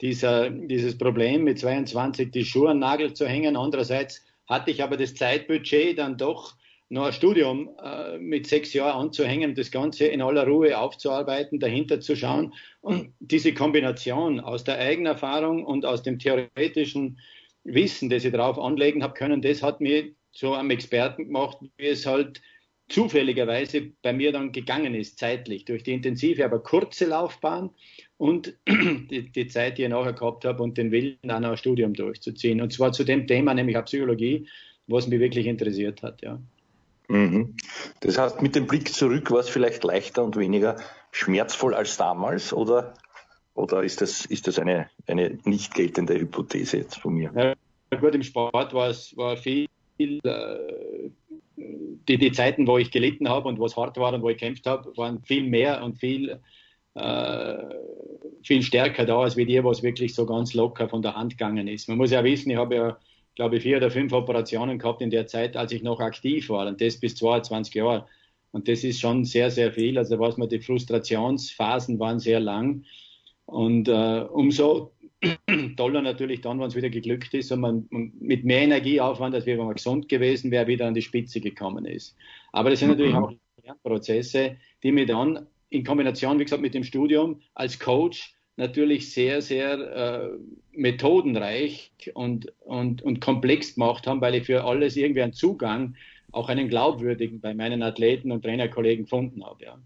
dieser, 0.00 0.50
dieses 0.50 0.96
Problem 0.98 1.44
mit 1.44 1.58
22 1.58 2.30
die 2.30 2.44
Schuhe 2.44 2.70
an 2.70 2.78
Nagel 2.78 3.14
zu 3.14 3.26
hängen. 3.26 3.56
Andererseits 3.56 4.22
hatte 4.46 4.70
ich 4.70 4.82
aber 4.82 4.96
das 4.96 5.14
Zeitbudget 5.14 5.98
dann 5.98 6.18
doch 6.18 6.54
noch 6.88 7.06
ein 7.06 7.12
Studium 7.12 7.70
äh, 7.82 8.18
mit 8.18 8.46
sechs 8.46 8.72
Jahren 8.72 9.06
anzuhängen, 9.06 9.54
das 9.54 9.70
Ganze 9.70 10.06
in 10.06 10.22
aller 10.22 10.46
Ruhe 10.46 10.78
aufzuarbeiten, 10.78 11.58
dahinter 11.58 12.00
zu 12.00 12.14
schauen. 12.14 12.54
Und 12.80 13.12
diese 13.18 13.52
Kombination 13.54 14.40
aus 14.40 14.64
der 14.64 14.78
eigenen 14.78 15.06
Erfahrung 15.06 15.64
und 15.64 15.84
aus 15.84 16.02
dem 16.02 16.18
theoretischen 16.18 17.18
Wissen, 17.64 18.08
das 18.08 18.24
ich 18.24 18.32
darauf 18.32 18.58
anlegen 18.58 19.02
habe 19.02 19.14
können, 19.14 19.42
das 19.42 19.62
hat 19.62 19.80
mir 19.80 20.12
zu 20.32 20.52
einem 20.52 20.70
Experten 20.70 21.24
gemacht, 21.24 21.58
wie 21.76 21.86
es 21.86 22.06
halt 22.06 22.40
zufälligerweise 22.88 23.90
bei 24.02 24.12
mir 24.12 24.30
dann 24.30 24.52
gegangen 24.52 24.94
ist, 24.94 25.18
zeitlich, 25.18 25.64
durch 25.64 25.82
die 25.82 25.92
intensive, 25.92 26.44
aber 26.44 26.62
kurze 26.62 27.06
Laufbahn 27.06 27.70
und 28.16 28.56
die, 28.68 29.32
die 29.32 29.46
Zeit, 29.48 29.78
die 29.78 29.82
ich 29.82 29.88
nachher 29.88 30.12
gehabt 30.12 30.44
habe 30.44 30.62
und 30.62 30.78
den 30.78 30.92
Willen, 30.92 31.18
dann 31.22 31.44
ein 31.44 31.56
Studium 31.56 31.94
durchzuziehen. 31.94 32.60
Und 32.60 32.72
zwar 32.72 32.92
zu 32.92 33.02
dem 33.02 33.26
Thema, 33.26 33.54
nämlich 33.54 33.76
auch 33.76 33.84
Psychologie, 33.86 34.46
was 34.86 35.08
mich 35.08 35.18
wirklich 35.18 35.46
interessiert 35.46 36.04
hat, 36.04 36.22
ja. 36.22 36.40
Mhm. 37.08 37.56
Das 38.00 38.18
heißt, 38.18 38.42
mit 38.42 38.56
dem 38.56 38.66
Blick 38.66 38.92
zurück 38.92 39.30
war 39.30 39.40
es 39.40 39.48
vielleicht 39.48 39.84
leichter 39.84 40.24
und 40.24 40.36
weniger 40.36 40.76
schmerzvoll 41.12 41.74
als 41.74 41.96
damals, 41.96 42.52
oder, 42.52 42.94
oder 43.54 43.82
ist 43.82 44.00
das, 44.00 44.24
ist 44.24 44.46
das 44.46 44.58
eine, 44.58 44.90
eine 45.06 45.38
nicht 45.44 45.74
geltende 45.74 46.18
Hypothese 46.18 46.78
jetzt 46.78 46.98
von 47.00 47.14
mir? 47.14 47.32
Ja, 47.92 47.98
gut, 47.98 48.14
im 48.14 48.22
Sport 48.22 48.74
war 48.74 48.88
es 48.88 49.16
war 49.16 49.36
viel 49.36 49.68
äh, 49.98 51.10
die, 51.56 52.18
die 52.18 52.32
Zeiten, 52.32 52.66
wo 52.66 52.78
ich 52.78 52.90
gelitten 52.90 53.28
habe 53.28 53.48
und 53.48 53.58
wo 53.58 53.66
es 53.66 53.76
hart 53.76 53.96
war 53.96 54.12
und 54.12 54.22
wo 54.22 54.28
ich 54.28 54.38
gekämpft 54.38 54.66
habe, 54.66 54.96
waren 54.96 55.22
viel 55.22 55.44
mehr 55.44 55.82
und 55.82 55.98
viel, 55.98 56.40
äh, 56.94 57.56
viel 58.42 58.62
stärker 58.62 59.04
da, 59.04 59.18
als 59.20 59.36
wie 59.36 59.46
die, 59.46 59.62
was 59.64 59.82
wirklich 59.82 60.14
so 60.14 60.26
ganz 60.26 60.54
locker 60.54 60.88
von 60.88 61.02
der 61.02 61.16
Hand 61.16 61.32
gegangen 61.32 61.68
ist. 61.68 61.88
Man 61.88 61.98
muss 61.98 62.10
ja 62.10 62.22
wissen, 62.24 62.50
ich 62.50 62.56
habe 62.56 62.74
ja, 62.74 62.98
glaube 63.36 63.56
ich, 63.56 63.62
vier 63.62 63.76
oder 63.76 63.90
fünf 63.90 64.12
Operationen 64.12 64.78
gehabt 64.78 65.02
in 65.02 65.10
der 65.10 65.26
Zeit, 65.26 65.56
als 65.56 65.70
ich 65.70 65.82
noch 65.82 66.00
aktiv 66.00 66.48
war 66.48 66.66
und 66.66 66.80
das 66.80 66.98
bis 66.98 67.14
22 67.16 67.74
Jahre. 67.74 68.06
Und 68.50 68.66
das 68.68 68.82
ist 68.82 68.98
schon 69.00 69.24
sehr, 69.24 69.50
sehr 69.50 69.72
viel. 69.72 69.98
Also 69.98 70.18
was 70.18 70.38
man, 70.38 70.48
die 70.48 70.60
Frustrationsphasen 70.60 71.98
waren 71.98 72.18
sehr 72.18 72.40
lang. 72.40 72.84
Und 73.44 73.88
äh, 73.88 74.24
umso 74.30 74.92
toller 75.76 76.02
natürlich 76.02 76.40
dann, 76.40 76.58
wenn 76.58 76.68
es 76.68 76.74
wieder 76.74 76.90
geglückt 76.90 77.34
ist 77.34 77.52
und 77.52 77.60
man 77.60 77.86
mit 77.90 78.44
mehr 78.44 78.62
Energieaufwand, 78.62 79.34
als 79.34 79.46
wenn 79.46 79.58
man 79.58 79.74
gesund 79.74 80.08
gewesen 80.08 80.50
wäre, 80.50 80.66
wieder 80.66 80.86
an 80.86 80.94
die 80.94 81.02
Spitze 81.02 81.40
gekommen 81.40 81.84
ist. 81.84 82.16
Aber 82.52 82.70
das 82.70 82.80
sind 82.80 82.88
natürlich 82.88 83.12
mhm. 83.12 83.24
auch 83.24 83.32
Prozesse, 83.82 84.56
die 84.82 84.92
mir 84.92 85.06
dann 85.06 85.46
in 85.68 85.84
Kombination, 85.84 86.38
wie 86.38 86.44
gesagt, 86.44 86.62
mit 86.62 86.74
dem 86.74 86.84
Studium 86.84 87.40
als 87.54 87.78
Coach 87.78 88.35
natürlich 88.56 89.12
sehr, 89.12 89.42
sehr 89.42 89.78
äh, 89.78 90.30
methodenreich 90.72 91.92
und, 92.14 92.52
und, 92.60 93.02
und 93.02 93.20
komplex 93.20 93.74
gemacht 93.74 94.06
haben, 94.06 94.20
weil 94.20 94.34
ich 94.34 94.44
für 94.44 94.64
alles 94.64 94.96
irgendwie 94.96 95.22
einen 95.22 95.32
Zugang, 95.32 95.94
auch 96.32 96.48
einen 96.48 96.68
glaubwürdigen 96.68 97.40
bei 97.40 97.54
meinen 97.54 97.82
Athleten 97.82 98.32
und 98.32 98.42
Trainerkollegen 98.42 99.04
gefunden 99.04 99.44
habe. 99.44 99.64
Ja. 99.64 99.78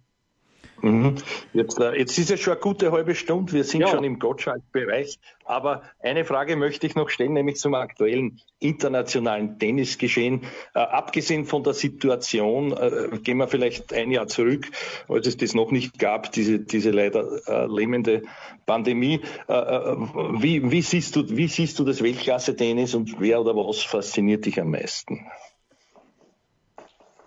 Mhm. 0.83 1.17
Jetzt, 1.53 1.79
äh, 1.79 1.93
jetzt 1.99 2.19
ist 2.19 2.31
es 2.31 2.41
schon 2.41 2.55
eine 2.55 2.61
gute 2.61 2.93
halbe 2.93 3.15
Stunde. 3.15 3.53
Wir 3.53 3.65
sind 3.65 3.83
ja. 3.83 3.89
schon 3.89 4.05
im 4.05 4.19
Gottschalk-Bereich. 4.19 5.19
Aber 5.45 5.83
eine 6.01 6.25
Frage 6.25 6.57
möchte 6.57 6.87
ich 6.87 6.95
noch 6.95 7.11
stellen, 7.11 7.33
nämlich 7.33 7.57
zum 7.57 7.75
aktuellen 7.75 8.41
internationalen 8.61 9.59
Tennisgeschehen. 9.59 10.43
Äh, 10.75 10.79
abgesehen 10.81 11.45
von 11.45 11.65
der 11.65 11.75
Situation, 11.75 12.73
äh, 12.73 13.19
gehen 13.19 13.39
wir 13.39 13.49
vielleicht 13.49 13.93
ein 13.93 14.11
Jahr 14.11 14.29
zurück, 14.29 14.69
als 15.09 15.27
es 15.27 15.37
das 15.37 15.55
noch 15.55 15.71
nicht 15.71 15.99
gab, 15.99 16.33
diese, 16.33 16.61
diese 16.61 16.91
leider 16.91 17.41
äh, 17.47 17.67
lähmende 17.67 18.23
Pandemie. 18.67 19.21
Äh, 19.49 19.53
äh, 19.53 19.97
wie, 20.39 20.71
wie, 20.71 20.83
siehst 20.83 21.17
du, 21.17 21.29
wie 21.29 21.49
siehst 21.49 21.79
du 21.79 21.85
das 21.85 22.03
Weltklasse-Tennis 22.03 22.95
und 22.95 23.17
wer 23.19 23.41
oder 23.41 23.57
was 23.57 23.83
fasziniert 23.83 24.47
dich 24.47 24.61
am 24.61 24.71
meisten? 24.71 25.27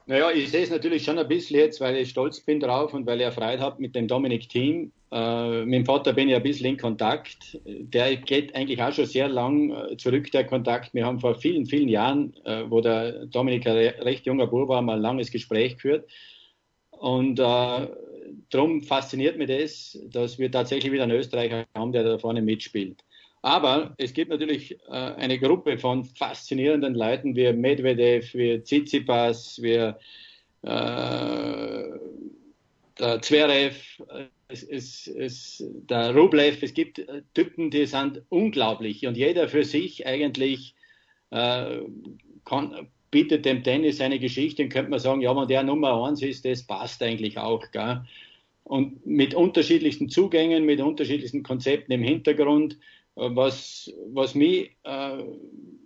Naja, 0.06 0.32
ich 0.32 0.52
sehe 0.52 0.64
es 0.64 0.70
natürlich 0.70 1.04
schon 1.04 1.18
ein 1.18 1.28
bisschen 1.28 1.60
jetzt, 1.60 1.80
weil 1.80 1.96
ich 1.96 2.10
stolz 2.10 2.42
bin 2.42 2.60
drauf 2.60 2.94
und 2.94 3.06
weil 3.06 3.22
ich 3.22 3.34
Freude 3.34 3.62
habe 3.62 3.82
mit 3.82 3.96
dem 3.96 4.08
Dominik 4.08 4.50
Team. 4.50 4.92
Äh, 5.12 5.64
mit 5.64 5.74
dem 5.74 5.86
Vater 5.86 6.12
bin 6.12 6.28
ich 6.28 6.36
ein 6.36 6.44
bisschen 6.44 6.66
in 6.66 6.78
Kontakt. 6.78 7.58
Der 7.66 8.18
geht 8.18 8.54
eigentlich 8.54 8.82
auch 8.84 8.92
schon 8.92 9.06
sehr 9.06 9.30
lang 9.30 9.72
äh, 9.72 9.96
zurück, 9.96 10.30
der 10.32 10.46
Kontakt. 10.46 10.94
Wir 10.94 11.06
haben 11.06 11.22
vor 11.22 11.36
vielen, 11.36 11.66
vielen 11.66 11.88
Jahren, 11.88 12.36
äh, 12.44 12.64
wo 12.70 12.82
der 12.82 13.28
Dominik 13.28 13.66
ein 13.66 13.76
recht 13.76 14.26
junger 14.26 14.48
Bub 14.48 14.68
war, 14.68 14.82
mal 14.82 14.98
ein 14.98 15.02
langes 15.02 15.32
Gespräch 15.32 15.76
geführt. 15.76 16.10
Und 16.90 17.40
äh, 17.40 17.88
darum 18.50 18.82
fasziniert 18.82 19.38
mich 19.38 19.48
das, 19.48 20.00
dass 20.12 20.38
wir 20.38 20.52
tatsächlich 20.52 20.92
wieder 20.92 21.04
einen 21.04 21.18
Österreicher 21.18 21.66
haben, 21.76 21.94
der 21.94 22.04
da 22.04 22.18
vorne 22.18 22.42
mitspielt. 22.42 23.04
Aber 23.44 23.94
es 23.98 24.14
gibt 24.14 24.32
natürlich 24.32 24.80
äh, 24.88 24.92
eine 24.92 25.38
Gruppe 25.38 25.78
von 25.78 26.06
faszinierenden 26.06 26.96
Leuten 26.96 27.36
wie 27.36 27.52
Medvedev, 27.52 28.34
wie 28.34 28.64
Tsitsipas, 28.64 29.62
wie 29.62 29.74
äh, 29.74 29.94
der 33.00 33.22
Zverev, 33.22 34.02
es, 34.48 34.64
es, 34.64 35.08
es, 35.08 35.64
der 35.90 36.16
Rublev. 36.16 36.64
Es 36.64 36.74
gibt 36.74 37.00
äh, 37.00 37.24
Typen, 37.34 37.70
die 37.70 37.86
sind 37.86 38.22
unglaublich 38.30 39.06
und 39.06 39.18
jeder 39.18 39.50
für 39.50 39.66
sich 39.66 40.08
eigentlich 40.08 40.74
äh, 41.32 41.80
kann, 42.46 42.88
bietet 43.12 43.44
dem 43.44 43.62
Tennis 43.62 44.00
eine 44.00 44.20
Geschichte 44.20 44.64
und 44.64 44.70
könnte 44.70 44.90
man 44.90 45.00
sagen, 45.00 45.20
ja, 45.20 45.36
wenn 45.36 45.50
der 45.50 45.64
Nummer 45.64 46.08
eins 46.08 46.22
ist, 46.22 46.46
das 46.46 46.64
passt 46.64 47.04
eigentlich 47.04 47.38
auch. 47.38 47.70
Gell? 47.72 48.06
Und 48.64 49.06
mit 49.06 49.34
unterschiedlichsten 49.34 50.08
Zugängen, 50.08 50.64
mit 50.64 50.80
unterschiedlichsten 50.80 51.44
Konzepten 51.44 51.92
im 51.92 52.04
Hintergrund, 52.04 52.78
was, 53.16 53.92
was 54.12 54.36
mich 54.36 54.76
äh, 54.84 55.24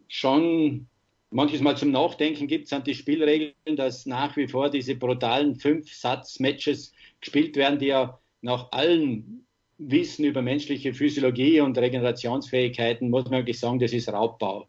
schon 0.07 0.87
manches 1.29 1.61
Mal 1.61 1.75
zum 1.75 1.91
Nachdenken 1.91 2.47
gibt, 2.47 2.67
sind 2.67 2.87
die 2.87 2.95
Spielregeln, 2.95 3.53
dass 3.75 4.05
nach 4.05 4.35
wie 4.37 4.47
vor 4.47 4.69
diese 4.69 4.95
brutalen 4.95 5.55
Fünf-Satz-Matches 5.55 6.93
gespielt 7.19 7.55
werden, 7.55 7.79
die 7.79 7.87
ja 7.87 8.19
nach 8.41 8.71
allen 8.71 9.45
Wissen 9.77 10.25
über 10.25 10.41
menschliche 10.41 10.93
Physiologie 10.93 11.61
und 11.61 11.77
Regenerationsfähigkeiten, 11.77 13.09
muss 13.09 13.25
man 13.25 13.39
wirklich 13.39 13.59
sagen, 13.59 13.79
das 13.79 13.93
ist 13.93 14.09
Raubbau. 14.09 14.67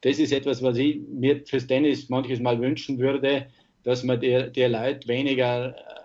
Das 0.00 0.18
ist 0.18 0.32
etwas, 0.32 0.62
was 0.62 0.78
ich 0.78 1.00
mir 1.08 1.44
fürs 1.44 1.66
Tennis 1.66 2.08
manches 2.08 2.40
Mal 2.40 2.60
wünschen 2.60 2.98
würde, 2.98 3.48
dass 3.82 4.02
man 4.02 4.20
der, 4.20 4.48
der 4.48 4.68
Leute 4.68 5.08
weniger, 5.08 5.76
äh, 5.76 5.99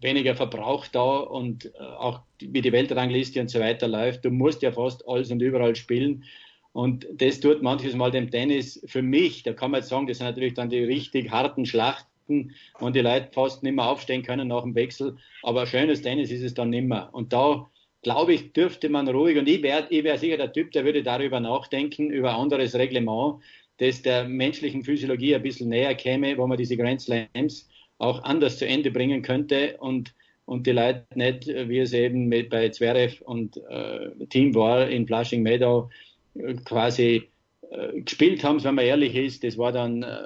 weniger 0.00 0.34
verbraucht 0.34 0.94
da 0.94 1.18
und 1.18 1.66
äh, 1.66 1.78
auch 1.78 2.20
wie 2.40 2.62
die 2.62 2.72
Weltrangliste 2.72 3.40
und 3.40 3.50
so 3.50 3.60
weiter 3.60 3.88
läuft. 3.88 4.24
Du 4.24 4.30
musst 4.30 4.62
ja 4.62 4.72
fast 4.72 5.06
alles 5.08 5.30
und 5.30 5.40
überall 5.40 5.76
spielen. 5.76 6.24
Und 6.72 7.06
das 7.12 7.40
tut 7.40 7.62
manches 7.62 7.94
Mal 7.94 8.10
dem 8.10 8.30
Tennis 8.30 8.80
für 8.86 9.02
mich, 9.02 9.42
da 9.42 9.52
kann 9.52 9.72
man 9.72 9.80
jetzt 9.80 9.88
sagen, 9.88 10.06
das 10.06 10.18
sind 10.18 10.26
natürlich 10.26 10.54
dann 10.54 10.70
die 10.70 10.78
richtig 10.84 11.30
harten 11.30 11.66
Schlachten, 11.66 12.06
und 12.78 12.94
die 12.94 13.00
Leute 13.00 13.28
fast 13.32 13.62
nicht 13.62 13.74
mehr 13.74 13.86
aufstehen 13.86 14.22
können 14.22 14.48
nach 14.48 14.62
dem 14.62 14.74
Wechsel. 14.74 15.16
Aber 15.42 15.66
schönes 15.66 16.02
Tennis 16.02 16.30
ist 16.30 16.42
es 16.42 16.54
dann 16.54 16.70
nimmer. 16.70 17.08
Und 17.12 17.32
da 17.32 17.68
glaube 18.02 18.32
ich, 18.32 18.52
dürfte 18.52 18.88
man 18.88 19.08
ruhig, 19.08 19.36
und 19.36 19.48
ich 19.48 19.62
wäre 19.62 19.86
ich 19.90 20.04
wär 20.04 20.16
sicher 20.16 20.36
der 20.36 20.52
Typ, 20.52 20.72
der 20.72 20.84
würde 20.84 21.02
darüber 21.02 21.40
nachdenken, 21.40 22.10
über 22.10 22.36
anderes 22.36 22.74
Reglement, 22.74 23.40
das 23.78 24.02
der 24.02 24.28
menschlichen 24.28 24.84
Physiologie 24.84 25.34
ein 25.34 25.42
bisschen 25.42 25.68
näher 25.68 25.94
käme, 25.94 26.36
wo 26.38 26.46
man 26.46 26.58
diese 26.58 26.76
Grand 26.76 27.00
Slams 27.00 27.68
auch 28.00 28.24
anders 28.24 28.58
zu 28.58 28.66
Ende 28.66 28.90
bringen 28.90 29.22
könnte 29.22 29.76
und, 29.78 30.14
und 30.46 30.66
die 30.66 30.72
Leute 30.72 31.04
nicht, 31.14 31.46
wie 31.46 31.78
es 31.78 31.92
eben 31.92 32.26
mit, 32.26 32.50
bei 32.50 32.68
Zverev 32.70 33.22
und 33.24 33.58
äh, 33.68 34.10
Team 34.30 34.54
war 34.54 34.88
in 34.88 35.06
Flushing 35.06 35.42
Meadow, 35.42 35.90
quasi 36.64 37.28
äh, 37.70 38.00
gespielt 38.00 38.42
haben, 38.42 38.62
wenn 38.64 38.74
man 38.74 38.86
ehrlich 38.86 39.14
ist. 39.14 39.44
Das 39.44 39.58
war 39.58 39.72
dann 39.72 40.02
äh, 40.02 40.16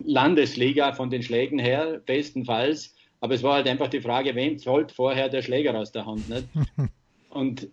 Landesliga 0.00 0.92
von 0.92 1.10
den 1.10 1.22
Schlägen 1.22 1.58
her, 1.58 2.00
bestenfalls. 2.04 2.94
Aber 3.20 3.34
es 3.34 3.42
war 3.44 3.54
halt 3.54 3.68
einfach 3.68 3.88
die 3.88 4.00
Frage, 4.00 4.34
wem 4.34 4.58
zollt 4.58 4.90
vorher 4.90 5.28
der 5.28 5.42
Schläger 5.42 5.78
aus 5.78 5.92
der 5.92 6.06
Hand. 6.06 6.28
Nicht? 6.28 6.48
Und 7.30 7.68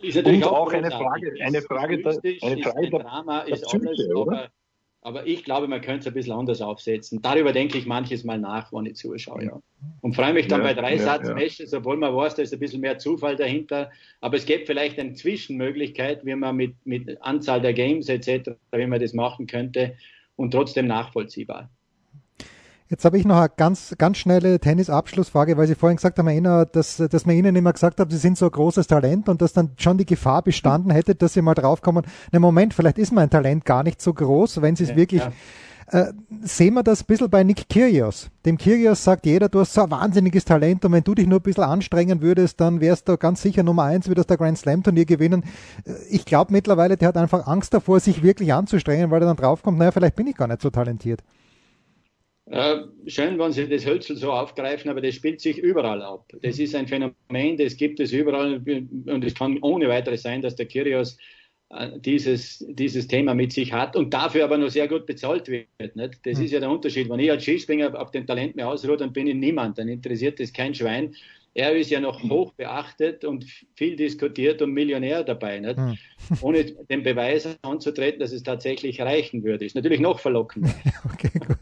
ist 0.00 0.16
natürlich 0.16 0.42
Und 0.42 0.44
auch, 0.44 0.68
auch 0.68 0.72
eine 0.72 0.90
Frage, 0.90 1.34
eine 1.42 1.60
Frage, 1.60 1.94
eine 1.94 2.62
Frage, 2.62 2.90
der, 2.90 3.00
Drama 3.00 3.40
ist 3.40 3.64
Psyche, 3.64 3.86
alles, 3.86 4.08
aber, 4.16 4.48
aber, 5.06 5.24
ich 5.24 5.44
glaube, 5.44 5.68
man 5.68 5.80
könnte 5.80 6.00
es 6.00 6.06
ein 6.08 6.14
bisschen 6.14 6.32
anders 6.32 6.60
aufsetzen. 6.60 7.22
Darüber 7.22 7.52
denke 7.52 7.78
ich 7.78 7.86
manches 7.86 8.24
Mal 8.24 8.40
nach, 8.40 8.72
wenn 8.72 8.86
ich 8.86 8.96
zuschaue. 8.96 9.44
Ja. 9.44 9.62
Und 10.00 10.16
freue 10.16 10.32
mich 10.32 10.48
dann 10.48 10.62
ja, 10.62 10.66
bei 10.66 10.74
drei 10.74 10.96
ja, 10.96 11.02
Satz-Matches, 11.02 11.72
obwohl 11.74 11.96
man 11.96 12.12
weiß, 12.12 12.34
da 12.34 12.42
ist 12.42 12.52
ein 12.52 12.58
bisschen 12.58 12.80
mehr 12.80 12.98
Zufall 12.98 13.36
dahinter. 13.36 13.92
Aber 14.20 14.36
es 14.36 14.46
gibt 14.46 14.66
vielleicht 14.66 14.98
eine 14.98 15.12
Zwischenmöglichkeit, 15.12 16.26
wie 16.26 16.34
man 16.34 16.56
mit, 16.56 16.74
mit 16.84 17.22
Anzahl 17.22 17.60
der 17.60 17.72
Games 17.72 18.08
etc., 18.08 18.56
wie 18.72 18.86
man 18.88 18.98
das 18.98 19.12
machen 19.12 19.46
könnte 19.46 19.94
und 20.34 20.50
trotzdem 20.50 20.88
nachvollziehbar. 20.88 21.70
Jetzt 22.88 23.04
habe 23.04 23.18
ich 23.18 23.24
noch 23.24 23.38
eine 23.38 23.50
ganz, 23.56 23.96
ganz 23.98 24.16
schnelle 24.18 24.60
Tennis-Abschlussfrage, 24.60 25.56
weil 25.56 25.66
Sie 25.66 25.74
vorhin 25.74 25.96
gesagt 25.96 26.18
haben, 26.18 26.66
dass, 26.70 26.96
dass 26.96 27.26
man 27.26 27.34
Ihnen 27.34 27.56
immer 27.56 27.72
gesagt 27.72 27.98
hat, 27.98 28.12
Sie 28.12 28.16
sind 28.16 28.38
so 28.38 28.46
ein 28.46 28.52
großes 28.52 28.86
Talent 28.86 29.28
und 29.28 29.42
dass 29.42 29.52
dann 29.52 29.70
schon 29.76 29.98
die 29.98 30.06
Gefahr 30.06 30.42
bestanden 30.42 30.92
hätte, 30.92 31.16
dass 31.16 31.32
Sie 31.32 31.42
mal 31.42 31.54
draufkommen, 31.54 32.04
na 32.30 32.38
Moment, 32.38 32.74
vielleicht 32.74 32.98
ist 32.98 33.12
mein 33.12 33.28
Talent 33.28 33.64
gar 33.64 33.82
nicht 33.82 34.00
so 34.00 34.14
groß, 34.14 34.62
wenn 34.62 34.76
Sie 34.76 34.84
es 34.84 34.90
ja, 34.90 34.96
wirklich... 34.96 35.22
Ja. 35.22 35.32
Äh, 35.88 36.12
sehen 36.42 36.74
wir 36.74 36.82
das 36.82 37.02
ein 37.02 37.06
bisschen 37.06 37.30
bei 37.30 37.44
Nick 37.44 37.68
Kyrgios. 37.68 38.28
Dem 38.44 38.58
Kyrgios 38.58 39.04
sagt 39.04 39.24
jeder, 39.24 39.48
du 39.48 39.60
hast 39.60 39.72
so 39.72 39.82
ein 39.82 39.90
wahnsinniges 39.92 40.44
Talent 40.44 40.84
und 40.84 40.90
wenn 40.90 41.04
du 41.04 41.14
dich 41.14 41.28
nur 41.28 41.38
ein 41.38 41.42
bisschen 41.42 41.62
anstrengen 41.62 42.20
würdest, 42.22 42.60
dann 42.60 42.80
wärst 42.80 43.08
du 43.08 43.16
ganz 43.16 43.40
sicher 43.40 43.62
Nummer 43.62 43.84
eins, 43.84 44.08
würdest 44.08 44.28
der 44.28 44.36
Grand 44.36 44.58
Slam 44.58 44.82
Turnier 44.82 45.04
gewinnen. 45.04 45.44
Äh, 45.84 45.92
ich 46.10 46.24
glaube 46.24 46.52
mittlerweile, 46.52 46.96
der 46.96 47.06
hat 47.06 47.16
einfach 47.16 47.46
Angst 47.46 47.72
davor, 47.72 48.00
sich 48.00 48.24
wirklich 48.24 48.52
anzustrengen, 48.52 49.12
weil 49.12 49.22
er 49.22 49.26
dann 49.26 49.36
draufkommt, 49.36 49.78
naja, 49.78 49.92
vielleicht 49.92 50.16
bin 50.16 50.26
ich 50.26 50.36
gar 50.36 50.48
nicht 50.48 50.60
so 50.60 50.70
talentiert. 50.70 51.22
Äh, 52.48 52.82
schön, 53.06 53.38
wenn 53.38 53.52
Sie 53.52 53.68
das 53.68 53.84
Hölzel 53.84 54.16
so 54.16 54.30
aufgreifen, 54.30 54.88
aber 54.88 55.00
das 55.00 55.16
spielt 55.16 55.40
sich 55.40 55.58
überall 55.58 56.00
ab. 56.00 56.32
Das 56.42 56.58
ist 56.60 56.76
ein 56.76 56.86
Phänomen, 56.86 57.56
das 57.56 57.76
gibt 57.76 57.98
es 57.98 58.12
überall 58.12 58.62
und 59.06 59.24
es 59.24 59.34
kann 59.34 59.58
ohne 59.62 59.88
weiteres 59.88 60.22
sein, 60.22 60.42
dass 60.42 60.54
der 60.54 60.66
Kyrios 60.66 61.18
äh, 61.70 61.98
dieses, 61.98 62.64
dieses 62.68 63.08
Thema 63.08 63.34
mit 63.34 63.52
sich 63.52 63.72
hat 63.72 63.96
und 63.96 64.14
dafür 64.14 64.44
aber 64.44 64.58
noch 64.58 64.70
sehr 64.70 64.86
gut 64.86 65.06
bezahlt 65.06 65.48
wird. 65.48 65.96
Nicht? 65.96 66.20
Das 66.24 66.38
mhm. 66.38 66.44
ist 66.44 66.52
ja 66.52 66.60
der 66.60 66.70
Unterschied. 66.70 67.08
Wenn 67.08 67.18
ich 67.18 67.30
als 67.30 67.42
Skispringer 67.42 68.00
auf 68.00 68.12
dem 68.12 68.26
Talent 68.26 68.54
mehr 68.54 68.68
ausruhe, 68.68 68.96
dann 68.96 69.12
bin 69.12 69.26
ich 69.26 69.34
niemand, 69.34 69.78
dann 69.78 69.88
interessiert 69.88 70.38
das 70.38 70.52
kein 70.52 70.72
Schwein. 70.72 71.16
Er 71.52 71.74
ist 71.74 71.90
ja 71.90 72.00
noch 72.00 72.22
hm. 72.22 72.30
hoch 72.30 72.52
beachtet 72.52 73.24
und 73.24 73.46
viel 73.76 73.96
diskutiert 73.96 74.60
und 74.60 74.72
Millionär 74.72 75.24
dabei, 75.24 75.58
nicht? 75.58 75.78
Mhm. 75.78 75.96
ohne 76.42 76.64
den 76.64 77.02
Beweis 77.02 77.48
anzutreten, 77.62 78.20
dass 78.20 78.32
es 78.32 78.42
tatsächlich 78.42 79.00
reichen 79.00 79.42
würde. 79.42 79.64
Ist 79.64 79.74
natürlich 79.74 80.00
noch 80.00 80.20
verlockender. 80.20 80.74
okay, 81.14 81.30
gut. 81.38 81.56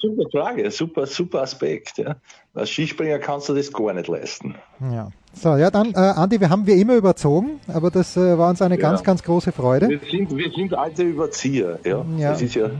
Super 0.00 0.30
Frage, 0.30 0.70
super, 0.70 1.06
super 1.06 1.42
Aspekt. 1.42 1.98
Ja. 1.98 2.16
Als 2.54 2.70
Skispringer 2.70 3.18
kannst 3.18 3.48
du 3.48 3.54
das 3.54 3.72
gar 3.72 3.92
nicht 3.94 4.08
leisten. 4.08 4.54
Ja. 4.80 5.10
So, 5.32 5.56
ja, 5.56 5.70
dann, 5.70 5.92
äh, 5.94 5.98
Andi, 5.98 6.40
wir 6.40 6.50
haben 6.50 6.66
wir 6.66 6.74
immer 6.74 6.96
überzogen, 6.96 7.60
aber 7.68 7.90
das 7.90 8.16
äh, 8.16 8.36
war 8.36 8.50
uns 8.50 8.60
eine 8.60 8.74
ja. 8.74 8.80
ganz, 8.80 9.04
ganz 9.04 9.22
große 9.22 9.52
Freude. 9.52 9.88
Wir 9.88 10.00
sind, 10.10 10.36
wir 10.36 10.50
sind 10.50 10.74
alte 10.74 11.04
Überzieher, 11.04 11.78
ja. 11.84 12.04
ja. 12.16 12.30
Das 12.30 12.42
ist 12.42 12.54
ja 12.54 12.70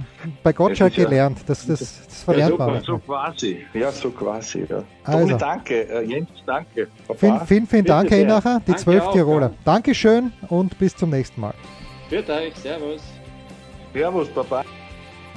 Bei 0.43 0.53
Gottschalk 0.53 0.95
gelernt, 0.95 1.39
das, 1.47 1.66
das, 1.66 1.79
das 1.79 2.23
verlernt 2.25 2.59
ja, 2.59 2.66
man. 2.66 2.83
So 2.83 2.99
quasi, 2.99 3.64
ja, 3.75 3.93
so 3.93 4.11
quasi, 4.11 4.66
ja. 4.69 4.83
Also. 5.05 5.27
Tommy, 5.27 5.39
danke, 5.39 5.89
äh, 5.89 6.05
Jens, 6.05 6.29
danke. 6.47 6.89
Papa. 7.07 7.19
Vielen, 7.21 7.47
vielen, 7.47 7.66
vielen 7.66 7.85
Dank, 7.85 8.11
Herr 8.11 8.21
Inacher, 8.21 8.61
die 8.66 8.75
zwölf 8.75 9.09
Tiroler. 9.12 9.53
Dankeschön 9.64 10.33
und 10.49 10.77
bis 10.79 10.97
zum 10.97 11.11
nächsten 11.11 11.41
Mal. 11.41 11.55
Für 12.09 12.16
euch, 12.16 12.57
Servus. 12.57 13.03
Servus, 13.93 14.29
Papa. 14.29 14.64